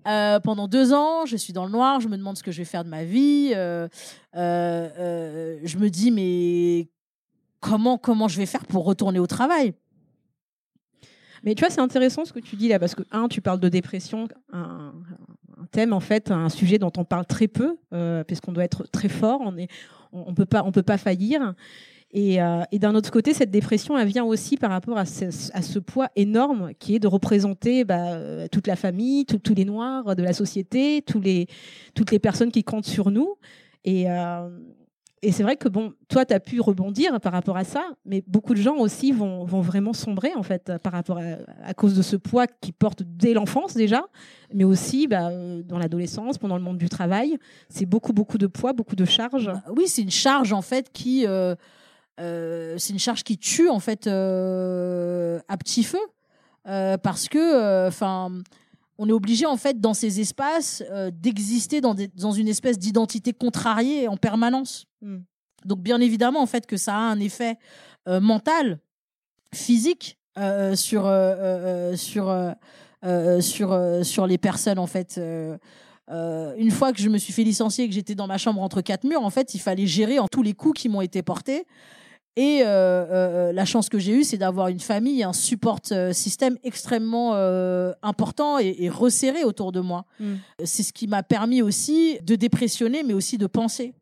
Euh, 0.08 0.40
pendant 0.40 0.66
deux 0.66 0.92
ans, 0.92 1.26
je 1.26 1.36
suis 1.36 1.52
dans 1.52 1.64
le 1.64 1.70
noir, 1.70 2.00
je 2.00 2.08
me 2.08 2.16
demande 2.16 2.36
ce 2.36 2.42
que 2.42 2.50
je 2.50 2.58
vais 2.58 2.64
faire 2.64 2.82
de 2.82 2.88
ma 2.88 3.04
vie. 3.04 3.52
euh, 3.54 3.86
je 4.34 5.78
me 5.78 5.88
dis, 5.90 6.10
mais 6.10 6.90
comment, 7.60 7.98
comment 7.98 8.26
je 8.26 8.36
vais 8.36 8.46
faire 8.46 8.66
pour 8.66 8.84
retourner 8.84 9.20
au 9.20 9.28
travail? 9.28 9.74
Mais 11.44 11.54
tu 11.54 11.60
vois, 11.60 11.70
c'est 11.70 11.80
intéressant 11.80 12.24
ce 12.24 12.32
que 12.32 12.40
tu 12.40 12.56
dis 12.56 12.68
là, 12.68 12.78
parce 12.78 12.94
que, 12.94 13.02
un, 13.10 13.28
tu 13.28 13.40
parles 13.40 13.60
de 13.60 13.68
dépression, 13.68 14.28
un, 14.52 14.92
un 15.60 15.66
thème, 15.70 15.92
en 15.92 16.00
fait, 16.00 16.30
un 16.30 16.48
sujet 16.48 16.78
dont 16.78 16.92
on 16.96 17.04
parle 17.04 17.26
très 17.26 17.48
peu, 17.48 17.76
euh, 17.92 18.24
puisqu'on 18.24 18.52
doit 18.52 18.64
être 18.64 18.84
très 18.90 19.08
fort, 19.08 19.40
on 19.40 19.54
on 20.12 20.34
peut 20.34 20.44
pas, 20.44 20.62
on 20.64 20.72
peut 20.72 20.82
pas 20.82 20.98
faillir. 20.98 21.54
Et, 22.12 22.42
euh, 22.42 22.62
et 22.70 22.78
d'un 22.78 22.94
autre 22.94 23.10
côté, 23.10 23.32
cette 23.32 23.50
dépression, 23.50 23.96
elle 23.96 24.08
vient 24.08 24.24
aussi 24.24 24.58
par 24.58 24.70
rapport 24.70 24.98
à 24.98 25.06
ce, 25.06 25.78
poids 25.78 26.08
énorme 26.14 26.72
qui 26.78 26.94
est 26.94 26.98
de 26.98 27.08
représenter 27.08 27.84
bah, 27.84 28.12
euh, 28.12 28.46
toute 28.52 28.66
la 28.66 28.76
famille, 28.76 29.24
tous 29.24 29.54
les 29.54 29.64
noirs 29.64 30.14
de 30.14 30.22
la 30.22 30.34
société, 30.34 31.02
toutes 31.02 31.24
les 31.24 32.18
personnes 32.18 32.52
qui 32.52 32.64
comptent 32.64 32.84
sur 32.84 33.10
nous. 33.10 33.36
Et, 33.84 34.10
euh, 34.10 34.48
c'est 35.30 35.44
vrai 35.44 35.56
que 35.56 35.68
bon, 35.68 35.94
toi, 36.08 36.26
tu 36.26 36.34
as 36.34 36.40
pu 36.40 36.60
rebondir 36.60 37.20
par 37.20 37.32
rapport 37.32 37.56
à 37.56 37.62
ça, 37.62 37.84
mais 38.04 38.24
beaucoup 38.26 38.54
de 38.54 38.60
gens 38.60 38.76
aussi 38.78 39.12
vont, 39.12 39.44
vraiment 39.44 39.92
sombrer 39.92 40.32
en 40.34 40.42
fait 40.42 40.72
par 40.82 40.92
rapport 40.92 41.20
à, 41.64 41.74
cause 41.74 41.94
de 41.94 42.02
ce 42.02 42.16
poids 42.16 42.48
qu'ils 42.48 42.74
portent 42.74 43.04
dès 43.04 43.32
l'enfance 43.32 43.74
déjà, 43.74 44.04
mais 44.52 44.64
aussi 44.64 45.06
bah, 45.06 45.30
dans 45.62 45.78
l'adolescence, 45.78 46.38
pendant 46.38 46.56
le 46.56 46.62
monde 46.64 46.76
du 46.76 46.88
travail. 46.88 47.38
C'est 47.68 47.86
beaucoup, 47.86 48.12
beaucoup 48.12 48.36
de 48.36 48.48
poids, 48.48 48.72
beaucoup 48.72 48.96
de 48.96 49.04
charges. 49.04 49.50
Oui, 49.74 49.84
c'est 49.86 50.02
une 50.02 50.10
charge 50.10 50.52
en 50.52 50.62
fait 50.62 50.90
qui, 50.92 51.24
euh, 52.20 52.76
c'est 52.78 52.92
une 52.92 52.98
charge 52.98 53.22
qui 53.24 53.38
tue 53.38 53.68
en 53.68 53.80
fait 53.80 54.06
euh, 54.06 55.40
à 55.48 55.56
petit 55.56 55.82
feu, 55.84 56.00
Euh, 56.68 56.96
parce 56.96 57.28
que, 57.28 57.88
enfin. 57.88 58.30
on 58.98 59.08
est 59.08 59.12
obligé 59.12 59.46
en 59.46 59.56
fait 59.56 59.80
dans 59.80 59.94
ces 59.94 60.20
espaces 60.20 60.82
d'exister 61.12 61.80
dans, 61.80 61.94
des- 61.94 62.06
dans 62.08 62.30
une 62.30 62.46
espèce 62.46 62.78
d'identité 62.78 63.32
contrariée 63.32 64.06
en 64.06 64.16
permanence. 64.16 64.86
Mm. 65.00 65.18
Donc 65.64 65.80
bien 65.80 66.00
évidemment 66.00 66.40
en 66.40 66.46
fait 66.46 66.66
que 66.66 66.76
ça 66.76 66.94
a 66.94 66.98
un 66.98 67.18
effet 67.18 67.56
mental 68.06 68.78
physique 69.54 70.18
sur, 70.74 71.02
sur, 71.96 72.54
sur, 73.40 74.04
sur 74.04 74.26
les 74.26 74.38
personnes, 74.38 74.78
en 74.78 74.86
fait. 74.86 75.18
Euh, 75.18 76.54
une 76.56 76.70
fois 76.70 76.92
que 76.92 77.00
je 77.00 77.08
me 77.08 77.18
suis 77.18 77.32
fait 77.32 77.44
licencier 77.44 77.84
et 77.84 77.88
que 77.88 77.94
j'étais 77.94 78.14
dans 78.14 78.26
ma 78.26 78.38
chambre 78.38 78.60
entre 78.60 78.80
quatre 78.82 79.04
murs, 79.04 79.22
en 79.24 79.30
fait, 79.30 79.54
il 79.54 79.60
fallait 79.60 79.86
gérer 79.86 80.18
en 80.18 80.28
tous 80.28 80.42
les 80.42 80.52
coups 80.52 80.80
qui 80.80 80.88
m'ont 80.88 81.00
été 81.00 81.22
portés. 81.22 81.64
Et 82.36 82.62
euh, 82.62 82.66
euh, 82.66 83.52
la 83.52 83.66
chance 83.66 83.90
que 83.90 83.98
j'ai 83.98 84.12
eue, 84.12 84.24
c'est 84.24 84.38
d'avoir 84.38 84.68
une 84.68 84.80
famille, 84.80 85.22
un 85.22 85.34
support 85.34 85.80
euh, 85.90 86.14
système 86.14 86.56
extrêmement 86.64 87.32
euh, 87.34 87.92
important 88.02 88.58
et, 88.58 88.74
et 88.78 88.88
resserré 88.88 89.44
autour 89.44 89.70
de 89.70 89.80
moi. 89.80 90.06
Mm. 90.18 90.34
C'est 90.64 90.82
ce 90.82 90.94
qui 90.94 91.08
m'a 91.08 91.22
permis 91.22 91.60
aussi 91.60 92.18
de 92.22 92.34
dépressionner, 92.34 93.02
mais 93.02 93.12
aussi 93.12 93.36
de 93.36 93.46
penser. 93.46 93.92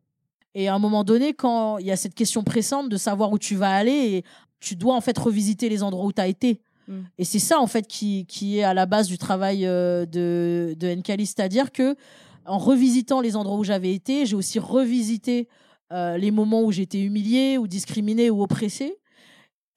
Et 0.55 0.69
à 0.69 0.75
un 0.75 0.79
moment 0.79 1.03
donné, 1.03 1.33
quand 1.33 1.77
il 1.79 1.87
y 1.87 1.91
a 1.91 1.97
cette 1.97 2.15
question 2.15 2.43
pressante 2.43 2.87
de 2.87 2.97
savoir 2.97 3.33
où 3.33 3.39
tu 3.39 3.55
vas 3.55 3.73
aller, 3.73 3.91
et 3.91 4.23
tu 4.61 4.77
dois 4.77 4.95
en 4.95 5.01
fait 5.01 5.17
revisiter 5.17 5.67
les 5.67 5.83
endroits 5.83 6.05
où 6.05 6.13
tu 6.13 6.21
as 6.21 6.27
été. 6.27 6.61
Mm. 6.87 6.99
Et 7.17 7.25
c'est 7.25 7.39
ça 7.39 7.59
en 7.59 7.67
fait 7.67 7.85
qui, 7.85 8.25
qui 8.27 8.59
est 8.59 8.63
à 8.63 8.73
la 8.73 8.85
base 8.85 9.07
du 9.07 9.17
travail 9.17 9.65
euh, 9.65 10.05
de, 10.05 10.73
de 10.79 10.87
Nkali, 10.87 11.25
c'est-à-dire 11.25 11.71
que 11.71 11.95
en 12.45 12.57
revisitant 12.57 13.19
les 13.21 13.35
endroits 13.35 13.57
où 13.57 13.63
j'avais 13.63 13.93
été, 13.93 14.25
j'ai 14.25 14.35
aussi 14.35 14.57
revisité 14.57 15.47
euh, 15.91 16.17
les 16.17 16.31
moments 16.31 16.63
où 16.63 16.71
j'étais 16.71 17.01
humiliée 17.01 17.57
ou 17.57 17.67
discriminée 17.67 18.29
ou 18.29 18.41
oppressée. 18.41 18.97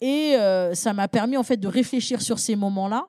Et 0.01 0.37
euh, 0.37 0.75
ça 0.75 0.93
m'a 0.93 1.09
permis 1.09 1.37
en 1.37 1.43
fait 1.43 1.57
de 1.57 1.69
réfléchir 1.69 2.21
sur 2.23 2.39
ces 2.39 2.57
moments-là. 2.57 3.07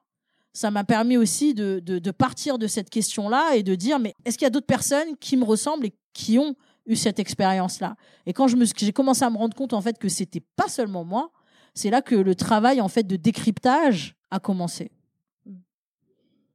Ça 0.54 0.72
m'a 0.72 0.84
permis 0.84 1.18
aussi 1.18 1.54
de, 1.54 1.80
de, 1.80 2.12
partir 2.12 2.58
de 2.58 2.68
cette 2.68 2.90
question-là 2.90 3.56
et 3.56 3.64
de 3.64 3.76
dire 3.76 4.00
mais 4.00 4.14
est-ce 4.24 4.38
qu'il 4.38 4.46
y 4.46 4.48
a 4.48 4.52
d'autres 4.52 4.66
personnes 4.66 5.18
qui 5.20 5.36
me 5.36 5.44
ressemblent 5.44 5.86
et 5.86 5.94
qui 6.14 6.40
ont 6.40 6.56
eu 6.86 6.96
cette 6.96 7.20
expérience-là? 7.20 7.96
Et 8.26 8.32
quand 8.32 8.48
j'ai 8.48 8.94
commencé 8.94 9.26
à 9.26 9.30
me 9.30 9.38
rendre 9.38 9.56
compte 9.56 9.74
en 9.74 9.82
fait 9.82 9.98
que 9.98 10.08
c'était 10.08 10.44
pas 10.56 10.70
seulement 10.70 11.04
moi, 11.04 11.32
c'est 11.74 11.90
là 11.90 12.02
que 12.02 12.16
le 12.16 12.36
travail 12.36 12.80
en 12.80 12.88
fait 12.88 13.04
de 13.04 13.18
décryptage 13.18 14.16
a 14.32 14.40
commencé. 14.40 14.92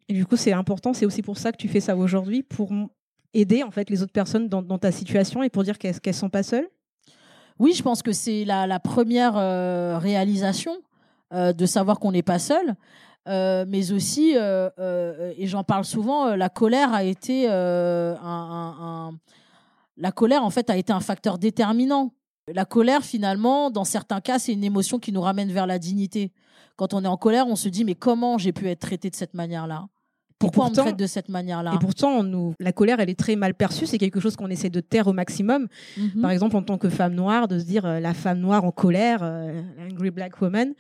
Et 0.09 0.13
du 0.13 0.27
coup, 0.27 0.37
c'est 0.37 0.53
important. 0.53 0.93
C'est 0.93 1.07
aussi 1.07 1.23
pour 1.23 1.39
ça 1.39 1.53
que 1.53 1.57
tu 1.57 1.69
fais 1.69 1.79
ça 1.79 1.97
aujourd'hui, 1.97 2.43
pour 2.43 2.73
aider 3.35 3.63
en 3.63 3.71
fait 3.71 3.91
les 3.91 4.03
autres 4.03 4.13
personnes 4.13 4.49
dans, 4.49 4.79
ta 4.79 4.93
situation 4.93 5.43
et 5.43 5.51
pour 5.51 5.63
dire 5.63 5.79
qu'elles 5.79 6.01
qu'elles 6.01 6.15
sont 6.15 6.31
pas 6.31 6.43
seules? 6.43 6.69
Oui, 7.59 7.75
je 7.75 7.83
pense 7.83 8.03
que 8.03 8.13
c'est 8.13 8.45
la, 8.45 8.67
la 8.67 8.81
première 8.81 9.37
euh, 9.37 9.99
réalisation 9.99 10.73
euh, 11.33 11.53
de 11.53 11.67
savoir 11.67 11.99
qu'on 12.01 12.13
n'est 12.13 12.23
pas 12.23 12.39
seul. 12.39 12.75
Euh, 13.29 13.67
mais 13.69 13.93
aussi, 13.93 14.31
et 14.31 15.47
j'en 15.47 15.63
parle 15.63 15.85
souvent, 15.85 16.35
la 16.35 16.49
colère 16.49 16.95
a 16.95 17.05
été 17.05 17.49
un, 17.49 18.17
un- 18.23 18.77
un- 18.81 19.19
la 19.99 20.11
colère 20.11 20.43
en 20.43 20.51
fait 20.51 20.71
a 20.71 20.77
été 20.77 20.93
un 20.93 21.01
facteur 21.01 21.39
déterminant. 21.39 22.15
La 22.49 22.65
colère, 22.65 23.05
finalement, 23.05 23.71
dans 23.71 23.85
certains 23.85 24.21
cas, 24.21 24.39
c'est 24.39 24.55
une 24.55 24.65
émotion 24.65 24.99
qui 24.99 25.13
nous 25.13 25.21
ramène 25.21 25.53
vers 25.53 25.67
la 25.67 25.79
dignité. 25.79 26.33
Quand 26.77 26.95
on 26.95 27.05
est 27.05 27.09
en 27.09 27.19
colère, 27.19 27.47
on 27.47 27.57
se 27.57 27.69
dit 27.69 27.85
mais 27.85 27.95
comment 27.95 28.39
j'ai 28.39 28.53
pu 28.53 28.69
être 28.69 28.81
traité 28.81 29.11
de 29.11 29.15
cette 29.15 29.35
manière-là? 29.35 29.87
Pourquoi 30.41 30.65
on 30.65 30.67
pourtant- 30.69 30.83
me 30.83 30.87
traite 30.89 30.99
de 30.99 31.07
cette 31.07 31.29
manière-là 31.29 31.73
Et 31.75 31.79
pourtant, 31.79 32.09
on 32.19 32.23
nous, 32.25 32.55
la 32.59 32.73
colère, 32.73 32.99
elle 32.99 33.11
est 33.11 33.19
très 33.19 33.37
mal 33.37 33.55
perçue. 33.55 33.87
C'est 33.87 33.99
quelque 33.99 34.19
chose 34.21 34.35
qu'on 34.37 34.49
essaie 34.51 34.71
de 34.71 34.81
taire 34.81 35.07
au 35.07 35.13
maximum. 35.13 35.69
Mhm. 35.97 36.23
Par 36.23 36.31
exemple, 36.33 36.57
en 36.57 36.63
tant 36.63 36.79
que 36.79 36.89
femme 36.89 37.15
noire, 37.15 37.47
de 37.47 37.59
se 37.59 37.65
dire 37.65 37.85
euh, 37.87 38.01
la 38.01 38.15
femme 38.15 38.41
noire 38.41 38.65
en 38.65 38.73
colère, 38.73 39.21
euh, 39.23 39.61
angry 39.89 40.11
black 40.11 40.41
woman. 40.41 40.73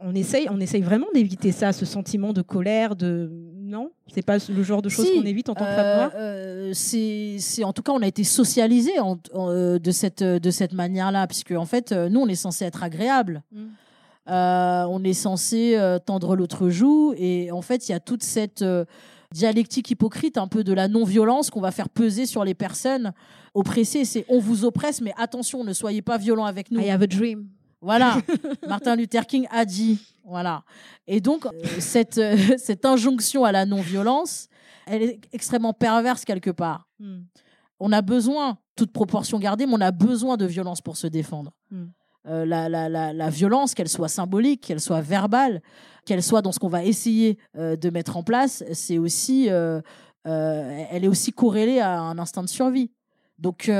On 0.00 0.14
essaye, 0.14 0.48
on 0.50 0.60
essaye 0.60 0.82
vraiment 0.82 1.06
d'éviter 1.14 1.52
ça, 1.52 1.72
ce 1.72 1.86
sentiment 1.86 2.32
de 2.34 2.42
colère, 2.42 2.94
de 2.96 3.30
non, 3.56 3.92
c'est 4.12 4.26
pas 4.26 4.36
le 4.50 4.62
genre 4.62 4.82
de 4.82 4.88
choses 4.90 5.06
Si, 5.06 5.14
qu'on 5.14 5.24
évite 5.24 5.48
en 5.48 5.54
tant 5.54 5.64
que 5.64 5.70
femme 5.70 5.96
noire? 5.96 6.10
euh, 6.16 6.72
c'est, 6.74 7.36
c'est- 7.38 7.64
en 7.64 7.72
tout 7.72 7.82
cas, 7.82 7.92
on 7.92 8.02
a 8.02 8.06
été 8.06 8.24
socialisé 8.24 8.90
de 8.98 9.90
cette 9.92 10.22
de 10.22 10.50
cette 10.50 10.72
manière-là, 10.72 11.26
puisque 11.28 11.52
en 11.52 11.64
fait, 11.64 11.92
nous, 11.92 12.20
on 12.20 12.26
est 12.26 12.34
censé 12.34 12.64
être 12.64 12.82
agréable. 12.82 13.42
Mm. 13.52 13.62
Euh, 14.28 14.84
on 14.88 15.04
est 15.04 15.12
censé 15.12 15.76
euh, 15.76 15.98
tendre 15.98 16.36
l'autre 16.36 16.70
joue, 16.70 17.14
et 17.16 17.50
en 17.52 17.62
fait, 17.62 17.88
il 17.88 17.92
y 17.92 17.94
a 17.94 18.00
toute 18.00 18.22
cette 18.22 18.62
euh, 18.62 18.84
dialectique 19.32 19.90
hypocrite, 19.90 20.38
un 20.38 20.48
peu 20.48 20.64
de 20.64 20.72
la 20.72 20.88
non-violence 20.88 21.50
qu'on 21.50 21.60
va 21.60 21.72
faire 21.72 21.88
peser 21.88 22.24
sur 22.24 22.44
les 22.44 22.54
personnes 22.54 23.12
oppressées. 23.52 24.04
C'est 24.04 24.24
on 24.28 24.38
vous 24.38 24.64
oppresse, 24.64 25.00
mais 25.00 25.12
attention, 25.18 25.64
ne 25.64 25.72
soyez 25.72 26.02
pas 26.02 26.16
violents 26.16 26.46
avec 26.46 26.70
nous. 26.70 26.80
I 26.80 26.90
have 26.90 27.02
a 27.02 27.06
dream. 27.06 27.48
Voilà, 27.80 28.16
Martin 28.68 28.96
Luther 28.96 29.26
King 29.26 29.46
a 29.50 29.66
dit. 29.66 29.98
Voilà. 30.24 30.64
Et 31.06 31.20
donc, 31.20 31.44
euh, 31.44 31.50
cette, 31.80 32.16
euh, 32.16 32.36
cette 32.56 32.86
injonction 32.86 33.44
à 33.44 33.52
la 33.52 33.66
non-violence, 33.66 34.48
elle 34.86 35.02
est 35.02 35.20
extrêmement 35.32 35.74
perverse 35.74 36.24
quelque 36.24 36.50
part. 36.50 36.88
Mm. 36.98 37.20
On 37.80 37.92
a 37.92 38.00
besoin, 38.00 38.56
toute 38.74 38.92
proportion 38.92 39.38
gardée, 39.38 39.66
mais 39.66 39.74
on 39.74 39.80
a 39.80 39.90
besoin 39.90 40.36
de 40.36 40.46
violence 40.46 40.80
pour 40.80 40.96
se 40.96 41.06
défendre. 41.06 41.52
Mm. 41.70 41.84
Euh, 42.26 42.46
la, 42.46 42.70
la, 42.70 42.88
la, 42.88 43.12
la 43.12 43.28
violence, 43.30 43.74
qu'elle 43.74 43.88
soit 43.88 44.08
symbolique, 44.08 44.62
qu'elle 44.62 44.80
soit 44.80 45.02
verbale, 45.02 45.60
qu'elle 46.06 46.22
soit 46.22 46.40
dans 46.40 46.52
ce 46.52 46.58
qu'on 46.58 46.68
va 46.68 46.82
essayer 46.82 47.38
euh, 47.58 47.76
de 47.76 47.90
mettre 47.90 48.16
en 48.16 48.22
place, 48.22 48.64
c'est 48.72 48.96
aussi, 48.96 49.50
euh, 49.50 49.82
elle 50.24 51.04
est 51.04 51.08
aussi 51.08 51.32
corrélée 51.32 51.80
à 51.80 52.00
un 52.00 52.18
instinct 52.18 52.42
de 52.42 52.48
survie. 52.48 52.90
Donc, 53.38 53.70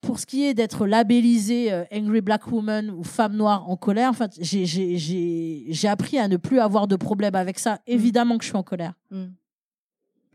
pour 0.00 0.18
ce 0.18 0.24
qui 0.24 0.44
est 0.46 0.54
d'être 0.54 0.86
labellisé 0.86 1.70
Angry 1.92 2.22
Black 2.22 2.50
Woman 2.50 2.90
ou 2.90 3.04
femme 3.04 3.36
noire 3.36 3.68
en 3.68 3.76
colère, 3.76 4.10
en 4.10 4.14
fait, 4.14 4.32
j'ai- 4.40 5.88
appris 5.88 6.18
à 6.18 6.26
ne 6.26 6.38
plus 6.38 6.58
avoir 6.58 6.86
de 6.86 6.96
problème 6.96 7.34
avec 7.34 7.58
ça. 7.58 7.80
Évidemment 7.86 8.38
que 8.38 8.44
je 8.44 8.48
suis 8.48 8.56
en 8.56 8.62
colère. 8.62 8.94
Mm. 9.10 9.24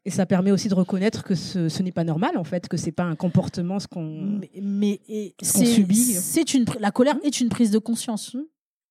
Et 0.07 0.11
ça 0.11 0.27
permet 0.27 0.51
aussi 0.51 0.67
de 0.69 0.75
reconnaître 0.75 1.23
que 1.23 1.33
ce, 1.33 1.67
ce 1.67 1.81
n'est 1.81 1.91
pas 1.91 2.03
normal 2.03 2.37
en 2.37 2.43
fait, 2.43 2.67
que 2.67 2.77
c'est 2.77 2.91
pas 2.91 3.03
un 3.03 3.15
comportement 3.15 3.79
ce 3.79 3.87
qu'on. 3.87 4.39
Mais, 4.39 4.51
mais 4.61 5.33
Ce 5.41 5.65
subit. 5.65 5.95
c'est 5.95 6.53
une 6.53 6.65
la 6.79 6.91
colère 6.91 7.17
est 7.23 7.41
une 7.41 7.49
prise 7.49 7.71
de 7.71 7.79
conscience. 7.79 8.35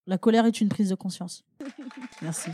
La 0.06 0.18
colère 0.18 0.44
est 0.44 0.60
une 0.60 0.68
prise 0.68 0.88
de 0.90 0.96
conscience. 0.96 1.44
Merci. 2.22 2.50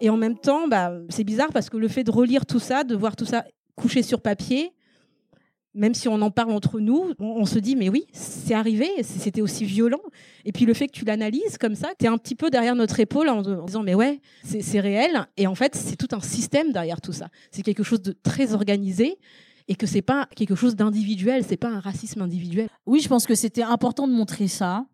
Et 0.00 0.08
en 0.08 0.16
même 0.16 0.38
temps, 0.38 0.66
bah, 0.66 0.92
c'est 1.10 1.24
bizarre 1.24 1.50
parce 1.52 1.68
que 1.68 1.76
le 1.76 1.88
fait 1.88 2.04
de 2.04 2.10
relire 2.10 2.46
tout 2.46 2.58
ça, 2.58 2.84
de 2.84 2.96
voir 2.96 3.16
tout 3.16 3.26
ça 3.26 3.44
couché 3.76 4.02
sur 4.02 4.22
papier, 4.22 4.72
même 5.74 5.94
si 5.94 6.08
on 6.08 6.20
en 6.20 6.30
parle 6.30 6.52
entre 6.52 6.80
nous, 6.80 7.12
on, 7.18 7.46
se 7.46 7.58
dit 7.58 7.76
mais 7.76 7.88
oui, 7.88 8.06
c'est 8.12 8.54
arrivé, 8.54 8.88
c'était 9.02 9.40
aussi 9.40 9.64
violent. 9.64 10.00
Et 10.44 10.52
puis 10.52 10.64
le 10.64 10.74
fait 10.74 10.88
que 10.88 10.92
tu 10.92 11.04
l'analyses 11.04 11.58
comme 11.58 11.74
ça, 11.74 11.90
tu 11.98 12.06
es 12.06 12.08
un 12.08 12.18
petit 12.18 12.34
peu 12.34 12.50
derrière 12.50 12.74
notre 12.74 12.98
épaule 12.98 13.28
en, 13.28 13.38
en 13.44 13.64
disant 13.64 13.82
mais 13.82 13.94
ouais, 13.94 14.20
c'est 14.42 14.80
réel. 14.80 15.26
Et 15.36 15.46
en 15.46 15.54
fait, 15.54 15.74
c'est 15.74 15.96
tout 15.96 16.14
un 16.14 16.20
système 16.20 16.72
derrière 16.72 17.00
tout 17.00 17.12
ça. 17.12 17.28
C'est 17.50 17.62
quelque 17.62 17.82
chose 17.82 18.02
de 18.02 18.12
très 18.12 18.54
organisé 18.54 19.18
et 19.70 19.76
que 19.76 19.86
c'est 19.86 20.02
pas 20.02 20.28
quelque 20.34 20.56
chose 20.56 20.74
d'individuel, 20.74 21.44
c'est 21.44 21.56
pas 21.56 21.68
un 21.68 21.78
racisme 21.78 22.20
individuel. 22.22 22.68
Oui, 22.86 23.00
je 23.00 23.08
pense 23.08 23.24
que 23.24 23.36
c'était 23.36 23.62
important 23.62 24.08
de 24.08 24.12
montrer 24.12 24.48
ça, 24.48 24.84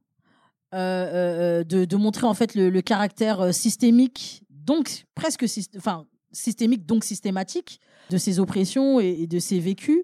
euh, 0.75 1.61
euh, 1.61 1.65
de, 1.65 1.87
de 1.87 1.97
montrer 1.97 2.27
en 2.27 2.35
fait 2.35 2.55
le, 2.55 2.83
caractère 2.83 3.41
euh, 3.41 3.53
systémique, 3.53 4.43
donc 4.51 5.07
presque 5.15 5.47
enfin 5.79 6.07
systémique 6.31 6.85
donc 6.85 7.05
systématique 7.05 7.81
de 8.11 8.19
ces 8.19 8.39
oppressions 8.39 9.01
et 9.01 9.27
de 9.27 9.39
ces 9.39 9.59
vécus. 9.61 10.03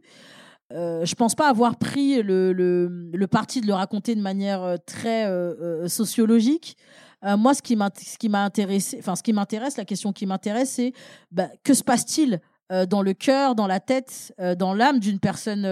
Euh, 0.75 1.05
je 1.05 1.15
pense 1.15 1.35
pas 1.35 1.49
avoir 1.49 1.77
pris 1.77 2.23
le, 2.23 3.27
parti 3.31 3.61
de 3.61 3.67
le 3.67 3.75
raconter 3.75 4.15
de 4.15 4.21
manière 4.21 4.63
euh, 4.63 4.77
très 4.85 5.27
euh, 5.27 5.55
euh, 5.61 5.89
sociologique. 5.89 6.77
Moi, 7.25 7.55
ce 7.55 7.63
qui 7.63 7.77
m'a 7.77 8.45
intéressé, 8.45 8.97
enfin 8.99 9.15
ce 9.15 9.23
qui 9.23 9.33
m'intéresse, 9.33 9.77
la 9.77 9.85
question 9.85 10.13
qui 10.13 10.27
m'intéresse, 10.27 10.71
c'est 10.71 10.93
bah, 11.31 11.47
que 11.63 11.73
se 11.73 11.85
passe-t-il 11.85 12.41
dans 12.89 13.01
le 13.01 13.13
cœur, 13.15 13.55
dans 13.55 13.69
la 13.69 13.79
tête, 13.79 14.35
dans 14.59 14.75
l'âme 14.75 14.99
d'une 14.99 15.21
personne 15.21 15.65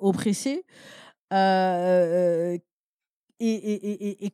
oppressée? 0.00 0.64
Et, 1.30 2.60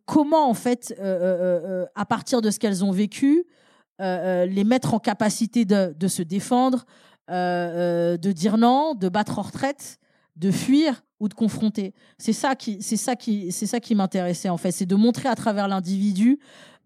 comment 0.07 0.49
en 0.49 0.55
fait, 0.55 0.99
à 0.99 2.07
partir 2.07 2.41
de 2.41 2.51
ce 2.51 2.59
qu'elles 2.59 2.83
ont 2.83 2.91
vécu, 2.91 3.45
les 3.99 4.65
mettre 4.65 4.95
en 4.95 4.99
capacité 4.99 5.67
de, 5.67 6.09
se 6.09 6.23
défendre, 6.23 6.87
de 7.29 8.33
dire 8.33 8.57
non, 8.57 8.95
de 8.95 9.11
battre 9.11 9.39
en 9.39 9.43
retraite, 9.43 9.99
de 10.37 10.51
fuir 10.51 11.03
ou 11.21 11.29
de 11.29 11.35
confronter. 11.35 11.93
C'est 12.19 12.33
ça 12.33 12.55
qui, 12.57 12.83
c'est 12.83 12.97
ça 12.97 13.17
qui, 13.17 13.53
c'est 13.53 13.67
ça 13.67 13.81
qui 13.81 13.95
m'intéressait 13.95 14.49
en 14.49 14.57
fait, 14.57 14.71
c'est 14.73 14.87
de 14.87 14.95
montrer 14.97 15.29
à 15.29 15.35
travers 15.35 15.69
l'individu 15.69 16.39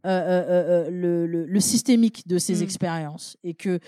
euh, 0.05 0.09
euh, 0.09 0.45
euh, 0.87 0.91
le, 0.91 1.27
le- 1.27 1.47
le 1.47 1.61
systémique 1.61 2.27
de 2.29 2.39
ces 2.39 2.57
Mm. 2.61 2.63
expériences 2.63 3.37
et 3.45 3.55
que 3.55 3.81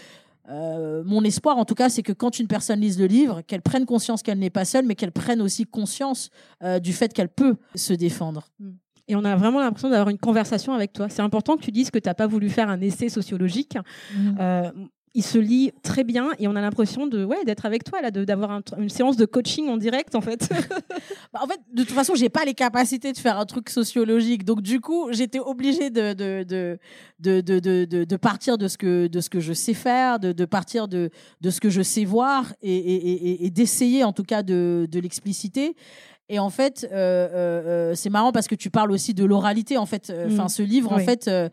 mon 1.04 1.22
espoir, 1.24 1.58
en 1.58 1.66
tout 1.66 1.74
cas, 1.74 1.90
c'est 1.90 2.02
que 2.02 2.12
quand 2.14 2.38
une 2.38 2.46
personne 2.46 2.80
lise 2.80 2.98
le 2.98 3.04
livre, 3.04 3.42
qu'elle 3.42 3.60
prenne 3.60 3.84
conscience 3.84 4.22
qu'elle 4.22 4.38
n'est 4.38 4.48
pas 4.48 4.64
seule, 4.64 4.86
mais 4.86 4.94
qu'elle 4.94 5.12
prenne 5.12 5.42
aussi 5.42 5.64
conscience 5.66 6.30
du 6.82 6.94
fait 6.94 7.12
qu'elle 7.12 7.28
peut 7.28 7.56
se 7.74 7.92
défendre. 7.92 8.48
Et 9.08 9.14
on 9.16 9.24
a 9.24 9.36
vraiment 9.36 9.60
l'impression 9.60 9.90
d'avoir 9.90 10.08
une 10.08 10.16
conversation 10.18 10.72
avec 10.72 10.94
toi. 10.94 11.10
C'est 11.10 11.20
important 11.20 11.56
que 11.58 11.62
tu 11.62 11.70
dises 11.70 11.90
que 11.90 11.98
tu 11.98 12.08
n'as 12.08 12.14
pas 12.14 12.26
voulu 12.26 12.48
faire 12.48 12.70
un 12.70 12.80
essai 12.80 13.10
sociologique. 13.10 13.76
Euh, 14.40 14.70
il 15.14 15.22
se 15.24 15.38
lit 15.38 15.72
très 15.82 16.04
bien 16.04 16.30
et 16.38 16.48
on 16.48 16.56
a 16.56 16.60
l'impression 16.60 17.06
de 17.06 17.24
ouais 17.24 17.44
d'être 17.44 17.64
avec 17.66 17.84
toi 17.84 18.00
là, 18.02 18.10
d'avoir 18.10 18.50
un- 18.50 18.62
une 18.78 18.88
séance 18.88 19.16
de 19.16 19.24
coaching 19.26 19.68
en 19.68 19.76
direct 19.76 20.14
en 20.14 20.20
fait. 20.20 20.48
Bah, 21.32 21.40
en 21.42 21.46
fait, 21.46 21.60
de 21.74 21.82
toute 21.82 21.92
façon, 21.94 22.14
j'ai 22.14 22.30
pas 22.30 22.44
les 22.46 22.54
capacités 22.54 23.12
de 23.12 23.18
faire 23.18 23.38
un 23.38 23.44
truc 23.44 23.68
sociologique. 23.68 24.44
Donc, 24.46 24.62
du 24.62 24.80
coup, 24.80 25.08
j'étais 25.12 25.38
obligée 25.40 25.90
de, 25.90 26.14
de, 26.14 26.42
de, 26.42 26.78
de, 27.20 27.58
de, 27.60 28.04
de, 28.04 28.16
partir 28.16 28.56
de 28.56 28.66
ce 28.66 28.78
que, 28.78 29.08
de 29.08 29.20
ce 29.20 29.28
que 29.28 29.38
je 29.40 29.52
sais 29.52 29.74
faire, 29.74 30.18
de, 30.20 30.32
partir 30.46 30.88
de, 30.88 31.10
de 31.42 31.50
ce 31.50 31.60
que 31.60 31.68
je 31.68 31.82
sais 31.82 32.06
voir 32.06 32.54
et, 32.62 32.74
et, 32.74 33.12
et, 33.12 33.44
et 33.46 33.50
d'essayer, 33.50 34.04
en 34.04 34.12
tout 34.14 34.22
cas, 34.22 34.42
de, 34.42 34.88
de 34.90 35.00
l'expliciter. 35.00 35.76
Et 36.30 36.38
en 36.38 36.48
fait, 36.50 36.86
euh, 36.90 36.94
euh, 36.94 37.30
euh, 37.90 37.94
c'est 37.94 38.10
marrant 38.10 38.32
parce 38.32 38.48
que 38.48 38.54
tu 38.54 38.70
parles 38.70 38.90
aussi 38.92 39.12
de 39.12 39.24
l'oralité. 39.26 39.76
En 39.76 39.86
fait, 39.86 40.10
enfin, 40.30 40.44
Mm. 40.44 40.48
ce 40.48 40.62
livre, 40.62 40.92
en 40.92 40.98
fait, 40.98 41.28
euh, 41.28 41.48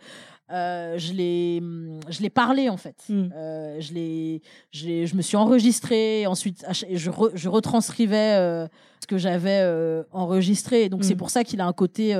euh, 0.51 0.97
je 0.97 1.13
l'ai, 1.13 1.59
hum, 1.61 1.99
je 2.09 2.21
l'ai 2.21 2.29
parlé 2.29 2.69
en 2.69 2.77
fait. 2.77 2.95
Mm. 3.09 3.29
Euh, 3.35 3.79
je 3.79 3.93
l'ai, 3.93 4.41
je 4.71 5.05
je 5.05 5.15
me 5.15 5.21
suis 5.21 5.37
enregistrée. 5.37 6.27
Ensuite, 6.27 6.65
je, 6.71 7.09
re- 7.09 7.31
je 7.35 7.49
retranscrivais 7.49 8.35
euh, 8.37 8.67
ce 9.01 9.07
que 9.07 9.17
j'avais 9.17 9.59
euh, 9.63 10.03
enregistré. 10.11 10.83
Et 10.83 10.89
donc, 10.89 11.03
c'est 11.03 11.15
Mm. 11.15 11.17
pour 11.17 11.29
ça 11.29 11.43
qu'il 11.43 11.61
a 11.61 11.65
un 11.65 11.73
côté 11.73 12.13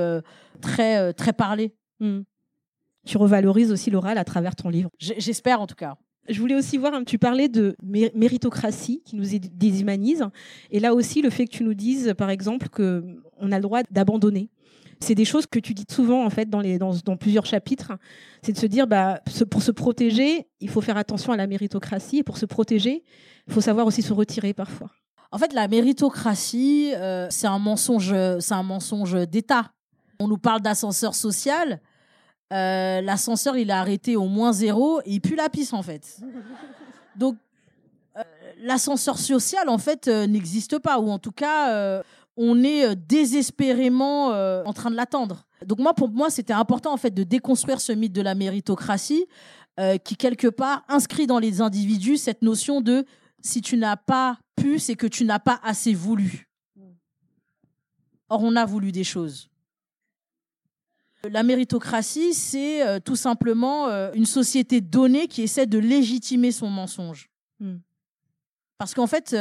très, 0.60 1.12
très 1.12 1.32
parlé. 1.32 1.72
Mm. 2.00 2.20
Tu 3.06 3.18
revalorises 3.18 3.70
aussi 3.70 3.90
l'oral 3.90 4.18
à 4.18 4.24
travers 4.24 4.56
ton 4.56 4.68
livre. 4.68 4.90
J'espère 4.98 5.60
en 5.60 5.66
tout 5.68 5.76
cas. 5.76 5.94
Je 6.28 6.40
voulais 6.40 6.56
aussi 6.56 6.76
voir, 6.76 6.92
tu 7.06 7.18
parlais 7.18 7.48
de 7.48 7.76
mé- 7.86 8.10
méritocratie 8.16 9.00
qui 9.04 9.14
nous 9.14 9.22
déshumanise. 9.52 10.24
Et 10.72 10.80
là 10.80 10.92
aussi, 10.92 11.22
le 11.22 11.30
fait 11.30 11.44
que 11.44 11.52
tu 11.52 11.62
nous 11.62 11.74
dises, 11.74 12.14
par 12.18 12.30
exemple, 12.30 12.68
qu'on 12.68 13.52
a 13.52 13.56
le 13.56 13.62
droit 13.62 13.82
d'abandonner. 13.92 14.48
C'est 15.00 15.14
des 15.14 15.24
choses 15.24 15.46
que 15.46 15.58
tu 15.58 15.74
dis 15.74 15.84
souvent, 15.90 16.24
en 16.24 16.30
fait, 16.30 16.48
dans, 16.48 17.16
plusieurs 17.16 17.46
chapitres. 17.46 17.92
C'est 18.42 18.52
de 18.52 18.58
se 18.58 18.66
dire, 18.66 18.86
bah, 18.86 19.20
pour 19.50 19.62
se 19.62 19.70
protéger, 19.70 20.48
il 20.60 20.70
faut 20.70 20.80
faire 20.80 20.96
attention 20.96 21.32
à 21.32 21.36
la 21.36 21.46
méritocratie. 21.46 22.18
Et 22.18 22.22
pour 22.22 22.38
se 22.38 22.46
protéger, 22.46 23.04
il 23.46 23.52
faut 23.52 23.60
savoir 23.60 23.86
aussi 23.86 24.02
se 24.02 24.12
retirer 24.12 24.54
parfois. 24.54 24.90
En 25.32 25.38
fait, 25.38 25.52
la 25.52 25.68
méritocratie, 25.68 26.92
euh, 26.94 27.26
c'est 27.30 27.46
un 27.46 27.58
mensonge, 27.58 28.14
c'est 28.40 28.54
un 28.54 28.62
mensonge 28.62 29.14
d'État. 29.26 29.72
On 30.18 30.28
nous 30.28 30.38
parle 30.38 30.62
d'ascenseur 30.62 31.14
social. 31.14 31.80
Euh, 32.52 33.00
L'ascenseur, 33.00 33.56
il 33.56 33.70
est 33.70 33.72
arrêté 33.74 34.16
au 34.16 34.28
moins 34.28 34.52
zéro 34.52 35.00
et 35.00 35.14
il 35.14 35.20
pue 35.20 35.34
la 35.34 35.48
pisse 35.48 35.72
en 35.72 35.82
fait. 35.82 36.20
Donc, 37.16 37.36
euh, 38.16 38.22
l'ascenseur 38.62 39.18
social 39.18 39.68
en 39.68 39.78
fait 39.78 40.06
n'existe 40.06 40.78
pas 40.78 41.00
ou 41.00 41.10
en 41.10 41.18
tout 41.18 41.32
cas, 41.32 42.02
on 42.36 42.62
est 42.62 42.86
euh, 42.86 42.94
désespérément 42.94 44.32
euh, 44.32 44.62
en 44.64 44.72
train 44.72 44.90
de 44.90 44.96
l'attendre. 44.96 45.46
Donc 45.64 45.78
moi, 45.78 45.94
pour 45.94 46.08
moi, 46.08 46.30
c'était 46.30 46.52
important 46.52 46.92
en 46.92 46.96
fait 46.96 47.10
de 47.10 47.22
déconstruire 47.22 47.80
ce 47.80 47.92
mythe 47.92 48.12
de 48.12 48.22
la 48.22 48.34
méritocratie 48.34 49.26
euh, 49.80 49.96
qui 49.98 50.16
quelque 50.16 50.48
part 50.48 50.84
inscrit 50.88 51.26
dans 51.26 51.38
les 51.38 51.60
individus 51.60 52.18
cette 52.18 52.42
notion 52.42 52.80
de 52.80 53.04
si 53.40 53.62
tu 53.62 53.76
n'as 53.76 53.96
pas 53.96 54.38
pu, 54.56 54.78
c'est 54.78 54.96
que 54.96 55.06
tu 55.06 55.24
n'as 55.24 55.38
pas 55.38 55.60
assez 55.62 55.94
voulu. 55.94 56.48
Or, 58.28 58.42
on 58.42 58.56
a 58.56 58.64
voulu 58.64 58.90
des 58.90 59.04
choses. 59.04 59.48
La 61.30 61.42
méritocratie, 61.42 62.34
c'est 62.34 62.86
euh, 62.86 62.98
tout 63.00 63.16
simplement 63.16 63.88
une 64.12 64.26
société 64.26 64.80
donnée 64.80 65.28
qui 65.28 65.42
essaie 65.42 65.66
de 65.66 65.78
légitimer 65.78 66.52
son 66.52 66.68
mensonge. 66.68 67.30
Hmm. 67.60 67.76
Parce 68.78 68.94
qu'en 68.94 69.06
fait, 69.06 69.34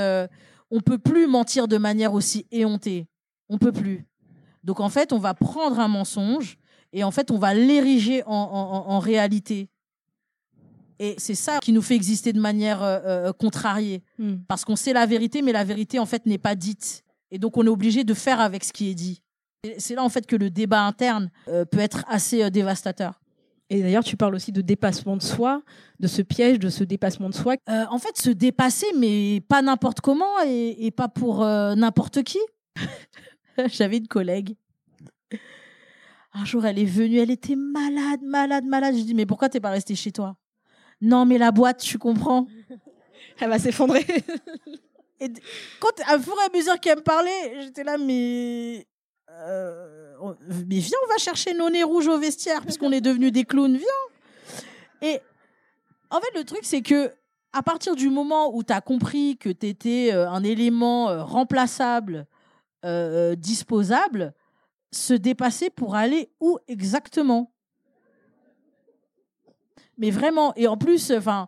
on 0.72 0.80
peut 0.82 0.98
plus 0.98 1.28
mentir 1.28 1.68
de 1.68 1.78
manière 1.78 2.14
aussi 2.14 2.46
éhontée. 2.52 3.08
On 3.50 3.58
peut 3.58 3.72
plus. 3.72 4.06
Donc 4.64 4.80
en 4.80 4.90
fait, 4.90 5.14
on 5.14 5.20
va 5.20 5.34
prendre 5.34 5.80
un 5.80 5.88
mensonge 5.88 6.58
et 6.94 7.04
en 7.04 7.12
fait, 7.12 7.30
on 7.32 7.38
va 7.38 7.54
l'ériger 7.54 8.24
en, 8.26 8.30
en- 8.32 8.36
en- 8.36 8.90
en 8.96 9.00
réalité. 9.00 9.70
Et 10.98 11.16
c'est 11.18 11.36
ça 11.36 11.60
qui 11.60 11.74
nous 11.74 11.82
fait 11.82 11.96
exister 11.96 12.32
de 12.32 12.40
manière 12.40 12.82
euh, 12.82 13.00
euh, 13.06 13.34
contrariée. 13.34 14.02
Mm. 14.18 14.36
Parce 14.48 14.64
qu'on 14.64 14.78
sait 14.78 14.94
la 14.94 15.06
vérité, 15.06 15.42
mais 15.42 15.52
la 15.52 15.66
vérité, 15.66 16.00
en 16.00 16.06
fait, 16.06 16.26
n'est 16.26 16.38
pas 16.38 16.56
dite. 16.56 17.04
Et 17.32 17.38
donc, 17.38 17.58
on 17.58 17.66
est 17.66 17.70
obligé 17.70 18.04
de 18.06 18.14
faire 18.14 18.40
avec 18.40 18.64
ce 18.64 18.72
qui 18.72 18.90
est 18.90 18.96
dit. 18.96 19.22
C'est 19.78 19.96
là, 19.96 20.04
en 20.04 20.10
fait, 20.10 20.26
que 20.26 20.36
le 20.38 20.50
débat 20.50 20.84
interne 20.86 21.32
euh, 21.50 21.66
peut 21.66 21.80
être 21.80 22.06
assez 22.08 22.44
euh, 22.44 22.50
dévastateur. 22.50 23.20
Et 23.70 23.82
d'ailleurs, 23.82 24.04
tu 24.04 24.16
parles 24.16 24.36
aussi 24.36 24.52
de 24.52 24.62
dépassement 24.62 25.18
de 25.18 25.24
soi, 25.24 25.64
de 26.00 26.08
ce 26.08 26.22
piège, 26.22 26.60
de 26.60 26.70
ce 26.70 26.84
dépassement 26.84 27.30
de 27.30 27.34
soi. 27.34 27.56
Euh, 27.68 27.86
en 27.90 27.98
fait, 27.98 28.16
se 28.18 28.30
dépasser, 28.30 28.86
mais 28.98 29.42
pas 29.48 29.62
n'importe 29.62 30.02
comment 30.02 30.42
et, 30.46 30.86
et 30.86 30.92
pas 30.92 31.08
pour 31.08 31.44
euh, 31.44 31.74
n'importe 31.74 32.24
qui. 32.24 32.40
J'avais 33.68 33.98
une 33.98 34.08
collègue. 34.08 34.56
Un 36.34 36.46
jour, 36.46 36.66
elle 36.66 36.78
est 36.78 36.86
venue, 36.86 37.18
elle 37.18 37.32
était 37.32 37.56
malade, 37.56 38.20
malade, 38.22 38.66
malade. 38.66 38.96
Je 38.98 39.04
dis, 39.04 39.14
mais 39.14 39.26
pourquoi 39.26 39.50
t'es 39.50 39.62
pas 39.62 39.70
restée 39.70 39.96
chez 39.96 40.12
toi? 40.12 40.36
Non, 41.02 41.26
mais 41.26 41.38
la 41.38 41.52
boîte, 41.52 41.80
tu 41.80 41.98
comprends 41.98 42.48
Elle 43.40 43.50
va 43.50 43.60
s'effondrer. 43.60 44.06
Et 45.20 45.30
quand, 45.80 45.92
à 46.08 46.20
fur 46.20 46.34
et 46.42 46.46
à 46.46 46.58
mesure 46.58 46.80
qu'elle 46.80 46.98
me 46.98 47.04
parlait, 47.04 47.64
j'étais 47.64 47.84
là, 47.84 47.98
mais. 47.98 48.86
Euh, 49.36 50.34
mais 50.68 50.80
viens, 50.80 50.98
on 51.06 51.08
va 51.08 51.18
chercher 51.18 51.54
nos 51.54 51.70
nez 51.70 51.84
rouges 51.84 52.08
au 52.08 52.18
vestiaire, 52.18 52.62
puisqu'on 52.62 52.92
est 52.92 53.02
devenus 53.02 53.32
des 53.32 53.44
clowns, 53.44 53.78
viens. 53.78 55.10
Et 55.10 55.20
en 56.10 56.20
fait, 56.20 56.38
le 56.38 56.44
truc, 56.44 56.62
c'est 56.64 56.82
que 56.82 57.12
à 57.54 57.62
partir 57.62 57.96
du 57.96 58.10
moment 58.10 58.54
où 58.56 58.64
tu 58.64 58.74
as 58.74 58.82
compris 58.82 59.38
que 59.38 59.50
tu 59.50 59.68
étais 59.68 60.12
un 60.12 60.44
élément 60.44 61.10
euh, 61.10 61.24
remplaçable, 61.24 62.28
euh, 62.84 63.32
euh, 63.32 63.36
disposable, 63.36 64.34
se 64.92 65.14
dépasser 65.14 65.70
pour 65.70 65.96
aller 65.96 66.30
où 66.40 66.60
exactement? 66.68 67.52
Mais 69.98 70.12
vraiment, 70.12 70.54
et 70.56 70.68
en 70.68 70.78
plus, 70.78 71.12
enfin. 71.12 71.48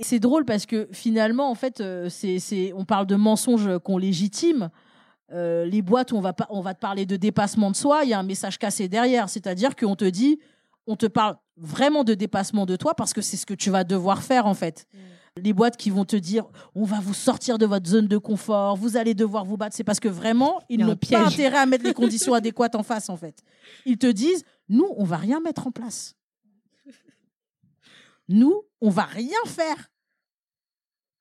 C'est 0.00 0.20
drôle 0.20 0.44
parce 0.44 0.64
que 0.64 0.88
finalement, 0.92 1.50
en 1.50 1.56
fait, 1.56 1.80
euh, 1.80 2.08
c'est, 2.08 2.72
on 2.72 2.84
parle 2.84 3.06
de 3.06 3.16
mensonges 3.16 3.78
qu'on 3.78 3.98
légitime. 3.98 4.70
Euh, 5.32 5.66
les 5.66 5.82
boîtes 5.82 6.12
où 6.12 6.16
on 6.16 6.20
va, 6.20 6.32
pas, 6.32 6.46
on 6.50 6.60
va 6.60 6.74
te 6.74 6.80
parler 6.80 7.04
de 7.04 7.16
dépassement 7.16 7.70
de 7.70 7.76
soi, 7.76 8.04
il 8.04 8.10
y 8.10 8.14
a 8.14 8.18
un 8.18 8.22
message 8.22 8.58
cassé 8.58 8.88
derrière. 8.88 9.28
C'est-à-dire 9.28 9.76
qu'on 9.76 9.94
te 9.94 10.04
dit, 10.04 10.38
on 10.86 10.96
te 10.96 11.06
parle 11.06 11.36
vraiment 11.56 12.04
de 12.04 12.14
dépassement 12.14 12.64
de 12.64 12.76
toi 12.76 12.94
parce 12.94 13.12
que 13.12 13.20
c'est 13.20 13.36
ce 13.36 13.44
que 13.44 13.54
tu 13.54 13.70
vas 13.70 13.84
devoir 13.84 14.22
faire 14.22 14.46
en 14.46 14.54
fait. 14.54 14.86
Les 15.36 15.52
boîtes 15.52 15.76
qui 15.76 15.90
vont 15.90 16.04
te 16.04 16.16
dire, 16.16 16.46
on 16.74 16.84
va 16.84 16.98
vous 17.00 17.14
sortir 17.14 17.58
de 17.58 17.66
votre 17.66 17.88
zone 17.88 18.08
de 18.08 18.16
confort, 18.16 18.76
vous 18.76 18.96
allez 18.96 19.14
devoir 19.14 19.44
vous 19.44 19.56
battre, 19.56 19.76
c'est 19.76 19.84
parce 19.84 20.00
que 20.00 20.08
vraiment, 20.08 20.60
ils 20.68 20.80
n'ont 20.80 20.96
pas 20.96 21.26
intérêt 21.26 21.58
à 21.58 21.66
mettre 21.66 21.84
les 21.84 21.94
conditions 21.94 22.34
adéquates 22.34 22.74
en 22.74 22.82
face 22.82 23.08
en 23.08 23.16
fait. 23.16 23.42
Ils 23.84 23.98
te 23.98 24.06
disent, 24.06 24.44
nous, 24.68 24.88
on 24.96 25.04
va 25.04 25.16
rien 25.16 25.40
mettre 25.40 25.66
en 25.66 25.70
place. 25.70 26.16
Nous, 28.28 28.62
on 28.80 28.90
va 28.90 29.04
rien 29.04 29.38
faire 29.46 29.90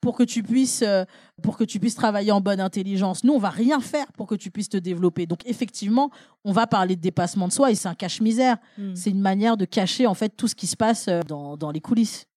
pour 0.02 0.16
que 0.16 0.24
tu 0.24 0.44
puisses 0.44 0.84
euh, 0.84 1.04
pour 1.42 1.58
que 1.58 1.64
tu 1.64 1.80
puisses 1.80 1.96
travailler 1.96 2.32
en 2.32 2.42
bonne 2.42 2.60
intelligence. 2.60 3.24
Nous, 3.24 3.34
on 3.34 3.40
va 3.40 3.50
rien 3.50 3.80
faire 3.80 4.12
pour 4.14 4.28
que 4.28 4.36
tu 4.36 4.52
puisses 4.52 4.70
te 4.70 4.78
développer. 4.78 5.26
Donc 5.26 5.46
effectivement, 5.46 6.12
on 6.44 6.52
va 6.52 6.68
parler 6.68 6.96
de 6.96 7.02
dépassement 7.02 7.48
de 7.48 7.54
soi 7.54 7.72
et 7.72 7.76
c'est 7.76 7.88
un 7.88 7.96
cache-misère. 7.96 8.58
Mm. 8.78 8.96
C'est 8.96 9.10
une 9.10 9.22
manière 9.22 9.58
de 9.58 9.66
cacher 9.66 10.08
en 10.08 10.14
fait 10.14 10.30
tout 10.30 10.48
ce 10.48 10.56
qui 10.56 10.68
se 10.68 10.76
passe 10.78 11.08
euh, 11.08 11.22
dans, 11.22 11.58
dans 11.58 11.72
les 11.72 11.82
coulisses. 11.82 12.28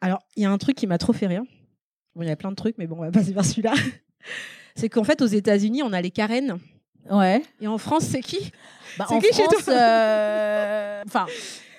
Alors, 0.00 0.20
il 0.36 0.42
y 0.42 0.46
a 0.46 0.50
un 0.50 0.58
truc 0.58 0.76
qui 0.76 0.86
m'a 0.86 0.98
trop 0.98 1.12
fait 1.12 1.26
rire. 1.26 1.42
Bon, 2.14 2.22
il 2.22 2.28
y 2.28 2.30
a 2.32 2.36
plein 2.36 2.50
de 2.50 2.56
trucs, 2.56 2.76
mais 2.78 2.86
bon, 2.86 2.96
on 2.98 3.02
va 3.02 3.10
passer 3.10 3.32
par 3.32 3.44
celui-là. 3.44 3.72
C'est 4.76 4.88
qu'en 4.88 5.04
fait, 5.04 5.22
aux 5.22 5.26
États-Unis, 5.26 5.82
on 5.82 5.92
a 5.92 6.00
les 6.00 6.10
Karen. 6.10 6.58
Ouais. 7.10 7.42
Et 7.60 7.66
en 7.68 7.78
France, 7.78 8.04
c'est 8.04 8.20
qui? 8.22 8.50
Bah, 8.98 9.06
C'est 9.08 9.14
en 9.14 9.20
qui 9.20 9.26
chez 9.32 9.42
France, 9.44 9.64
toi? 9.66 9.74
euh, 9.74 11.02
enfin. 11.06 11.26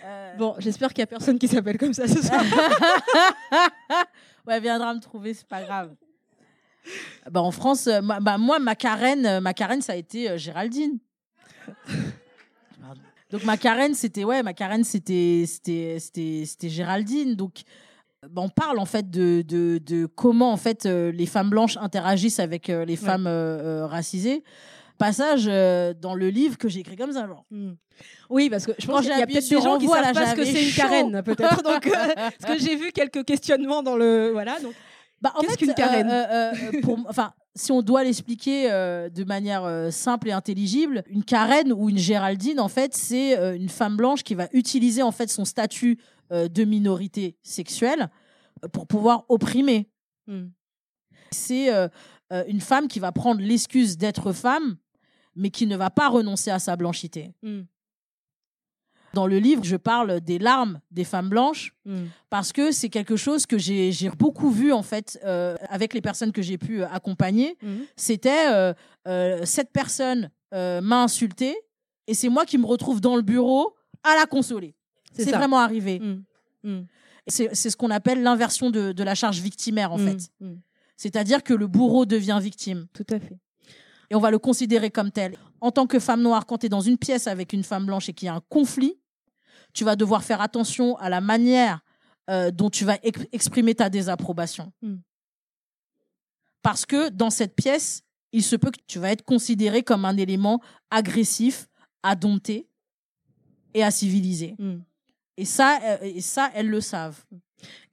Euh, 0.05 0.35
Bon, 0.37 0.55
j'espère 0.59 0.89
qu'il 0.89 0.99
y 0.99 1.03
a 1.03 1.07
personne 1.07 1.39
qui 1.39 1.47
s'appelle 1.47 1.77
comme 1.77 1.93
ça 1.93 2.07
ce 2.07 2.21
soir. 2.21 2.41
ouais, 4.47 4.59
viendra 4.59 4.93
me 4.93 4.99
trouver, 4.99 5.33
c'est 5.33 5.47
pas 5.47 5.63
grave. 5.63 5.95
Bah, 7.31 7.41
en 7.41 7.51
France, 7.51 7.87
euh, 7.87 8.01
ma- 8.01 8.19
bah, 8.19 8.37
moi, 8.37 8.59
ma 8.59 8.75
carène, 8.75 9.25
euh, 9.25 9.41
ma 9.41 9.53
carène, 9.53 9.81
ça 9.81 9.93
a 9.93 9.95
été 9.95 10.29
euh, 10.29 10.37
Géraldine. 10.37 10.99
Donc 13.31 13.43
ma 13.43 13.57
carène, 13.57 13.95
c'était 13.95 14.23
ouais, 14.23 14.43
ma 14.43 14.53
carène, 14.53 14.83
c'était 14.83 15.45
c'était 15.47 15.97
c'était 15.99 16.43
c'était 16.45 16.69
Géraldine. 16.69 17.35
Donc 17.35 17.63
bah, 18.29 18.43
on 18.43 18.49
parle 18.49 18.77
en 18.77 18.85
fait 18.85 19.09
de, 19.09 19.41
de, 19.41 19.79
de 19.79 20.05
comment 20.05 20.51
en 20.51 20.57
fait 20.57 20.85
euh, 20.85 21.11
les 21.11 21.25
femmes 21.25 21.49
blanches 21.49 21.75
interagissent 21.77 22.39
avec 22.39 22.69
euh, 22.69 22.85
les 22.85 22.95
femmes 22.95 23.27
racisées. 23.89 24.43
Passage 24.97 25.45
euh, 25.47 25.93
dans 25.93 26.15
le 26.15 26.29
livre 26.29 26.57
que 26.57 26.69
j'ai 26.69 26.79
écrit 26.79 26.95
comme 26.95 27.11
ça. 27.11 27.27
Genre. 27.27 27.45
Mm. 27.51 27.73
Oui, 28.29 28.49
parce 28.49 28.65
que 28.65 28.71
je 28.77 28.87
pense 28.87 29.01
qu'il 29.01 29.09
y 29.09 29.13
a 29.21 29.25
peut-être 29.27 29.49
des 29.49 29.61
gens 29.61 29.77
qui 29.77 29.87
savent 29.87 30.13
pas 30.13 30.27
ce 30.27 30.35
que 30.35 30.45
c'est 30.45 30.63
une. 30.67 30.73
Karen, 30.73 31.23
peut-être. 31.25 31.63
Donc, 31.63 31.87
euh, 31.87 31.91
parce 32.39 32.53
que 32.53 32.59
j'ai 32.59 32.75
vu 32.75 32.91
quelques 32.91 33.25
questionnements 33.25 33.83
dans 33.83 33.95
le. 33.95 34.31
Voilà. 34.31 34.59
Donc, 34.59 34.73
Bah, 35.21 35.33
Qu'est-ce 35.41 35.57
qu'une 35.57 35.73
carène 35.73 36.09
euh, 36.09 36.51
pour, 36.81 36.99
enfin, 37.07 37.33
si 37.55 37.71
on 37.71 37.81
doit 37.81 38.03
l'expliquer 38.03 38.71
euh, 38.71 39.09
de 39.09 39.23
manière 39.23 39.63
euh, 39.63 39.89
simple 39.89 40.27
et 40.27 40.31
intelligible, 40.33 41.03
une 41.07 41.23
carène 41.23 41.71
ou 41.71 41.89
une 41.89 41.97
Géraldine, 41.97 42.59
en 42.59 42.67
fait, 42.67 42.93
c'est 42.93 43.37
euh, 43.37 43.55
une 43.55 43.69
femme 43.69 43.95
blanche 43.95 44.23
qui 44.23 44.35
va 44.35 44.47
utiliser 44.51 45.01
en 45.01 45.11
fait 45.11 45.29
son 45.29 45.45
statut 45.45 45.99
de 46.31 46.63
minorité 46.63 47.37
sexuelle 47.43 48.09
pour 48.73 48.87
pouvoir 48.87 49.25
opprimer. 49.29 49.91
mm. 50.25 50.47
C'est 51.31 51.69
une 52.47 52.61
femme 52.61 52.87
qui 52.87 52.99
va 52.99 53.11
prendre 53.11 53.41
l'excuse 53.41 53.95
d'être 53.97 54.31
femme, 54.31 54.77
mais 55.35 55.49
qui 55.49 55.67
ne 55.67 55.75
va 55.75 55.89
pas 55.89 56.09
renoncer 56.09 56.51
à 56.51 56.59
sa 56.59 56.75
blanchité. 56.75 57.33
Mm. 57.43 57.61
Dans 59.13 59.27
le 59.27 59.39
livre, 59.39 59.63
je 59.63 59.77
parle 59.77 60.19
des 60.19 60.39
larmes 60.39 60.81
des 60.91 61.05
femmes 61.05 61.29
blanches 61.29 61.73
Mm. 61.85 62.05
parce 62.29 62.51
que 62.51 62.71
c'est 62.71 62.89
quelque 62.89 63.15
chose 63.15 63.45
que 63.45 63.57
j'ai 63.57 64.09
beaucoup 64.17 64.49
vu 64.49 64.73
en 64.73 64.81
fait 64.81 65.19
euh, 65.23 65.55
avec 65.69 65.93
les 65.93 66.01
personnes 66.01 66.31
que 66.31 66.41
j'ai 66.41 66.57
pu 66.57 66.81
euh, 66.81 66.87
accompagner. 66.89 67.57
Mm. 67.61 67.75
C'était 67.95 68.51
euh, 68.51 68.73
euh, 69.07 69.41
cette 69.45 69.71
personne 69.71 70.31
m'a 70.51 71.03
insulté 71.03 71.55
et 72.07 72.13
c'est 72.13 72.29
moi 72.29 72.45
qui 72.45 72.57
me 72.57 72.65
retrouve 72.65 73.01
dans 73.01 73.17
le 73.17 73.21
bureau 73.21 73.75
à 74.03 74.15
la 74.15 74.25
consoler. 74.25 74.73
C'est 75.11 75.31
vraiment 75.31 75.59
arrivé. 75.59 76.01
C'est 77.27 77.53
ce 77.55 77.75
qu'on 77.75 77.91
appelle 77.91 78.23
l'inversion 78.23 78.69
de, 78.69 78.93
de 78.93 79.03
la 79.03 79.15
charge 79.15 79.41
victimaire 79.41 79.91
en 79.91 79.97
fait. 79.97 80.29
C'est-à-dire 80.97 81.43
que 81.43 81.53
le 81.53 81.67
bourreau 81.67 82.05
devient 82.05 82.39
victime. 82.41 82.87
Tout 82.93 83.05
à 83.09 83.19
fait. 83.19 83.37
Et 84.09 84.15
on 84.15 84.19
va 84.19 84.31
le 84.31 84.39
considérer 84.39 84.89
comme 84.89 85.11
tel. 85.11 85.37
En 85.61 85.71
tant 85.71 85.87
que 85.87 85.99
femme 85.99 86.21
noire, 86.21 86.45
quand 86.45 86.59
tu 86.59 86.65
es 86.67 86.69
dans 86.69 86.81
une 86.81 86.97
pièce 86.97 87.27
avec 87.27 87.53
une 87.53 87.63
femme 87.63 87.85
blanche 87.85 88.09
et 88.09 88.13
qu'il 88.13 88.27
y 88.27 88.29
a 88.29 88.35
un 88.35 88.43
conflit, 88.49 88.99
tu 89.73 89.83
vas 89.83 89.95
devoir 89.95 90.23
faire 90.23 90.41
attention 90.41 90.97
à 90.97 91.09
la 91.09 91.21
manière 91.21 91.81
euh, 92.29 92.51
dont 92.51 92.69
tu 92.69 92.85
vas 92.85 92.97
ex- 93.03 93.27
exprimer 93.31 93.75
ta 93.75 93.89
désapprobation. 93.89 94.71
Mm. 94.81 94.95
Parce 96.61 96.85
que 96.85 97.09
dans 97.09 97.29
cette 97.29 97.55
pièce, 97.55 98.01
il 98.31 98.43
se 98.43 98.55
peut 98.55 98.71
que 98.71 98.79
tu 98.87 98.99
vas 98.99 99.11
être 99.11 99.23
considéré 99.23 99.83
comme 99.83 100.05
un 100.05 100.17
élément 100.17 100.61
agressif, 100.89 101.67
à 102.03 102.15
dompter 102.15 102.67
et 103.73 103.83
à 103.83 103.91
civiliser. 103.91 104.55
Mm. 104.59 104.77
Et 105.37 105.45
ça, 105.45 105.79
euh, 105.83 105.97
et 106.01 106.21
ça, 106.21 106.51
elles 106.53 106.69
le 106.69 106.81
savent. 106.81 107.23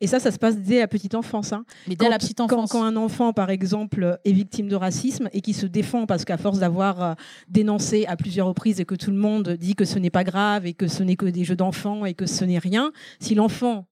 Et 0.00 0.06
ça, 0.06 0.18
ça 0.18 0.30
se 0.30 0.38
passe 0.38 0.58
dès 0.58 0.80
la 0.80 0.88
petite 0.88 1.14
enfance. 1.14 1.52
hein. 1.52 1.64
Mais 1.86 1.94
dès 1.96 2.04
Quand- 2.04 2.10
la 2.10 2.18
petite 2.18 2.40
enfance. 2.40 2.70
Quand, 2.72 2.82
un 2.84 2.96
enfant, 2.96 3.32
par 3.32 3.50
exemple, 3.50 4.18
est 4.24 4.32
victime 4.32 4.68
de 4.68 4.74
racisme 4.76 5.28
et 5.32 5.40
qui 5.40 5.52
se 5.54 5.66
défend 5.66 6.06
parce 6.06 6.24
qu'à 6.24 6.36
force 6.36 6.58
d'avoir 6.58 7.02
euh, 7.02 7.14
dénoncé 7.48 8.04
à 8.06 8.16
plusieurs 8.16 8.48
reprises 8.48 8.80
et 8.80 8.84
que 8.84 8.94
tout 8.96 9.10
le 9.10 9.16
monde 9.16 9.50
dit 9.50 9.74
que 9.74 9.84
ce 9.84 9.98
n'est 9.98 10.10
pas 10.10 10.24
grave 10.24 10.66
et 10.66 10.74
que 10.74 10.88
ce 10.88 11.02
n'est 11.02 11.16
que 11.16 11.26
des 11.26 11.44
jeux 11.44 11.56
d'enfants 11.56 12.04
et 12.04 12.14
que 12.14 12.26
ce 12.26 12.44
n'est 12.44 12.58
rien, 12.58 12.92
si 13.20 13.34
l'enfant 13.34 13.86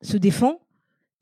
se 0.00 0.16
défend, 0.16 0.60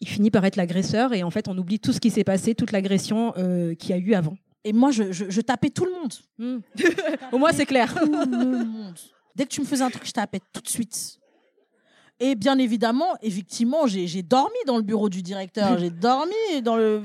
il 0.01 0.09
finit 0.09 0.31
par 0.31 0.45
être 0.47 0.57
l'agresseur 0.57 1.13
et 1.13 1.23
en 1.23 1.31
fait, 1.31 1.49
on 1.49 1.59
oublie 1.59 1.79
tout 1.81 1.93
ce 1.93 2.01
qui 2.01 2.11
s'est 2.11 2.25
passé, 2.25 2.55
toute 2.55 2.73
l'agression 2.73 3.35
euh, 3.37 3.75
qu'il 3.75 3.91
y 3.91 3.93
a 3.93 3.99
eu 3.99 4.15
avant. 4.15 4.37
Et 4.65 4.73
moi, 4.73 4.91
je, 4.93 5.11
je- 5.13 5.29
je 5.29 5.41
tapais 5.41 5.71
tout 5.71 5.85
le 5.85 5.91
monde. 5.93 6.55
Au 7.33 7.39
moins, 7.39 7.53
c'est 7.53 7.67
clair. 7.67 7.93
tout 7.95 8.07
le 8.11 8.65
monde. 8.65 8.95
Dès 9.37 9.45
que 9.45 9.51
tu 9.51 9.61
me 9.61 9.67
faisais 9.67 9.83
un 9.85 9.91
truc, 9.91 10.07
je 10.07 10.13
tapais 10.13 10.41
tout 10.53 10.61
de 10.63 10.69
suite. 10.69 11.19
Et 12.23 12.35
bien 12.35 12.59
évidemment, 12.59 13.17
effectivement, 13.23 13.87
j'ai 13.87 14.07
j'ai 14.07 14.23
dormi 14.23 14.57
dans 14.67 14.77
le 14.77 14.83
bureau 14.83 15.09
du 15.09 15.23
directeur, 15.23 15.79
j'ai 15.79 15.89
dormi 15.91 16.35
dans 16.63 16.77
le, 16.77 17.03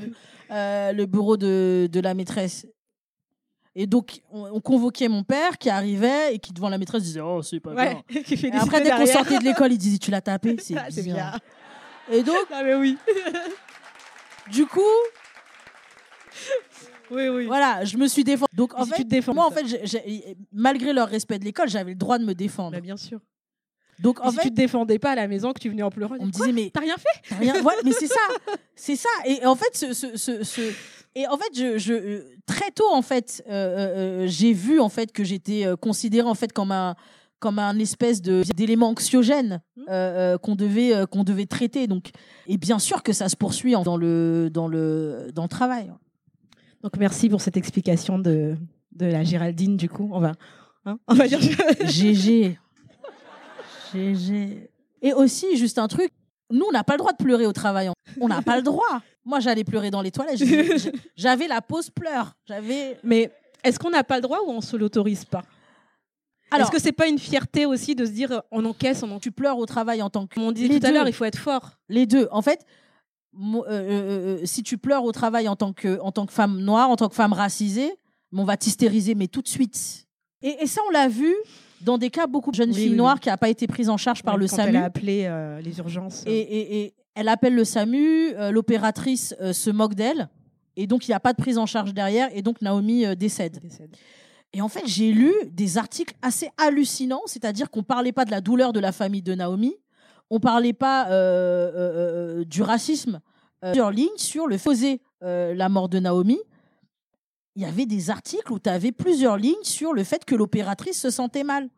euh, 0.52 0.92
le 0.92 1.06
bureau 1.06 1.38
de, 1.38 1.88
de 1.92 2.00
la 2.02 2.14
maîtresse. 2.14 2.68
Et 3.78 3.88
donc, 3.88 4.22
on, 4.32 4.44
on 4.46 4.62
convoquait 4.62 5.08
mon 5.10 5.24
père 5.24 5.58
qui 5.58 5.70
arrivait 5.70 6.34
et 6.36 6.40
qui, 6.40 6.54
devant 6.54 6.70
la 6.70 6.78
maîtresse, 6.78 7.04
disait 7.04 7.20
Oh, 7.22 7.42
c'est 7.42 7.60
pas 7.60 7.74
bien. 7.74 8.02
Et 8.10 8.24
des 8.52 8.58
après, 8.58 8.82
dès 8.82 8.92
qu'on 8.92 9.06
sortait 9.06 9.38
de 9.40 9.44
l'école, 9.44 9.72
il 9.74 9.78
disait 9.78 9.98
Tu 9.98 10.12
l'as 10.12 10.22
tapé 10.22 10.56
C'est 10.62 10.76
Ah, 10.78 10.86
c'est 10.90 11.04
bien. 11.04 11.16
bien. 11.16 11.34
Et 12.12 12.24
donc, 12.24 12.38
Ah, 12.52 12.62
mais 12.64 12.76
oui. 12.76 12.98
du 14.52 14.66
coup, 14.66 14.80
Oui, 17.12 17.28
oui. 17.30 17.46
voilà, 17.48 17.84
je 17.86 17.98
me 17.98 18.08
suis 18.08 18.24
défendue. 18.24 18.50
Donc, 18.56 18.74
en 18.76 18.86
Si 18.86 18.92
fait, 18.92 19.28
moi, 19.34 19.46
en 19.46 19.52
fait, 19.52 19.66
malgré 20.54 20.94
leur 20.94 21.08
respect 21.10 21.40
de 21.40 21.46
l'école, 21.46 21.68
j'avais 21.70 21.92
le 21.92 21.98
droit 21.98 22.18
de 22.18 22.26
me 22.26 22.34
défendre. 22.34 22.72
Bah, 22.72 22.82
bien 22.82 22.98
sûr. 22.98 23.20
Donc, 24.00 24.20
en 24.22 24.30
si 24.32 24.38
fait, 24.38 24.42
tu 24.44 24.50
te 24.50 24.56
défendais 24.56 25.00
pas 25.00 25.12
à 25.12 25.16
la 25.16 25.28
maison, 25.28 25.54
que 25.54 25.60
tu 25.60 25.70
venais 25.70 25.84
en 25.84 25.90
pleurant, 25.92 26.16
on 26.20 26.26
me 26.26 26.32
disait 26.32 26.52
Mais 26.52 26.70
T'as 26.74 26.82
rien 26.82 26.96
fait 26.98 27.22
T'as 27.30 27.36
rien- 27.38 27.64
ouais, 27.64 27.74
mais 27.84 27.92
c'est 27.92 28.08
ça, 28.08 28.20
c'est 28.76 28.96
ça. 28.96 29.10
Et 29.26 29.46
en 29.46 29.56
fait, 29.56 29.76
ce, 29.76 29.94
ce- 29.94 30.18
ce- 30.18 30.44
ce- 30.44 30.74
et 31.16 31.28
en 31.28 31.38
fait, 31.38 31.50
je, 31.58 31.78
je- 31.78 32.24
très 32.46 32.72
tôt, 32.72 32.90
en 32.92 33.02
fait, 33.02 33.42
euh, 33.48 33.52
euh, 33.52 34.24
euh, 34.24 34.28
j'ai 34.28 34.52
vu 34.54 34.80
en 34.82 34.90
fait 34.90 35.12
que 35.14 35.24
j'étais 35.24 35.66
considérée 35.80 36.28
en 36.28 36.36
fait 36.36 36.52
comme 36.52 36.72
un 36.72 36.96
comme 37.40 37.60
un 37.60 37.78
espèce 37.80 38.22
de 38.22 38.44
d'élément 38.56 38.90
anxiogène 38.90 39.62
euh, 39.90 40.34
euh, 40.34 40.38
qu'on 40.38 40.56
devait 40.56 40.94
euh, 40.96 41.06
qu'on 41.06 41.24
devait 41.24 41.46
traiter. 41.46 41.86
Donc, 41.88 42.10
et 42.48 42.58
bien 42.58 42.80
sûr 42.80 43.02
que 43.04 43.14
ça 43.14 43.30
se 43.30 43.36
poursuit 43.36 43.74
dans 43.86 43.98
le 43.98 44.50
dans 44.52 44.68
le 44.68 45.30
dans 45.34 45.44
le 45.44 45.50
travail. 45.50 45.92
Donc 46.84 46.98
merci 46.98 47.30
pour 47.30 47.42
cette 47.42 47.56
explication 47.58 48.20
de, 48.20 48.56
de 48.94 49.06
la 49.06 49.24
Géraldine, 49.24 49.78
du 49.78 49.90
coup. 49.90 50.10
On 50.12 50.20
va, 50.20 50.34
hein, 50.86 50.98
on 51.08 51.14
va 51.14 51.28
dire. 51.28 51.40
GG, 51.84 52.58
GG. 53.96 54.70
Et 55.02 55.14
aussi, 55.14 55.58
juste 55.58 55.78
un 55.80 55.88
truc. 55.88 56.12
Nous, 56.52 56.66
on 56.68 56.72
n'a 56.72 56.84
pas 56.84 56.94
le 56.94 57.00
droit 57.00 57.12
de 57.12 57.24
pleurer 57.24 57.46
au 57.46 57.54
travail. 57.54 57.90
On 58.20 58.28
n'a 58.28 58.42
pas 58.42 58.58
le 58.58 58.62
droit. 58.62 59.02
Moi, 59.24 59.40
j'allais 59.40 59.64
pleurer 59.64 59.90
dans 59.90 60.02
les 60.02 60.12
toilettes. 60.12 60.44
J'avais 61.16 61.48
la 61.48 61.62
pause 61.62 61.90
pleur. 61.90 62.36
J'avais 62.48 63.00
Mais 63.04 63.32
est-ce 63.64 63.80
qu'on 63.80 63.90
n'a 63.90 64.04
pas 64.04 64.18
le 64.18 64.22
droit 64.22 64.40
ou 64.46 64.52
on 64.52 64.62
se 64.62 64.76
l'autorise 64.78 65.26
pas? 65.26 65.44
Alors, 66.52 66.68
Est-ce 66.68 66.76
que 66.76 66.82
c'est 66.82 66.92
pas 66.92 67.08
une 67.08 67.18
fierté 67.18 67.66
aussi 67.66 67.96
de 67.96 68.06
se 68.06 68.12
dire 68.12 68.44
on 68.52 68.64
encaisse, 68.66 69.02
on 69.02 69.12
encaisse 69.12 69.22
tu 69.22 69.32
pleures 69.32 69.58
au 69.58 69.66
travail 69.66 70.02
en 70.04 70.12
tant 70.12 70.28
que. 70.28 70.36
Comme 70.36 70.44
on 70.44 70.52
Les 70.52 70.80
tout 70.80 70.86
à 70.86 70.92
l'heure, 70.92 71.08
il 71.08 71.14
faut 71.14 71.26
être 71.26 71.40
fort. 71.40 71.72
Les 71.90 72.06
deux. 72.06 72.28
En 72.32 72.44
fait, 72.44 72.66
euh, 73.36 73.64
euh, 73.68 73.72
euh, 73.72 74.46
si 74.46 74.64
tu 74.64 74.78
pleures 74.78 75.04
au 75.04 75.12
travail 75.12 75.48
en 75.48 75.56
tant, 75.56 75.74
que, 75.74 76.00
en 76.00 76.12
tant 76.12 76.26
que 76.26 76.34
femme 76.34 76.60
noire, 76.60 76.90
en 76.90 76.96
tant 76.96 77.10
que 77.10 77.16
femme 77.16 77.34
racisée, 77.34 77.92
on 78.32 78.44
va 78.44 78.58
t'hystériser, 78.58 79.16
mais 79.16 79.28
tout 79.28 79.42
de 79.42 79.48
suite. 79.48 80.06
Et, 80.42 80.64
et 80.64 80.68
ça, 80.68 80.82
on 80.88 80.92
l'a 80.92 81.08
vu 81.08 81.34
dans 81.86 81.98
des 81.98 82.10
cas 82.10 82.28
beaucoup 82.28 82.52
de 82.52 82.56
jeunes 82.56 82.72
Oui, 82.72 82.76
filles 82.76 82.90
oui, 82.92 82.96
noires 82.98 83.16
oui. 83.16 83.22
qui 83.22 83.30
n'a 83.30 83.38
pas 83.38 83.50
été 83.50 83.68
prise 83.68 83.90
en 83.90 83.98
charge 83.98 84.24
par 84.24 84.38
le 84.38 84.48
quand 84.48 84.56
SAMU. 84.58 84.70
Elle 84.70 84.76
a 84.78 84.84
appelé 84.86 85.26
euh, 85.26 85.62
les 85.62 85.78
urgences. 85.78 86.24
Et, 86.26 86.32
et- 86.38 86.80
et 86.84 86.94
elle 87.14 87.30
appelle 87.30 87.56
le 87.56 87.64
SAMU, 87.64 88.34
euh, 88.36 88.52
l'opératrice 88.52 89.34
euh, 89.40 89.54
se 89.54 89.70
moque 89.70 89.94
d'elle, 89.96 90.28
et 90.76 90.88
donc 90.88 91.08
il 91.08 91.12
n'y 91.12 91.16
a 91.16 91.20
pas 91.22 91.32
de 91.32 91.38
prise 91.38 91.58
en 91.58 91.66
charge 91.66 91.94
derrière, 91.94 92.28
et 92.36 92.42
donc 92.42 92.62
Naomi 92.62 93.06
décède. 93.16 93.60
décède. 93.62 93.96
Et 94.52 94.62
en 94.62 94.68
fait, 94.68 94.84
j'ai 94.86 95.12
lu 95.14 95.32
des 95.52 95.78
articles 95.78 96.14
assez 96.22 96.50
hallucinants, 96.58 97.22
c'est-à-dire 97.26 97.70
qu'on 97.70 97.84
parlait 97.84 98.12
pas 98.12 98.26
de 98.26 98.32
la 98.32 98.42
douleur 98.42 98.74
de 98.74 98.80
la 98.80 98.92
famille 98.92 99.22
de 99.22 99.34
Naomi, 99.36 99.76
on 100.30 100.40
parlait 100.40 100.74
pas 100.74 101.04
du 102.46 102.62
racisme. 102.62 103.20
Plusieurs 103.62 103.92
lignes 103.92 104.18
sur 104.18 104.48
le 104.48 104.58
faisait 104.58 105.00
la 105.22 105.70
mort 105.70 105.90
de 105.90 106.00
Naomi. 106.00 106.40
Il 107.56 107.62
y 107.62 107.66
avait 107.66 107.86
des 107.86 108.10
articles 108.10 108.52
où 108.52 108.60
tu 108.60 108.70
avais 108.70 108.92
plusieurs 108.92 109.38
lignes 109.38 109.56
sur 109.64 109.94
le 109.94 110.04
fait 110.04 110.26
que 110.26 110.36
l'opératrice 110.36 111.00
se 111.00 111.10
sentait 111.10 111.44
mal. 111.44 111.70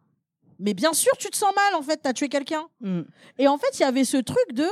Mais 0.59 0.73
bien 0.73 0.93
sûr, 0.93 1.11
tu 1.17 1.29
te 1.29 1.37
sens 1.37 1.53
mal, 1.55 1.79
en 1.79 1.83
fait, 1.83 2.01
tu 2.01 2.09
as 2.09 2.13
tué 2.13 2.29
quelqu'un. 2.29 2.63
Mm. 2.81 3.01
Et 3.37 3.47
en 3.47 3.57
fait, 3.57 3.77
il 3.79 3.81
y 3.81 3.85
avait 3.85 4.05
ce 4.05 4.17
truc 4.17 4.53
de 4.53 4.65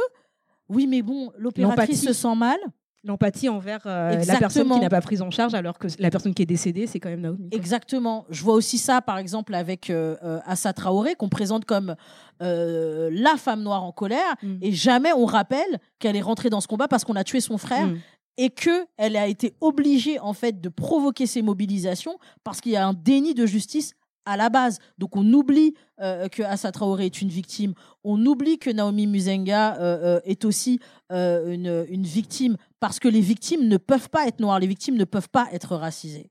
oui, 0.70 0.88
mais 0.88 1.02
bon, 1.02 1.32
l'opératrice 1.38 2.04
se 2.04 2.14
sent 2.14 2.36
mal. 2.36 2.58
L'empathie 3.04 3.50
envers 3.50 3.82
euh, 3.86 4.24
la 4.26 4.38
personne 4.38 4.68
qui 4.68 4.80
n'a 4.80 4.90
pas 4.90 5.02
prise 5.02 5.22
en 5.22 5.30
charge, 5.30 5.54
alors 5.54 5.78
que 5.78 5.88
la 6.00 6.10
personne 6.10 6.34
qui 6.34 6.42
est 6.42 6.48
décédée, 6.48 6.88
c'est 6.88 7.00
quand 7.00 7.10
même 7.10 7.22
Naomi. 7.22 7.50
Exactement. 7.52 8.26
Je 8.32 8.42
vois 8.42 8.56
aussi 8.56 8.80
ça, 8.80 9.00
par 9.00 9.20
exemple, 9.20 9.54
avec 9.54 9.92
euh, 9.92 10.16
euh, 10.24 10.40
Assa 10.44 10.74
Traoré, 10.74 11.14
qu'on 11.14 11.30
présente 11.30 11.66
comme 11.66 11.96
euh, 12.42 13.12
la 13.14 13.38
femme 13.38 13.62
noire 13.62 13.84
en 13.84 13.92
colère. 13.92 14.36
Mm. 14.42 14.56
Et 14.64 14.72
jamais 14.72 15.14
on 15.14 15.26
rappelle 15.26 15.80
qu'elle 16.00 16.16
est 16.16 16.22
rentrée 16.22 16.50
dans 16.50 16.62
ce 16.62 16.68
combat 16.68 16.88
parce 16.88 17.06
qu'on 17.06 17.16
a 17.16 17.24
tué 17.24 17.42
son 17.42 17.60
frère 17.60 17.86
Mm. 17.86 17.98
Et 18.38 18.50
que 18.50 18.86
elle 18.98 19.16
a 19.16 19.28
été 19.28 19.54
obligée, 19.62 20.20
en 20.20 20.34
fait, 20.34 20.60
de 20.62 20.70
provoquer 20.70 21.26
ces 21.26 21.42
mobilisations 21.42 22.18
parce 22.44 22.62
qu'il 22.62 22.74
y 22.74 22.78
a 22.78 22.86
un 22.86 22.94
déni 22.94 23.34
de 23.34 23.46
justice 23.46 23.96
à 24.26 24.38
la 24.38 24.50
base. 24.50 24.80
Donc 24.98 25.16
on 25.16 25.34
oublie 25.34 25.76
euh, 26.02 26.28
que 26.28 26.44
Assa 26.44 26.72
Traoré 26.72 27.06
est 27.06 27.22
une 27.22 27.30
victime. 27.30 27.74
On 28.04 28.24
oublie 28.26 28.58
que 28.58 28.70
Naomi 28.70 29.08
Musenga 29.08 29.76
euh, 29.76 30.18
euh, 30.18 30.20
est 30.26 30.46
aussi 30.46 30.80
une, 31.12 31.86
une 31.90 32.04
victime 32.04 32.58
parce 32.80 33.00
que 33.00 33.08
les 33.08 33.22
victimes 33.22 33.68
ne 33.68 33.78
peuvent 33.78 34.10
pas 34.10 34.28
être 34.28 34.40
noires, 34.40 34.60
les 34.60 34.68
victimes 34.68 34.98
ne 34.98 35.06
peuvent 35.06 35.30
pas 35.30 35.48
être 35.52 35.76
racisées. 35.76 36.30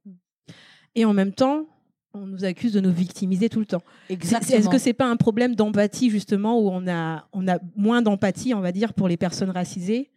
Et 0.96 1.04
en 1.04 1.12
même 1.12 1.32
temps, 1.32 1.66
on 2.12 2.26
nous 2.26 2.44
accuse 2.44 2.72
de 2.72 2.80
nous 2.80 2.92
victimiser 2.92 3.48
tout 3.48 3.60
le 3.60 3.66
temps. 3.66 3.82
Exactement. 4.08 4.58
Est-ce 4.58 4.68
que 4.68 4.78
c'est 4.78 4.92
pas 4.92 5.06
un 5.06 5.16
problème 5.16 5.54
d'empathie 5.54 6.10
justement 6.10 6.58
où 6.60 6.68
on 6.70 6.86
a 6.88 7.26
on 7.32 7.48
a 7.48 7.58
moins 7.76 8.02
d'empathie, 8.02 8.54
on 8.54 8.60
va 8.60 8.72
dire, 8.72 8.94
pour 8.94 9.08
les 9.08 9.16
personnes 9.16 9.50
racisées 9.50 10.10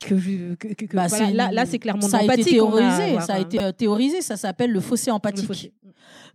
que, 0.00 0.18
je- 0.18 0.54
que, 0.54 0.68
que- 0.74 0.84
que- 0.86 0.96
Bah, 0.96 1.06
voilà, 1.08 1.30
là, 1.30 1.52
là 1.52 1.66
c'est 1.66 1.78
clairement 1.78 2.06
ça 2.08 2.18
a 2.18 2.22
été 2.24 2.32
a, 2.40 2.44
théorisé, 2.44 3.20
ça 3.20 3.34
a 3.34 3.38
été 3.38 3.62
euh, 3.62 3.72
théorisé, 3.72 4.20
ça 4.22 4.36
s'appelle 4.36 4.70
le 4.72 4.80
fossé 4.80 5.10
Le 5.10 5.14
empathique. 5.14 5.46
fossé. 5.46 5.72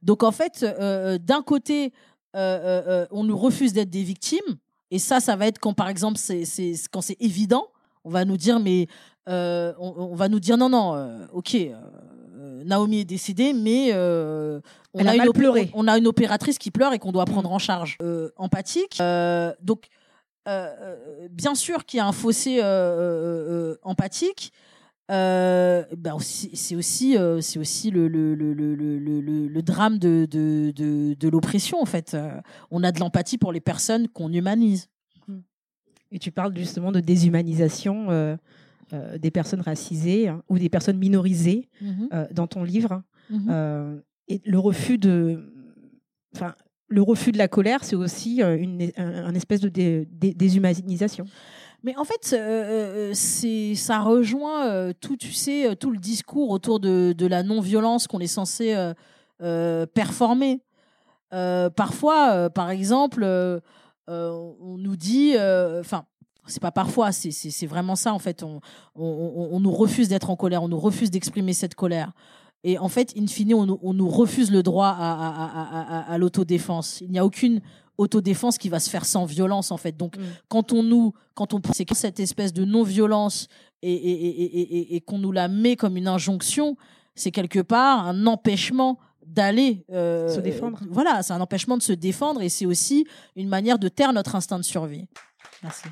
Donc 0.02 0.24
en 0.24 0.32
fait, 0.32 0.64
euh, 0.64 1.18
d'un 1.18 1.42
côté, 1.42 1.92
euh, 2.36 2.40
euh, 2.40 2.82
euh, 2.88 3.06
on 3.12 3.24
nous 3.24 3.38
refuse 3.38 3.74
d'être 3.74 3.90
des 3.90 4.04
victimes, 4.04 4.40
et 4.92 4.98
ça, 5.00 5.20
ça 5.20 5.36
va 5.36 5.48
être 5.48 5.60
quand 5.60 5.74
par 5.74 5.90
exemple, 5.90 6.18
c'est 6.18 6.46
c'est- 6.46 6.88
quand 6.92 7.02
c'est 7.02 7.18
évident, 7.20 7.68
on 8.06 8.10
va 8.10 8.26
nous 8.26 8.38
dire 8.38 8.60
mais 8.60 8.88
on, 9.28 9.74
on 9.98 10.16
va 10.16 10.28
nous 10.30 10.40
dire 10.40 10.58
non 10.58 10.70
non, 10.70 11.28
ok, 11.34 11.56
Naomi 12.66 13.00
est 13.02 13.06
décédée, 13.06 13.54
mais 13.54 13.90
euh, 13.94 14.60
on 14.94 15.00
Elle 15.00 15.08
a 15.08 15.16
une 15.16 15.70
on 15.74 15.88
a 15.88 15.98
une 15.98 16.08
opératrice 16.08 16.58
qui 16.58 16.72
pleure 16.72 16.94
et 16.94 17.00
qu'on 17.00 17.12
doit 17.12 17.26
prendre 17.26 17.52
en 17.52 17.60
charge. 17.60 17.98
Euh, 18.02 18.30
empathique, 18.38 18.98
euh, 19.02 19.54
donc. 19.62 19.86
Euh, 20.50 20.76
euh, 20.82 21.28
bien 21.32 21.56
sûr 21.56 21.86
qu'il 21.86 21.98
y 21.98 22.02
a 22.02 22.08
un 22.08 22.12
fossé 22.12 22.60
euh, 22.60 22.64
euh, 22.64 23.78
empathique, 23.84 24.52
ben 25.10 26.14
aussi- 26.14 26.52
c'est 26.56 26.76
aussi, 26.76 27.18
c'est 27.42 27.60
aussi 27.60 27.90
le, 27.92 28.08
le, 28.08 28.36
le, 28.36 28.54
le, 28.54 29.62
drame 29.62 29.98
de, 29.98 30.28
de, 30.30 30.72
de, 30.76 31.14
de 31.14 31.30
l'oppression, 31.30 31.82
en 31.82 31.86
fait. 31.86 32.16
On 32.72 32.84
a 32.84 32.92
de 32.92 33.00
l'empathie 33.00 33.38
pour 33.38 33.52
les 33.52 33.62
personnes 33.62 34.08
qu'on 34.08 34.32
humanise. 34.32 34.88
Et 36.12 36.20
tu 36.20 36.32
parles 36.32 36.56
justement 36.58 36.92
de 36.92 37.00
déshumanisation 37.00 38.38
des 39.20 39.32
personnes 39.32 39.62
racisées 39.62 40.28
hein, 40.28 40.42
ou 40.50 40.58
des 40.58 40.70
personnes 40.70 40.98
minorisées 40.98 41.70
euh, 42.14 42.26
dans 42.32 42.48
ton 42.48 42.64
livre. 42.64 43.04
Mhm. 43.30 43.48
Euh, 43.50 44.00
et 44.28 44.42
le 44.46 44.58
refus 44.60 44.98
de, 44.98 45.52
enfin, 46.36 46.56
le 46.90 47.02
refus 47.02 47.32
de 47.32 47.38
la 47.38 47.48
colère, 47.48 47.84
c'est 47.84 47.96
aussi 47.96 48.42
euh, 48.42 48.58
une, 48.58 48.92
un, 48.98 49.34
espèce 49.36 49.62
de 49.62 49.70
dé- 49.70 50.08
dé- 50.12 50.34
déshumanisation. 50.34 51.26
Mais 51.84 51.96
en 51.96 52.04
fait, 52.04 52.34
euh, 52.34 53.12
euh, 53.12 53.74
ça 53.76 54.00
rejoint 54.00 54.92
tout, 55.00 55.16
tu 55.16 55.32
sais, 55.32 55.76
tout 55.78 55.92
le 55.92 55.98
discours 55.98 56.50
autour 56.50 56.80
de, 56.82 57.26
la 57.26 57.44
non-violence 57.44 58.08
qu'on 58.08 58.20
est 58.20 58.28
censé 58.28 58.76
performer. 59.94 60.62
Parfois, 61.32 62.50
par 62.50 62.70
exemple, 62.70 63.24
on 64.08 64.78
nous 64.78 64.98
dit, 64.98 65.36
enfin, 65.80 66.04
c'est 66.48 66.62
pas 66.62 66.72
parfois, 66.72 67.14
c'est, 67.14 67.66
vraiment 67.66 67.96
ça 67.96 68.14
en 68.14 68.20
fait. 68.20 68.44
On 68.44 69.60
nous 69.62 69.72
refuse 69.72 70.10
d'être 70.10 70.30
en 70.30 70.36
colère, 70.36 70.64
on 70.64 70.68
nous 70.68 70.80
refuse 70.80 71.12
d'exprimer 71.12 71.54
cette 71.54 71.76
colère. 71.76 72.12
Et 72.64 72.78
en 72.78 72.90
fait, 72.90 73.14
in 73.18 73.28
fine, 73.28 73.54
on, 73.54 73.66
nous- 73.66 73.80
on 73.82 73.94
nous 73.94 74.10
refuse 74.10 74.52
le 74.52 74.62
droit 74.64 74.88
à, 74.88 75.12
à- 75.14 75.28
à- 75.46 76.00
à- 76.00 76.14
à 76.14 76.18
l'autodéfense. 76.18 77.00
Il 77.02 77.10
n'y 77.12 77.20
a 77.20 77.26
aucune 77.26 77.62
autodéfense 77.98 78.58
qui 78.58 78.70
va 78.70 78.80
se 78.80 78.90
faire 78.90 79.06
sans 79.06 79.26
violence, 79.26 79.72
en 79.72 79.78
fait. 79.78 79.96
Donc, 79.96 80.18
Mm. 80.18 80.22
quand 80.50 80.74
on 80.74 80.84
nous, 80.84 81.14
quand 81.36 81.54
on 81.54 81.62
c'est 81.74 81.86
cette 81.94 82.20
espèce 82.20 82.54
de 82.54 82.66
non-violence 82.66 83.48
et, 83.82 83.94
et- 83.94 84.28
et- 84.28 84.44
et- 84.60 84.78
et- 84.78 84.96
et 84.96 85.02
qu'on 85.02 85.18
nous 85.20 85.32
la 85.32 85.48
met 85.48 85.76
comme 85.76 85.96
une 85.98 86.08
injonction, 86.08 86.76
c'est 87.16 87.32
quelque 87.32 87.60
part 87.60 88.08
un 88.08 88.26
empêchement 88.26 89.00
d'aller 89.26 89.86
euh, 89.92 90.28
Se 90.28 90.40
défendre. 90.40 90.80
euh, 90.82 90.88
voilà, 90.90 91.22
c'est 91.24 91.34
un 91.34 91.42
empêchement 91.42 91.78
de 91.78 91.84
se 91.84 91.94
défendre 91.94 92.42
et 92.42 92.50
c'est 92.50 92.66
aussi 92.66 93.06
une 93.36 93.48
manière 93.48 93.78
de 93.80 93.88
taire 93.88 94.12
notre 94.12 94.36
instinct 94.36 94.58
de 94.60 94.64
survie. 94.66 95.06
Merci. 95.64 95.84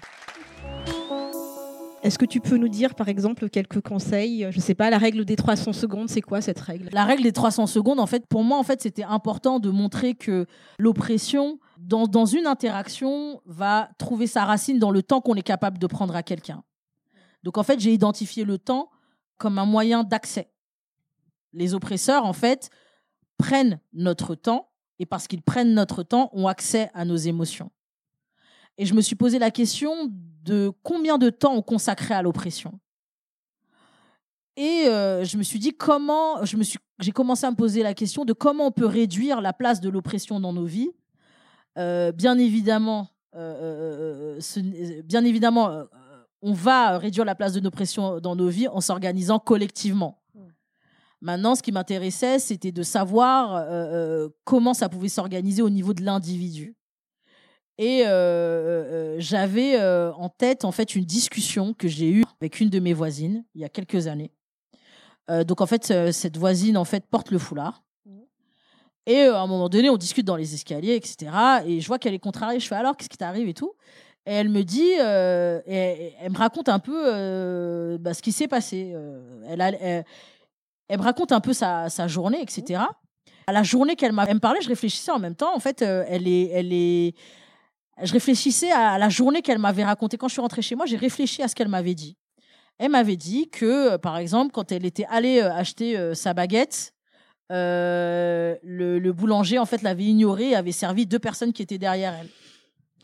Est-ce 2.08 2.18
que 2.18 2.26
tu 2.26 2.40
peux 2.40 2.56
nous 2.56 2.70
dire, 2.70 2.96
par 2.96 3.10
exemple, 3.10 3.50
quelques 3.50 3.82
conseils 3.82 4.48
Je 4.50 4.62
sais 4.62 4.76
pas, 4.76 4.90
la 4.90 4.98
règle 4.98 5.26
des 5.26 5.36
300 5.36 5.74
secondes, 5.74 6.08
c'est 6.08 6.22
quoi 6.22 6.40
cette 6.40 6.62
règle? 6.62 6.88
La 6.94 7.04
règle 7.04 7.24
des 7.24 7.34
300 7.34 7.68
secondes, 7.68 8.00
en 8.00 8.06
fait, 8.06 8.26
pour 8.28 8.46
moi, 8.46 8.58
en 8.58 8.64
fait, 8.64 8.82
c'était 8.82 9.04
important 9.04 9.60
de 9.60 9.70
montrer 9.70 10.16
que 10.16 10.46
l'oppression, 10.80 11.60
dans, 11.78 12.08
dans 12.08 12.26
une 12.26 12.48
interaction, 12.48 13.42
va 13.46 13.90
trouver 13.98 14.26
sa 14.26 14.46
racine 14.46 14.80
dans 14.80 14.90
le 14.90 15.04
temps 15.04 15.20
qu'on 15.20 15.36
est 15.36 15.42
capable 15.42 15.80
de 15.80 15.86
prendre 15.86 16.16
à 16.16 16.24
quelqu'un. 16.24 16.64
Donc, 17.44 17.58
en 17.58 17.64
fait, 17.64 17.82
j'ai 17.82 17.92
identifié 17.92 18.46
le 18.46 18.58
temps 18.58 18.90
comme 19.38 19.60
un 19.60 19.66
moyen 19.66 20.06
d'accès. 20.06 20.50
Les 21.52 21.74
oppresseurs, 21.74 22.24
en 22.24 22.32
fait, 22.32 22.70
prennent 23.38 23.82
notre 23.92 24.34
temps 24.34 24.70
et 25.00 25.06
parce 25.06 25.28
qu'ils 25.28 25.42
prennent 25.42 25.74
notre 25.74 26.04
temps, 26.04 26.30
ont 26.32 26.48
accès 26.48 26.90
à 26.94 27.04
nos 27.04 27.18
émotions. 27.18 27.70
Et 28.78 28.86
je 28.86 28.94
me 28.94 29.02
suis 29.02 29.16
posé 29.16 29.40
la 29.40 29.52
question 29.52 30.10
de 30.48 30.72
combien 30.82 31.18
de 31.18 31.30
temps 31.30 31.54
on 31.56 31.62
consacrait 31.62 32.16
à 32.16 32.22
l'oppression. 32.22 32.80
Et 34.56 34.86
euh, 34.88 35.24
je 35.24 35.38
me 35.38 35.44
suis 35.44 35.60
dit 35.60 35.74
comment, 35.76 36.44
je 36.44 36.58
me 36.58 36.64
suis, 36.64 36.80
j'ai 37.00 37.12
commencé 37.12 37.46
à 37.46 37.52
me 37.52 37.56
poser 37.56 37.84
la 37.84 37.94
question 37.94 38.26
de 38.26 38.34
comment 38.34 38.68
on 38.68 38.72
peut 38.72 38.88
réduire 38.88 39.40
la 39.42 39.54
place 39.54 39.80
de 39.82 39.90
l'oppression 39.90 40.40
dans 40.40 40.54
nos 40.54 40.66
vies. 40.66 40.90
Euh, 41.78 42.12
bien 42.12 42.40
évidemment, 42.40 43.10
euh, 43.36 44.40
ce- 44.40 45.02
bien 45.04 45.24
évidemment, 45.26 45.84
on 46.42 46.54
va 46.54 46.98
réduire 46.98 47.26
la 47.26 47.36
place 47.36 47.54
de 47.54 47.60
l'oppression 47.60 48.20
dans 48.20 48.36
nos 48.36 48.48
vies 48.48 48.68
en 48.68 48.82
s'organisant 48.82 49.38
collectivement. 49.38 50.24
Maintenant, 51.22 51.56
ce 51.56 51.62
qui 51.64 51.72
m'intéressait, 51.72 52.40
c'était 52.40 52.72
de 52.72 52.84
savoir 52.84 53.64
comment 54.44 54.74
ça 54.76 54.88
pouvait 54.88 55.10
s'organiser 55.10 55.62
au 55.64 55.70
niveau 55.70 55.94
de 55.94 56.04
l'individu. 56.04 56.77
Et 57.80 58.04
euh, 58.06 58.10
euh, 58.10 59.16
j'avais 59.20 59.80
euh, 59.80 60.12
en 60.14 60.30
tête 60.30 60.66
en 60.66 60.72
fait 60.72 60.96
une 60.96 61.06
discussion 61.06 61.74
que 61.74 61.88
j'ai 61.88 62.10
eue 62.10 62.24
avec 62.42 62.60
une 62.60 62.70
de 62.70 62.80
mes 62.80 62.94
voisines 62.94 63.44
il 63.56 63.62
y 63.62 63.66
a 63.66 63.70
quelques 63.70 64.08
années. 64.08 64.32
Donc 65.46 65.60
en 65.60 65.66
fait, 65.66 66.12
cette 66.14 66.38
voisine 66.38 66.78
en 66.78 66.86
fait 66.86 67.06
porte 67.06 67.32
le 67.32 67.38
foulard. 67.38 67.84
Et 69.08 69.24
euh, 69.24 69.36
à 69.36 69.40
un 69.40 69.48
moment 69.48 69.68
donné, 69.70 69.90
on 69.90 69.98
discute 69.98 70.26
dans 70.26 70.38
les 70.38 70.54
escaliers, 70.54 70.96
etc. 70.96 71.32
Et 71.66 71.82
je 71.82 71.88
vois 71.88 72.00
qu'elle 72.00 72.14
est 72.14 72.20
contrariée. 72.20 72.60
Je 72.62 72.68
fais 72.68 72.76
alors, 72.76 72.96
qu'est-ce 72.96 73.10
qui 73.10 73.18
t'arrive 73.18 73.48
et 73.50 73.54
tout? 73.54 73.74
Et 74.26 74.32
elle 74.34 74.48
me 74.50 74.64
dit, 74.64 74.92
euh, 75.02 75.62
et- 75.66 75.76
et 76.08 76.14
elle 76.22 76.32
me 76.32 76.38
raconte 76.38 76.68
un 76.70 76.80
peu 76.80 77.04
euh, 77.14 77.98
bah, 77.98 78.14
ce 78.14 78.22
qui 78.22 78.32
s'est 78.34 78.48
passé. 78.50 78.92
Euh, 78.94 79.42
elle, 79.50 79.62
a- 79.62 79.70
elle, 79.70 80.06
elle 80.90 80.98
me 81.00 81.04
raconte 81.04 81.32
un 81.34 81.40
peu 81.42 81.52
sa, 81.54 81.90
sa 81.90 82.08
journée, 82.08 82.42
etc. 82.42 82.82
À 83.48 83.52
la 83.54 83.64
journée 83.64 83.96
qu'elle 83.96 84.12
m'a 84.14 84.26
elle 84.28 84.36
me 84.36 84.40
parlait, 84.40 84.62
je 84.62 84.68
réfléchissais 84.70 85.12
en 85.12 85.20
même 85.20 85.36
temps. 85.36 85.54
En 85.56 85.60
fait, 85.60 85.82
elle 85.82 86.28
est, 86.28 86.50
elle 86.52 86.72
est. 86.74 87.16
Je 88.02 88.14
réfléchissais 88.14 88.72
à 88.72 88.98
la 88.98 89.10
journée 89.10 89.42
qu'elle 89.42 89.60
m'avait 89.60 89.84
racontée. 89.84 90.18
Quand 90.18 90.28
je 90.28 90.34
suis 90.34 90.42
rentrée 90.42 90.62
chez 90.62 90.76
moi, 90.76 90.86
j'ai 90.86 90.98
réfléchi 90.98 91.42
à 91.42 91.48
ce 91.48 91.56
qu'elle 91.56 91.68
m'avait 91.68 91.96
dit. 91.96 92.16
Elle 92.78 92.92
m'avait 92.92 93.16
dit 93.16 93.50
que, 93.50 93.94
euh, 93.94 93.98
par 93.98 94.18
exemple, 94.18 94.52
quand 94.52 94.72
elle 94.72 94.86
était 94.86 95.06
allée 95.10 95.40
euh, 95.42 95.52
acheter 95.52 95.98
euh, 95.98 96.14
sa 96.14 96.34
baguette, 96.36 96.94
euh, 97.52 98.56
le, 98.62 99.00
le 99.00 99.14
boulanger 99.14 99.58
en 99.58 99.66
fait 99.66 99.82
l'avait 99.82 100.04
ignoré 100.04 100.50
et 100.50 100.56
avait 100.56 100.72
servi 100.72 101.06
deux 101.06 101.18
personnes 101.18 101.54
qui 101.54 101.62
étaient 101.64 101.78
derrière 101.78 102.14
elle. 102.14 102.30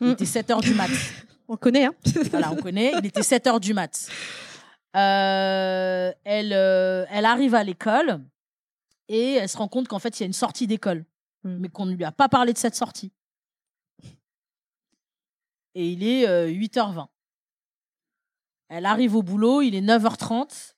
Il 0.00 0.10
était 0.10 0.26
7 0.26 0.50
heures 0.50 0.60
du 0.60 0.74
mat. 0.74 0.90
On 1.48 1.56
connaît, 1.56 1.84
hein 1.86 1.94
voilà, 2.30 2.52
on 2.52 2.56
connaît. 2.56 2.92
Il 2.98 3.04
était 3.06 3.22
7 3.22 3.46
heures 3.46 3.60
du 3.60 3.74
mat. 3.74 4.08
Euh, 4.96 6.12
elle, 6.24 6.52
euh, 6.54 7.04
elle 7.10 7.26
arrive 7.26 7.54
à 7.54 7.62
l'école 7.62 8.20
et 9.08 9.34
elle 9.34 9.48
se 9.48 9.58
rend 9.58 9.68
compte 9.68 9.86
qu'en 9.86 9.98
fait, 9.98 10.18
il 10.18 10.22
y 10.22 10.24
a 10.24 10.26
une 10.26 10.32
sortie 10.32 10.66
d'école, 10.66 11.04
Mm. 11.44 11.56
mais 11.60 11.68
qu'on 11.68 11.86
ne 11.86 11.92
lui 11.94 12.04
a 12.04 12.12
pas 12.12 12.28
parlé 12.28 12.52
de 12.52 12.58
cette 12.58 12.74
sortie. 12.74 13.12
Et 15.74 15.90
il 15.90 16.02
est 16.02 16.28
euh, 16.28 16.48
8h20. 16.48 17.06
Elle 18.68 18.86
arrive 18.86 19.14
au 19.16 19.22
boulot, 19.22 19.62
il 19.62 19.74
est 19.74 19.82
9h30. 19.82 20.74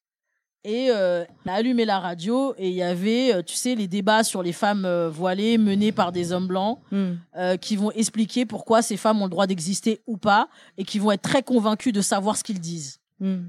Et 0.65 0.91
euh, 0.91 1.25
elle 1.45 1.51
a 1.53 1.55
allumé 1.55 1.85
la 1.85 2.01
radio 2.01 2.53
et 2.59 2.69
il 2.69 2.75
y 2.75 2.83
avait, 2.83 3.45
tu 3.45 3.55
sais, 3.55 3.77
les 3.77 3.87
débats 3.87 4.25
sur 4.25 4.43
les 4.43 4.53
femmes 4.53 5.07
voilées 5.07 5.59
menés 5.59 5.93
par 5.93 6.11
des 6.11 6.33
hommes 6.33 6.49
blancs 6.49 6.81
euh, 6.93 7.57
qui 7.57 7.77
vont 7.77 7.93
expliquer 7.93 8.47
pourquoi 8.47 8.83
ces 8.83 8.97
femmes 8.97 9.23
ont 9.23 9.27
le 9.27 9.31
droit 9.31 9.47
d'exister 9.47 10.03
ou 10.09 10.17
pas 10.17 10.49
et 10.77 10.83
qui 10.83 10.99
vont 10.99 11.13
être 11.13 11.23
très 11.23 11.45
convaincus 11.45 11.93
de 11.93 12.01
savoir 12.01 12.37
ce 12.37 12.43
qu'ils 12.43 12.59
disent. 12.59 12.99
Hmm. 13.21 13.45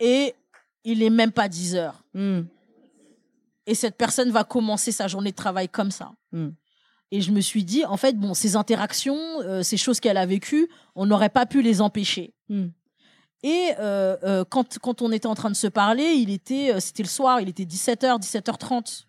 Et 0.00 0.34
il 0.82 1.00
est 1.04 1.10
même 1.10 1.30
pas 1.30 1.48
10 1.48 1.76
heures. 1.76 2.02
Hmm. 2.12 2.42
Et 3.66 3.76
cette 3.76 3.96
personne 3.96 4.32
va 4.32 4.42
commencer 4.42 4.90
sa 4.90 5.06
journée 5.06 5.30
de 5.30 5.36
travail 5.36 5.68
comme 5.68 5.92
ça. 5.92 6.12
Et 7.12 7.20
je 7.20 7.30
me 7.30 7.40
suis 7.40 7.64
dit, 7.64 7.84
en 7.84 7.96
fait, 7.96 8.14
bon, 8.18 8.34
ces 8.34 8.56
interactions, 8.56 9.18
euh, 9.42 9.62
ces 9.62 9.76
choses 9.76 10.00
qu'elle 10.00 10.16
a 10.16 10.26
vécues, 10.26 10.68
on 10.94 11.06
n'aurait 11.06 11.28
pas 11.28 11.46
pu 11.46 11.62
les 11.62 11.80
empêcher. 11.80 12.34
Hmm. 12.48 12.68
Et 13.42 13.70
euh, 13.78 14.16
euh, 14.24 14.44
quand, 14.44 14.78
quand 14.78 15.02
on 15.02 15.12
était 15.12 15.28
en 15.28 15.34
train 15.34 15.50
de 15.50 15.56
se 15.56 15.68
parler, 15.68 16.14
il 16.14 16.30
était, 16.30 16.80
c'était 16.80 17.04
le 17.04 17.08
soir, 17.08 17.40
il 17.40 17.48
était 17.48 17.64
17h, 17.64 18.20
17h30. 18.20 19.04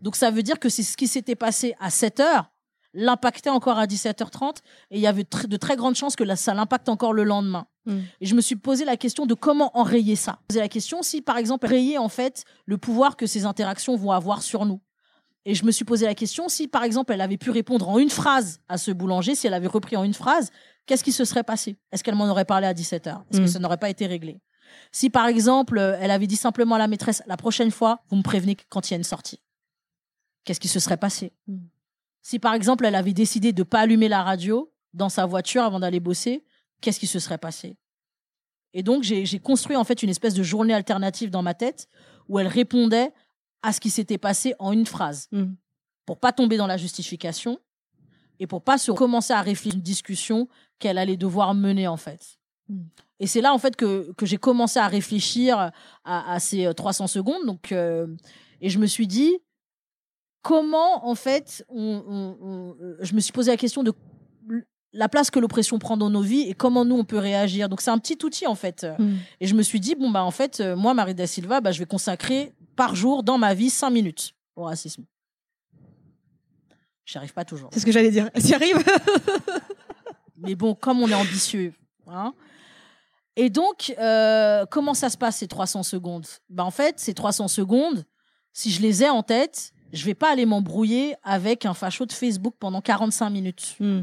Donc 0.00 0.16
ça 0.16 0.30
veut 0.30 0.42
dire 0.42 0.60
que 0.60 0.68
c'est 0.68 0.82
ce 0.82 0.96
qui 0.96 1.08
s'était 1.08 1.34
passé 1.34 1.74
à 1.80 1.88
7h, 1.88 2.44
l'impactait 2.92 3.50
encore 3.50 3.78
à 3.78 3.86
17h30, 3.86 4.58
et 4.90 4.96
il 4.96 5.00
y 5.00 5.06
avait 5.06 5.24
de 5.24 5.56
très 5.56 5.76
grandes 5.76 5.96
chances 5.96 6.14
que 6.14 6.22
là, 6.22 6.36
ça 6.36 6.54
l'impacte 6.54 6.88
encore 6.88 7.12
le 7.12 7.24
lendemain. 7.24 7.66
Mm. 7.86 7.98
Et 8.20 8.26
je 8.26 8.34
me 8.34 8.40
suis 8.40 8.56
posé 8.56 8.84
la 8.84 8.96
question 8.96 9.26
de 9.26 9.34
comment 9.34 9.76
enrayer 9.76 10.14
ça. 10.14 10.38
Posé 10.46 10.60
la 10.60 10.68
question 10.68 11.02
si, 11.02 11.20
par 11.20 11.36
exemple, 11.36 11.66
rayer 11.66 11.98
en 11.98 12.08
fait 12.08 12.44
le 12.66 12.78
pouvoir 12.78 13.16
que 13.16 13.26
ces 13.26 13.44
interactions 13.44 13.96
vont 13.96 14.12
avoir 14.12 14.42
sur 14.42 14.66
nous. 14.66 14.80
Et 15.46 15.54
je 15.54 15.64
me 15.64 15.70
suis 15.70 15.84
posé 15.84 16.06
la 16.06 16.14
question 16.14 16.48
si, 16.48 16.68
par 16.68 16.84
exemple, 16.84 17.12
elle 17.12 17.20
avait 17.20 17.36
pu 17.36 17.50
répondre 17.50 17.88
en 17.88 17.98
une 17.98 18.10
phrase 18.10 18.60
à 18.68 18.78
ce 18.78 18.90
boulanger, 18.90 19.34
si 19.34 19.46
elle 19.46 19.54
avait 19.54 19.66
repris 19.66 19.96
en 19.96 20.04
une 20.04 20.14
phrase, 20.14 20.50
qu'est-ce 20.86 21.04
qui 21.04 21.12
se 21.12 21.24
serait 21.24 21.42
passé? 21.44 21.76
Est-ce 21.92 22.02
qu'elle 22.02 22.14
m'en 22.14 22.28
aurait 22.28 22.46
parlé 22.46 22.66
à 22.66 22.72
17h 22.72 23.22
Est-ce 23.30 23.40
Mm. 23.40 23.44
que 23.44 23.50
ça 23.50 23.58
n'aurait 23.58 23.76
pas 23.76 23.90
été 23.90 24.06
réglé? 24.06 24.40
Si, 24.90 25.10
par 25.10 25.26
exemple, 25.26 25.78
elle 26.00 26.10
avait 26.10 26.26
dit 26.26 26.36
simplement 26.36 26.76
à 26.76 26.78
la 26.78 26.88
maîtresse, 26.88 27.22
la 27.26 27.36
prochaine 27.36 27.70
fois, 27.70 28.00
vous 28.08 28.16
me 28.16 28.22
prévenez 28.22 28.56
quand 28.70 28.88
il 28.88 28.92
y 28.92 28.94
a 28.94 28.96
une 28.96 29.04
sortie, 29.04 29.40
qu'est-ce 30.44 30.60
qui 30.60 30.68
se 30.68 30.80
serait 30.80 30.96
passé? 30.96 31.32
Mm. 31.46 31.58
Si, 32.22 32.38
par 32.38 32.54
exemple, 32.54 32.86
elle 32.86 32.94
avait 32.94 33.12
décidé 33.12 33.52
de 33.52 33.60
ne 33.60 33.64
pas 33.64 33.80
allumer 33.80 34.08
la 34.08 34.22
radio 34.22 34.72
dans 34.94 35.10
sa 35.10 35.26
voiture 35.26 35.62
avant 35.62 35.78
d'aller 35.80 36.00
bosser, 36.00 36.42
qu'est-ce 36.80 36.98
qui 36.98 37.06
se 37.06 37.18
serait 37.18 37.38
passé? 37.38 37.76
Et 38.72 38.82
donc, 38.82 39.02
j'ai 39.04 39.38
construit 39.38 39.76
en 39.76 39.84
fait 39.84 40.02
une 40.02 40.08
espèce 40.10 40.34
de 40.34 40.42
journée 40.42 40.74
alternative 40.74 41.30
dans 41.30 41.42
ma 41.42 41.54
tête 41.54 41.86
où 42.28 42.38
elle 42.40 42.48
répondait 42.48 43.12
à 43.64 43.72
ce 43.72 43.80
qui 43.80 43.90
s'était 43.90 44.18
passé 44.18 44.54
en 44.58 44.72
une 44.72 44.86
phrase 44.86 45.28
Hmm. 45.32 45.54
pour 46.06 46.18
pas 46.18 46.32
tomber 46.32 46.56
dans 46.56 46.66
la 46.66 46.76
justification 46.76 47.58
et 48.40 48.46
pour 48.46 48.62
pas 48.62 48.78
se 48.78 48.92
commencer 48.92 49.32
à 49.32 49.40
réfléchir 49.42 49.74
à 49.74 49.76
une 49.76 49.82
discussion 49.82 50.48
qu'elle 50.78 50.98
allait 50.98 51.16
devoir 51.16 51.54
mener 51.54 51.86
en 51.88 51.96
fait. 51.96 52.38
Mm. 52.68 52.82
Et 53.20 53.26
c'est 53.26 53.40
là 53.40 53.54
en 53.54 53.58
fait 53.58 53.76
que, 53.76 54.12
que 54.16 54.26
j'ai 54.26 54.36
commencé 54.38 54.78
à 54.80 54.88
réfléchir 54.88 55.70
à, 56.04 56.32
à 56.34 56.40
ces 56.40 56.66
euh, 56.66 56.72
300 56.72 57.06
secondes. 57.06 57.46
Donc, 57.46 57.70
euh, 57.72 58.08
et 58.60 58.68
je 58.70 58.78
me 58.78 58.86
suis 58.86 59.06
dit 59.06 59.38
comment 60.42 61.06
en 61.08 61.14
fait, 61.14 61.64
on, 61.68 62.02
on- 62.06 62.36
on- 62.40 62.76
euh, 62.82 62.96
je 63.00 63.14
me 63.14 63.20
suis 63.20 63.32
posé 63.32 63.50
la 63.50 63.56
question 63.56 63.82
de 63.82 63.92
la 64.92 65.08
place 65.08 65.30
que 65.30 65.38
l'oppression 65.40 65.78
prend 65.78 65.96
dans 65.96 66.10
nos 66.10 66.20
vies 66.22 66.42
et 66.48 66.54
comment 66.54 66.84
nous 66.84 66.96
on 66.96 67.04
peut 67.04 67.18
réagir. 67.18 67.68
Donc 67.68 67.80
c'est 67.80 67.90
un 67.90 67.98
petit 67.98 68.18
outil 68.24 68.46
en 68.46 68.54
fait. 68.54 68.86
Hmm. 68.98 69.14
Et 69.40 69.46
je 69.46 69.54
me 69.54 69.62
suis 69.62 69.80
dit, 69.80 69.94
bon, 69.94 70.10
bah, 70.10 70.22
en 70.24 70.30
fait, 70.30 70.60
euh, 70.60 70.76
moi, 70.76 70.94
Marie 70.94 71.14
da 71.14 71.26
Silva, 71.26 71.60
bah, 71.60 71.72
je 71.72 71.78
vais 71.78 71.86
consacrer 71.86 72.52
par 72.74 72.94
jour 72.94 73.22
dans 73.22 73.38
ma 73.38 73.54
vie 73.54 73.70
cinq 73.70 73.90
minutes 73.90 74.34
au 74.56 74.64
racisme. 74.64 75.04
J'y 77.04 77.18
arrive 77.18 77.32
pas 77.32 77.44
toujours. 77.44 77.70
C'est 77.72 77.80
ce 77.80 77.86
que 77.86 77.92
j'allais 77.92 78.10
dire. 78.10 78.30
T'y 78.32 78.54
arrives 78.54 78.82
Mais 80.36 80.54
bon, 80.54 80.74
comme 80.74 81.02
on 81.02 81.08
est 81.08 81.14
ambitieux. 81.14 81.74
Hein 82.06 82.34
et 83.36 83.50
donc, 83.50 83.94
euh, 83.98 84.64
comment 84.70 84.94
ça 84.94 85.10
se 85.10 85.16
passe 85.16 85.38
ces 85.38 85.48
300 85.48 85.82
secondes? 85.82 86.26
Bah, 86.48 86.64
En 86.64 86.70
fait, 86.70 87.00
ces 87.00 87.14
300 87.14 87.48
secondes, 87.48 88.04
si 88.52 88.70
je 88.70 88.80
les 88.80 89.02
ai 89.02 89.10
en 89.10 89.22
tête, 89.22 89.72
je 89.92 90.04
vais 90.04 90.14
pas 90.14 90.30
aller 90.30 90.46
m'embrouiller 90.46 91.14
avec 91.22 91.66
un 91.66 91.74
facho 91.74 92.06
de 92.06 92.12
Facebook 92.12 92.54
pendant 92.58 92.80
45 92.80 93.30
minutes. 93.30 93.76
Hmm. 93.80 94.02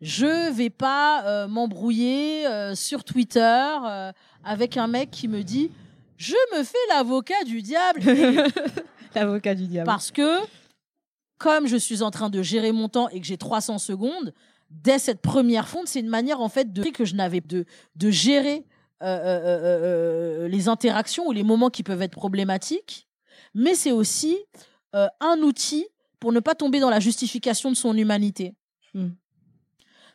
Je 0.00 0.50
vais 0.52 0.70
pas 0.70 1.24
euh, 1.24 1.48
m'embrouiller 1.48 2.46
euh, 2.46 2.74
sur 2.74 3.04
Twitter 3.04 3.66
avec 4.44 4.76
un 4.76 4.88
mec 4.88 5.10
qui 5.10 5.28
me 5.28 5.42
dit 5.42 5.70
je 6.22 6.56
me 6.56 6.62
fais 6.64 6.78
l'avocat 6.90 7.44
du 7.44 7.62
diable 7.62 8.02
L'avocat 9.14 9.54
du 9.54 9.66
diable. 9.66 9.86
parce 9.86 10.10
que 10.10 10.38
comme 11.38 11.66
je 11.66 11.76
suis 11.76 12.02
en 12.02 12.10
train 12.10 12.30
de 12.30 12.42
gérer 12.42 12.72
mon 12.72 12.88
temps 12.88 13.08
et 13.08 13.20
que 13.20 13.26
j'ai 13.26 13.36
300 13.36 13.78
secondes 13.78 14.32
dès 14.70 14.98
cette 14.98 15.20
première 15.20 15.68
fonte 15.68 15.88
c'est 15.88 16.00
une 16.00 16.08
manière 16.08 16.40
en 16.40 16.48
fait 16.48 16.72
de 16.72 16.82
que 16.90 17.04
je 17.04 17.14
n'avais 17.14 17.40
de 17.40 17.64
de 17.96 18.10
gérer 18.10 18.64
euh, 19.02 19.06
euh, 19.06 20.44
euh, 20.44 20.48
les 20.48 20.68
interactions 20.68 21.26
ou 21.26 21.32
les 21.32 21.42
moments 21.42 21.70
qui 21.70 21.82
peuvent 21.82 22.02
être 22.02 22.12
problématiques, 22.12 23.08
mais 23.52 23.74
c'est 23.74 23.90
aussi 23.90 24.38
un 24.92 25.38
outil 25.40 25.86
pour 26.20 26.30
ne 26.32 26.38
pas 26.38 26.54
tomber 26.54 26.78
dans 26.78 26.90
la 26.90 27.00
justification 27.00 27.70
de 27.70 27.76
son 27.76 27.96
humanité. 27.96 28.54
Mm. 28.94 29.08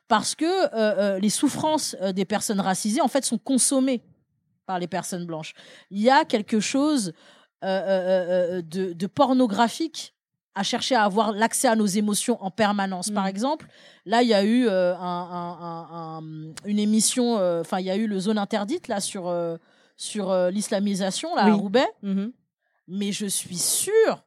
Parce 0.08 0.36
que 0.36 1.20
les 1.20 1.30
souffrances 1.30 1.98
des 2.16 2.24
personnes 2.24 2.62
racisées, 2.62 3.02
en 3.02 3.10
fait, 3.10 3.26
sont 3.26 3.38
consommées 3.38 4.04
par 4.68 4.78
les 4.78 4.88
personnes 4.88 5.26
blanches. 5.26 5.54
Il 5.90 6.00
y 6.02 6.10
a 6.12 6.24
quelque 6.26 6.60
chose 6.60 7.14
euh, 7.64 7.68
euh, 7.68 8.58
euh, 8.58 8.62
de, 8.62 8.94
de 8.94 9.08
pornographique 9.08 10.14
à 10.54 10.64
chercher 10.64 10.96
à 10.96 11.04
avoir 11.04 11.32
l'accès 11.32 11.68
à 11.68 11.76
nos 11.76 11.86
émotions 11.86 12.38
en 12.44 12.52
permanence. 12.52 13.10
Par 13.10 13.26
Mm. 13.26 13.30
exemple, 13.30 13.68
là, 14.06 14.22
il 14.24 14.28
y 14.30 14.34
a 14.34 14.44
eu 14.44 14.68
euh, 14.68 14.96
un- 14.96 15.00
un- 15.00 15.58
un- 15.62 15.88
un- 16.20 16.54
une 16.66 16.80
émission, 16.80 17.36
enfin, 17.62 17.80
il 17.80 17.86
y 17.86 17.92
a 17.92 17.96
eu 17.96 18.08
le 18.08 18.20
Zone 18.20 18.38
Interdite, 18.38 18.88
là, 18.88 19.00
sur, 19.00 19.34
sur 19.96 20.34
l'islamisation, 20.52 21.34
là, 21.36 21.44
à. 21.46 21.54
Roubaix. 21.54 21.88
Mhm. 22.04 22.32
Mais 22.88 23.12
je 23.12 23.26
suis 23.26 23.58
sûre 23.58 24.24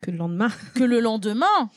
Que 0.00 0.10
le 0.10 0.16
lendemain. 0.18 0.50
que 0.74 0.84
le 0.84 1.00
lendemain, 1.00 1.70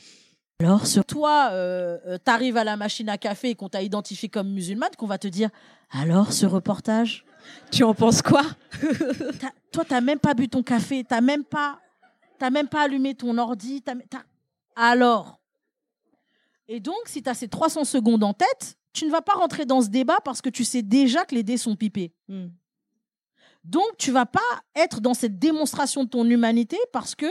alors 0.60 0.86
sur 0.86 1.04
toi, 1.04 1.50
euh, 1.52 2.18
t'arrives 2.18 2.56
à 2.56 2.64
la 2.64 2.76
machine 2.76 3.08
à 3.08 3.18
café 3.18 3.50
et 3.50 3.54
qu'on 3.54 3.68
t'a 3.68 3.82
identifié 3.82 4.28
comme 4.28 4.48
musulmane, 4.50 4.90
qu'on 4.98 5.06
va 5.06 5.18
te 5.18 5.28
dire 5.28 5.50
alors 5.90 6.32
ce 6.32 6.44
reportage, 6.46 7.24
Tu 7.70 7.84
en 7.84 7.94
penses 7.94 8.22
quoi? 8.22 8.42
T'as- 9.40 9.52
toi 9.72 9.84
t'as 9.86 10.00
même 10.00 10.18
pas 10.18 10.34
bu 10.34 10.48
ton 10.48 10.62
café, 10.62 11.04
t'as 11.04 11.20
même 11.20 11.44
pas, 11.44 11.78
t'as 12.38 12.50
même 12.50 12.68
pas 12.68 12.82
allumé 12.82 13.14
ton 13.14 13.36
ordi, 13.38 13.82
alors. 14.76 15.40
Et 16.68 16.80
donc 16.80 16.96
si 17.06 17.22
t'as 17.22 17.34
ces 17.34 17.48
300 17.48 17.84
secondes 17.84 18.24
en 18.24 18.34
tête, 18.34 18.78
tu 18.92 19.06
ne 19.06 19.10
vas 19.10 19.22
pas 19.22 19.34
rentrer 19.34 19.64
dans 19.64 19.80
ce 19.80 19.88
débat 19.88 20.18
parce 20.24 20.42
que 20.42 20.48
tu 20.48 20.64
sais 20.64 20.82
déjà 20.82 21.24
que 21.24 21.34
les 21.34 21.42
dés 21.42 21.56
sont 21.56 21.76
pipés. 21.76 22.12
Mm. 22.28 22.48
Donc, 23.64 23.96
tu 23.98 24.10
vas 24.10 24.26
pas 24.26 24.40
être 24.74 25.00
dans 25.00 25.14
cette 25.14 25.38
démonstration 25.38 26.04
de 26.04 26.08
ton 26.08 26.24
humanité 26.28 26.78
parce 26.92 27.14
que 27.14 27.26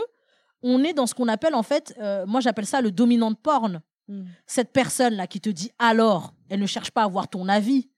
on 0.62 0.84
est 0.84 0.94
dans 0.94 1.08
ce 1.08 1.14
qu'on 1.14 1.28
appelle 1.28 1.56
en 1.56 1.64
fait, 1.64 1.96
euh, 2.00 2.26
moi 2.26 2.42
j'appelle 2.42 2.66
ça 2.66 2.82
le 2.82 2.92
dominant 2.92 3.32
de 3.32 3.36
porn. 3.36 3.82
Mm. 4.08 4.24
Cette 4.46 4.72
personne 4.72 5.16
là 5.16 5.28
qui 5.28 5.42
te 5.42 5.50
dit 5.50 5.72
alors, 5.80 6.34
elle 6.50 6.60
ne 6.60 6.66
cherche 6.66 6.92
pas 6.92 7.02
à 7.02 7.06
avoir 7.06 7.28
ton 7.28 7.48
avis. 7.48 7.90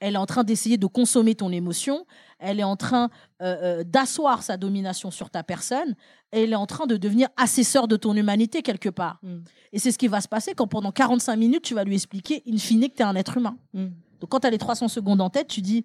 Elle 0.00 0.14
est 0.14 0.18
en 0.18 0.26
train 0.26 0.44
d'essayer 0.44 0.78
de 0.78 0.86
consommer 0.86 1.34
ton 1.34 1.50
émotion. 1.50 2.06
Elle 2.38 2.60
est 2.60 2.64
en 2.64 2.76
train 2.76 3.10
euh, 3.42 3.80
euh, 3.80 3.84
d'asseoir 3.84 4.42
sa 4.42 4.56
domination 4.56 5.10
sur 5.10 5.30
ta 5.30 5.42
personne. 5.42 5.96
Et 6.32 6.44
elle 6.44 6.52
est 6.52 6.56
en 6.56 6.66
train 6.66 6.86
de 6.86 6.96
devenir 6.96 7.28
assesseur 7.36 7.88
de 7.88 7.96
ton 7.96 8.14
humanité 8.14 8.62
quelque 8.62 8.88
part. 8.88 9.18
Mm. 9.22 9.38
Et 9.72 9.78
c'est 9.78 9.90
ce 9.90 9.98
qui 9.98 10.08
va 10.08 10.20
se 10.20 10.28
passer 10.28 10.54
quand 10.54 10.68
pendant 10.68 10.92
45 10.92 11.36
minutes, 11.36 11.62
tu 11.62 11.74
vas 11.74 11.84
lui 11.84 11.94
expliquer, 11.94 12.42
in 12.48 12.58
fine, 12.58 12.88
que 12.88 12.94
tu 12.94 13.02
es 13.02 13.04
un 13.04 13.16
être 13.16 13.36
humain. 13.36 13.56
Mm. 13.72 13.86
Donc 14.20 14.30
quand 14.30 14.40
tu 14.40 14.46
as 14.46 14.50
les 14.50 14.58
300 14.58 14.88
secondes 14.88 15.20
en 15.20 15.30
tête, 15.30 15.48
tu 15.48 15.60
dis 15.60 15.84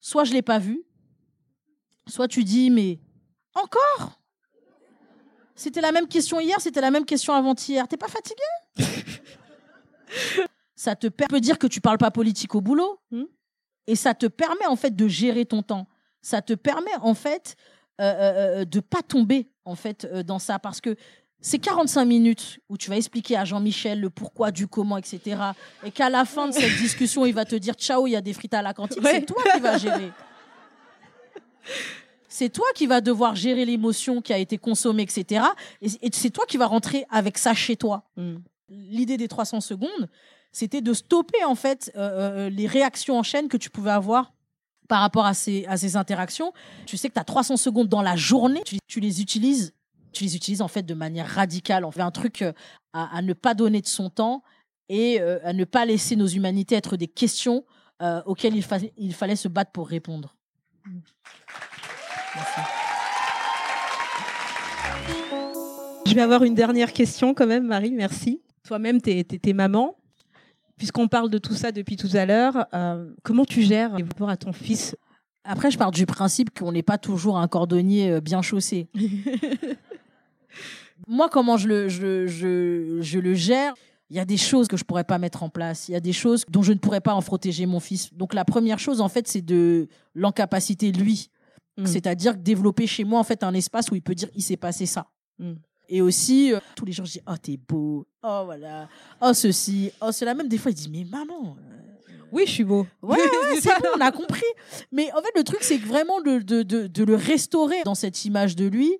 soit 0.00 0.24
je 0.24 0.32
l'ai 0.32 0.42
pas 0.42 0.58
vu, 0.58 0.84
soit 2.08 2.28
tu 2.28 2.42
dis 2.44 2.70
mais 2.70 2.98
encore? 3.54 4.20
C'était 5.54 5.80
la 5.80 5.92
même 5.92 6.06
question 6.06 6.38
hier, 6.38 6.60
c'était 6.60 6.82
la 6.82 6.90
même 6.90 7.06
question 7.06 7.32
avant-hier. 7.32 7.88
T'es 7.88 7.96
pas 7.96 8.08
fatigué? 8.08 8.42
Ça 10.74 10.94
te 10.94 11.06
peut 11.06 11.40
dire 11.40 11.58
que 11.58 11.66
tu 11.66 11.80
parles 11.80 11.98
pas 11.98 12.10
politique 12.10 12.54
au 12.54 12.60
boulot 12.60 13.00
Hmm. 13.10 13.24
Et 13.86 13.96
ça 13.96 14.14
te 14.14 14.26
permet 14.26 14.66
en 14.66 14.76
fait 14.76 14.94
de 14.94 15.08
gérer 15.08 15.46
ton 15.46 15.62
temps. 15.62 15.86
Ça 16.22 16.42
te 16.42 16.52
permet 16.54 16.94
en 17.00 17.14
fait 17.14 17.56
euh, 18.00 18.04
euh, 18.04 18.60
euh, 18.60 18.64
de 18.64 18.80
pas 18.80 19.02
tomber 19.02 19.48
en 19.64 19.74
fait 19.74 20.04
euh, 20.04 20.22
dans 20.22 20.38
ça 20.38 20.58
parce 20.58 20.80
que 20.80 20.96
ces 21.40 21.58
45 21.58 22.04
minutes 22.04 22.58
où 22.68 22.76
tu 22.76 22.90
vas 22.90 22.96
expliquer 22.96 23.36
à 23.36 23.44
Jean-Michel 23.44 24.00
le 24.00 24.10
pourquoi 24.10 24.50
du 24.50 24.66
comment, 24.66 24.96
etc. 24.96 25.36
Et 25.84 25.90
qu'à 25.90 26.10
la 26.10 26.24
fin 26.24 26.48
de 26.48 26.52
cette 26.52 26.76
discussion, 26.78 27.24
il 27.24 27.34
va 27.34 27.44
te 27.44 27.54
dire 27.54 27.74
ciao, 27.74 28.06
il 28.06 28.10
y 28.10 28.16
a 28.16 28.20
des 28.20 28.32
frites 28.32 28.54
à 28.54 28.62
la 28.62 28.74
cantine. 28.74 29.02
Ouais. 29.02 29.20
C'est 29.20 29.26
toi 29.26 29.42
qui 29.54 29.60
vas 29.60 29.78
gérer. 29.78 30.12
C'est 32.28 32.50
toi 32.50 32.66
qui 32.74 32.86
vas 32.86 33.00
devoir 33.00 33.34
gérer 33.34 33.64
l'émotion 33.64 34.20
qui 34.20 34.32
a 34.32 34.38
été 34.38 34.58
consommée, 34.58 35.04
etc. 35.04 35.42
Et, 35.80 35.86
et 36.02 36.10
c'est 36.12 36.30
toi 36.30 36.44
qui 36.46 36.58
vas 36.58 36.66
rentrer 36.66 37.06
avec 37.10 37.38
ça 37.38 37.54
chez 37.54 37.76
toi. 37.76 38.04
Mm. 38.16 38.36
L'idée 38.68 39.16
des 39.16 39.28
300 39.28 39.62
secondes, 39.62 40.08
c'était 40.56 40.80
de 40.80 40.94
stopper 40.94 41.44
en 41.44 41.54
fait 41.54 41.92
euh, 41.96 42.46
euh, 42.46 42.48
les 42.48 42.66
réactions 42.66 43.18
en 43.18 43.22
chaîne 43.22 43.46
que 43.48 43.58
tu 43.58 43.68
pouvais 43.68 43.90
avoir 43.90 44.32
par 44.88 45.00
rapport 45.00 45.26
à 45.26 45.34
ces, 45.34 45.66
à 45.66 45.76
ces 45.76 45.96
interactions. 45.96 46.54
Tu 46.86 46.96
sais 46.96 47.08
que 47.10 47.14
tu 47.14 47.20
as 47.20 47.24
300 47.24 47.58
secondes 47.58 47.88
dans 47.88 48.00
la 48.00 48.16
journée, 48.16 48.62
tu, 48.86 49.00
les 49.00 49.20
utilises 49.20 49.74
tu 50.12 50.24
les 50.24 50.34
utilises 50.34 50.62
en 50.62 50.68
fait 50.68 50.82
de 50.82 50.94
manière 50.94 51.26
radicale. 51.28 51.84
On 51.84 51.90
fait 51.90 52.00
un 52.00 52.10
truc 52.10 52.40
euh, 52.40 52.54
à, 52.94 53.20
ne 53.20 53.34
pas 53.34 53.52
donner 53.52 53.82
de 53.82 53.86
son 53.86 54.08
temps 54.08 54.42
et 54.88 55.20
à 55.20 55.52
ne 55.52 55.64
pas 55.64 55.84
laisser 55.84 56.16
nos 56.16 56.28
humanités 56.28 56.74
être 56.76 56.96
des 56.96 57.08
questions 57.08 57.64
auxquelles 58.24 58.54
il, 58.56 58.62
fa- 58.62 58.78
il 58.96 59.12
fallait 59.14 59.36
se 59.36 59.48
battre 59.48 59.72
pour 59.72 59.88
répondre. 59.88 60.36
Je 66.06 66.14
vais 66.14 66.22
avoir 66.22 66.44
une 66.44 66.54
dernière 66.54 66.92
question 66.92 67.34
quand 67.34 67.46
même, 67.46 67.66
Marie, 67.66 67.90
merci. 67.90 68.40
Toi-même, 68.66 69.02
tu 69.02 69.10
es, 69.10 69.52
maman. 69.52 69.96
Puisqu'on 70.78 71.08
parle 71.08 71.30
de 71.30 71.38
tout 71.38 71.54
ça 71.54 71.72
depuis 71.72 71.96
tout 71.96 72.10
à 72.12 72.26
l'heure, 72.26 72.66
euh, 72.74 73.10
comment 73.22 73.44
tu 73.44 73.62
gères 73.62 73.96
les 73.96 74.02
rapports 74.02 74.28
à 74.28 74.36
ton 74.36 74.52
fils? 74.52 74.94
Après, 75.44 75.70
je 75.70 75.78
pars 75.78 75.90
du 75.90 76.06
principe 76.06 76.56
qu'on 76.56 76.72
n'est 76.72 76.82
pas 76.82 76.98
toujours 76.98 77.38
un 77.38 77.48
cordonnier 77.48 78.10
euh, 78.10 78.20
bien 78.20 78.42
chaussé. 78.42 78.88
Moi, 81.06 81.28
comment 81.30 81.56
je 81.56 81.68
le, 81.68 81.88
je, 81.88 82.26
je, 82.26 82.98
je 83.00 83.18
le 83.18 83.34
gère? 83.34 83.74
Il 84.10 84.16
y 84.16 84.20
a 84.20 84.24
des 84.24 84.36
choses 84.36 84.68
que 84.68 84.76
je 84.76 84.84
pourrais 84.84 85.04
pas 85.04 85.18
mettre 85.18 85.42
en 85.42 85.48
place. 85.48 85.88
Il 85.88 85.92
y 85.92 85.96
a 85.96 86.00
des 86.00 86.12
choses 86.12 86.44
dont 86.48 86.62
je 86.62 86.72
ne 86.72 86.78
pourrais 86.78 87.00
pas 87.00 87.14
en 87.14 87.22
protéger 87.22 87.66
mon 87.66 87.80
fils. 87.80 88.12
Donc, 88.14 88.34
la 88.34 88.44
première 88.44 88.78
chose, 88.78 89.00
en 89.00 89.08
fait, 89.08 89.26
c'est 89.28 89.42
de 89.42 89.88
l'encapacité, 90.14 90.92
lui. 90.92 91.30
Mm. 91.76 91.86
C'est-à-dire 91.86 92.36
développer 92.36 92.86
chez 92.86 93.04
moi, 93.04 93.18
en 93.18 93.24
fait, 93.24 93.42
un 93.42 93.54
espace 93.54 93.90
où 93.90 93.94
il 93.94 94.02
peut 94.02 94.14
dire 94.14 94.28
il 94.34 94.42
s'est 94.42 94.56
passé 94.56 94.86
ça. 94.86 95.08
Mm. 95.38 95.54
Et 95.88 96.00
aussi, 96.00 96.52
euh, 96.52 96.58
tous 96.74 96.84
les 96.84 96.92
jours, 96.92 97.06
je 97.06 97.12
dis 97.12 97.20
Oh, 97.28 97.34
t'es 97.40 97.56
beau. 97.56 98.06
Oh, 98.22 98.42
voilà. 98.44 98.88
Oh, 99.20 99.32
ceci. 99.32 99.90
Oh, 100.00 100.12
cela. 100.12 100.34
Même 100.34 100.48
des 100.48 100.58
fois, 100.58 100.70
il 100.70 100.74
dit 100.74 100.88
Mais 100.90 101.04
maman. 101.04 101.56
euh, 101.58 102.12
Oui, 102.32 102.44
je 102.46 102.52
suis 102.52 102.64
beau. 102.64 102.86
Ouais, 103.02 103.16
ouais, 103.16 103.60
c'est 103.60 103.68
bon, 103.80 103.88
on 103.96 104.00
a 104.00 104.10
compris. 104.12 104.42
Mais 104.92 105.10
en 105.12 105.22
fait, 105.22 105.30
le 105.36 105.44
truc, 105.44 105.62
c'est 105.62 105.78
vraiment 105.78 106.20
de, 106.20 106.38
de, 106.38 106.62
de, 106.62 106.86
de 106.86 107.04
le 107.04 107.14
restaurer 107.14 107.82
dans 107.84 107.94
cette 107.94 108.24
image 108.24 108.56
de 108.56 108.66
lui. 108.66 108.98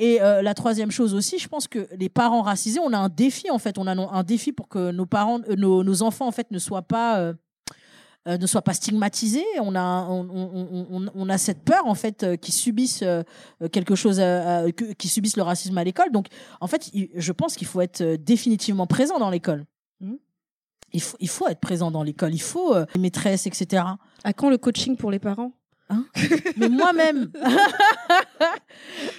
Et 0.00 0.20
euh, 0.22 0.42
la 0.42 0.54
troisième 0.54 0.90
chose 0.90 1.14
aussi, 1.14 1.38
je 1.38 1.46
pense 1.46 1.68
que 1.68 1.86
les 1.96 2.08
parents 2.08 2.42
racisés, 2.42 2.80
on 2.80 2.92
a 2.92 2.98
un 2.98 3.08
défi 3.08 3.48
en 3.50 3.58
fait. 3.58 3.78
On 3.78 3.86
a 3.86 3.92
un 3.94 4.22
défi 4.24 4.52
pour 4.52 4.68
que 4.68 4.90
nos 4.90 5.06
parents, 5.06 5.40
euh, 5.48 5.54
nos, 5.56 5.84
nos 5.84 6.02
enfants 6.02 6.26
en 6.26 6.32
fait 6.32 6.50
ne 6.50 6.58
soient 6.58 6.82
pas 6.82 7.32
euh, 8.26 8.38
ne 8.38 8.46
soient 8.46 8.62
pas 8.62 8.74
stigmatisés. 8.74 9.44
On 9.60 9.74
a 9.74 10.06
on, 10.08 10.28
on, 10.32 10.86
on, 10.90 11.06
on 11.14 11.28
a 11.28 11.38
cette 11.38 11.62
peur 11.62 11.86
en 11.86 11.94
fait 11.94 12.22
euh, 12.22 12.36
qu'ils 12.36 12.54
subissent 12.54 13.02
euh, 13.02 13.22
quelque 13.70 13.94
chose, 13.94 14.20
qu'ils 14.98 15.10
subissent 15.10 15.36
le 15.36 15.42
racisme 15.42 15.76
à 15.78 15.84
l'école. 15.84 16.10
Donc 16.10 16.28
en 16.60 16.66
fait, 16.66 16.90
je 17.14 17.32
pense 17.32 17.56
qu'il 17.56 17.66
faut 17.66 17.80
être 17.80 18.02
définitivement 18.16 18.86
présent 18.86 19.18
dans 19.18 19.30
l'école. 19.30 19.64
Mhm. 20.00 20.18
Il 20.92 21.02
faut, 21.02 21.16
il 21.20 21.28
faut 21.28 21.48
être 21.48 21.60
présent 21.60 21.90
dans 21.90 22.02
l'école. 22.02 22.34
Il 22.34 22.42
faut 22.42 22.74
les 22.94 23.00
maîtresses, 23.00 23.46
etc. 23.46 23.82
À 24.22 24.32
quand 24.32 24.48
le 24.48 24.58
coaching 24.58 24.96
pour 24.96 25.10
les 25.10 25.18
parents? 25.18 25.52
Mais 26.56 26.68
moi-même, 26.68 27.30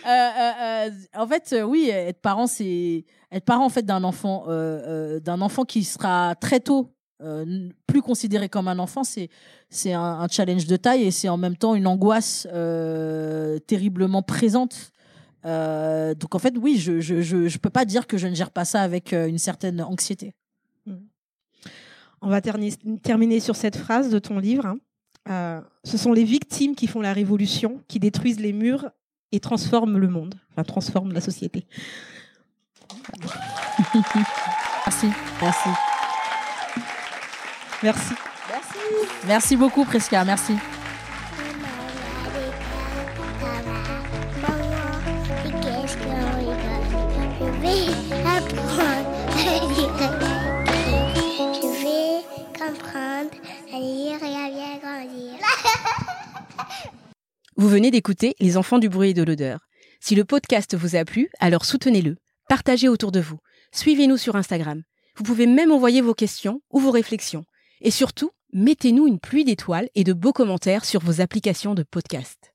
Euh, 0.05 0.09
euh, 0.09 0.51
euh, 0.61 0.89
en 1.15 1.27
fait, 1.27 1.55
oui, 1.65 1.89
être 1.89 2.21
parent, 2.21 2.45
c'est 2.45 3.05
être 3.31 3.43
parent 3.43 3.65
en 3.65 3.69
fait 3.69 3.83
d'un 3.83 4.03
enfant, 4.03 4.45
d'un 4.47 5.41
enfant 5.41 5.63
qui 5.63 5.83
sera 5.83 6.35
très 6.35 6.59
tôt 6.59 6.94
euh, 7.21 7.69
plus 7.87 8.01
considéré 8.01 8.49
comme 8.49 8.67
un 8.67 8.79
enfant. 8.79 9.03
C'est 9.03 9.29
c'est 9.69 9.93
un, 9.93 10.01
un 10.01 10.27
challenge 10.27 10.65
de 10.65 10.75
taille 10.75 11.03
et 11.03 11.11
c'est 11.11 11.29
en 11.29 11.37
même 11.37 11.55
temps 11.57 11.75
une 11.75 11.87
angoisse 11.87 12.47
euh, 12.53 13.57
terriblement 13.59 14.21
présente. 14.21 14.91
Euh, 15.45 16.13
donc 16.15 16.35
en 16.35 16.39
fait, 16.39 16.55
oui, 16.57 16.77
je, 16.77 16.99
je 16.99 17.21
je 17.21 17.47
je 17.47 17.57
peux 17.57 17.69
pas 17.69 17.85
dire 17.85 18.07
que 18.07 18.17
je 18.17 18.27
ne 18.27 18.35
gère 18.35 18.51
pas 18.51 18.65
ça 18.65 18.81
avec 18.81 19.13
une 19.13 19.37
certaine 19.37 19.81
anxiété. 19.81 20.33
On 22.21 22.29
va 22.29 22.41
terminer 22.41 23.39
sur 23.39 23.55
cette 23.55 23.75
phrase 23.75 24.09
de 24.09 24.17
ton 24.19 24.39
livre. 24.39 24.65
hein. 25.27 25.63
Ce 25.83 25.97
sont 25.97 26.11
les 26.11 26.23
victimes 26.23 26.73
qui 26.75 26.87
font 26.87 27.01
la 27.01 27.13
révolution, 27.13 27.81
qui 27.87 27.99
détruisent 27.99 28.39
les 28.39 28.53
murs 28.53 28.89
et 29.31 29.39
transforment 29.39 29.97
le 29.99 30.07
monde, 30.07 30.35
enfin 30.51 30.63
transforment 30.63 31.13
la 31.13 31.21
société. 31.21 31.67
Merci, 34.85 35.07
merci, 35.41 35.69
Merci. 37.85 38.15
merci 39.27 39.55
beaucoup, 39.55 39.85
Presca, 39.85 40.25
merci. 40.25 40.53
Maman, 44.41 44.57
qu'est-ce 45.61 45.95
qu'on 45.97 46.25
rigole 46.39 46.85
Je 47.37 47.45
vais 47.61 47.93
apprendre 48.25 48.89
à 49.37 49.53
lire. 49.67 49.93
Je 51.53 51.67
vais 51.83 52.23
comprendre 52.57 53.35
à 53.71 53.77
lire 53.77 54.17
et 54.23 54.35
à 54.35 54.49
bien 54.49 54.79
grandir. 54.81 55.37
Vous 57.57 57.69
venez 57.69 57.91
d'écouter 57.91 58.33
Les 58.39 58.57
enfants 58.57 58.79
du 58.79 58.89
bruit 58.89 59.11
et 59.11 59.13
de 59.13 59.21
l'odeur. 59.21 59.59
Si 59.99 60.15
le 60.15 60.25
podcast 60.25 60.75
vous 60.75 60.95
a 60.95 61.05
plu, 61.05 61.29
alors 61.39 61.65
soutenez-le, 61.65 62.15
partagez 62.49 62.89
autour 62.89 63.11
de 63.11 63.19
vous, 63.19 63.37
suivez-nous 63.71 64.17
sur 64.17 64.35
Instagram. 64.35 64.81
Vous 65.17 65.23
pouvez 65.23 65.45
même 65.45 65.71
envoyer 65.71 66.01
vos 66.01 66.15
questions 66.15 66.61
ou 66.71 66.79
vos 66.79 66.89
réflexions. 66.89 67.45
Et 67.81 67.91
surtout, 67.91 68.31
mettez-nous 68.53 69.07
une 69.07 69.19
pluie 69.19 69.45
d'étoiles 69.45 69.89
et 69.95 70.03
de 70.03 70.13
beaux 70.13 70.33
commentaires 70.33 70.85
sur 70.85 71.01
vos 71.01 71.21
applications 71.21 71.75
de 71.75 71.83
podcast. 71.83 72.54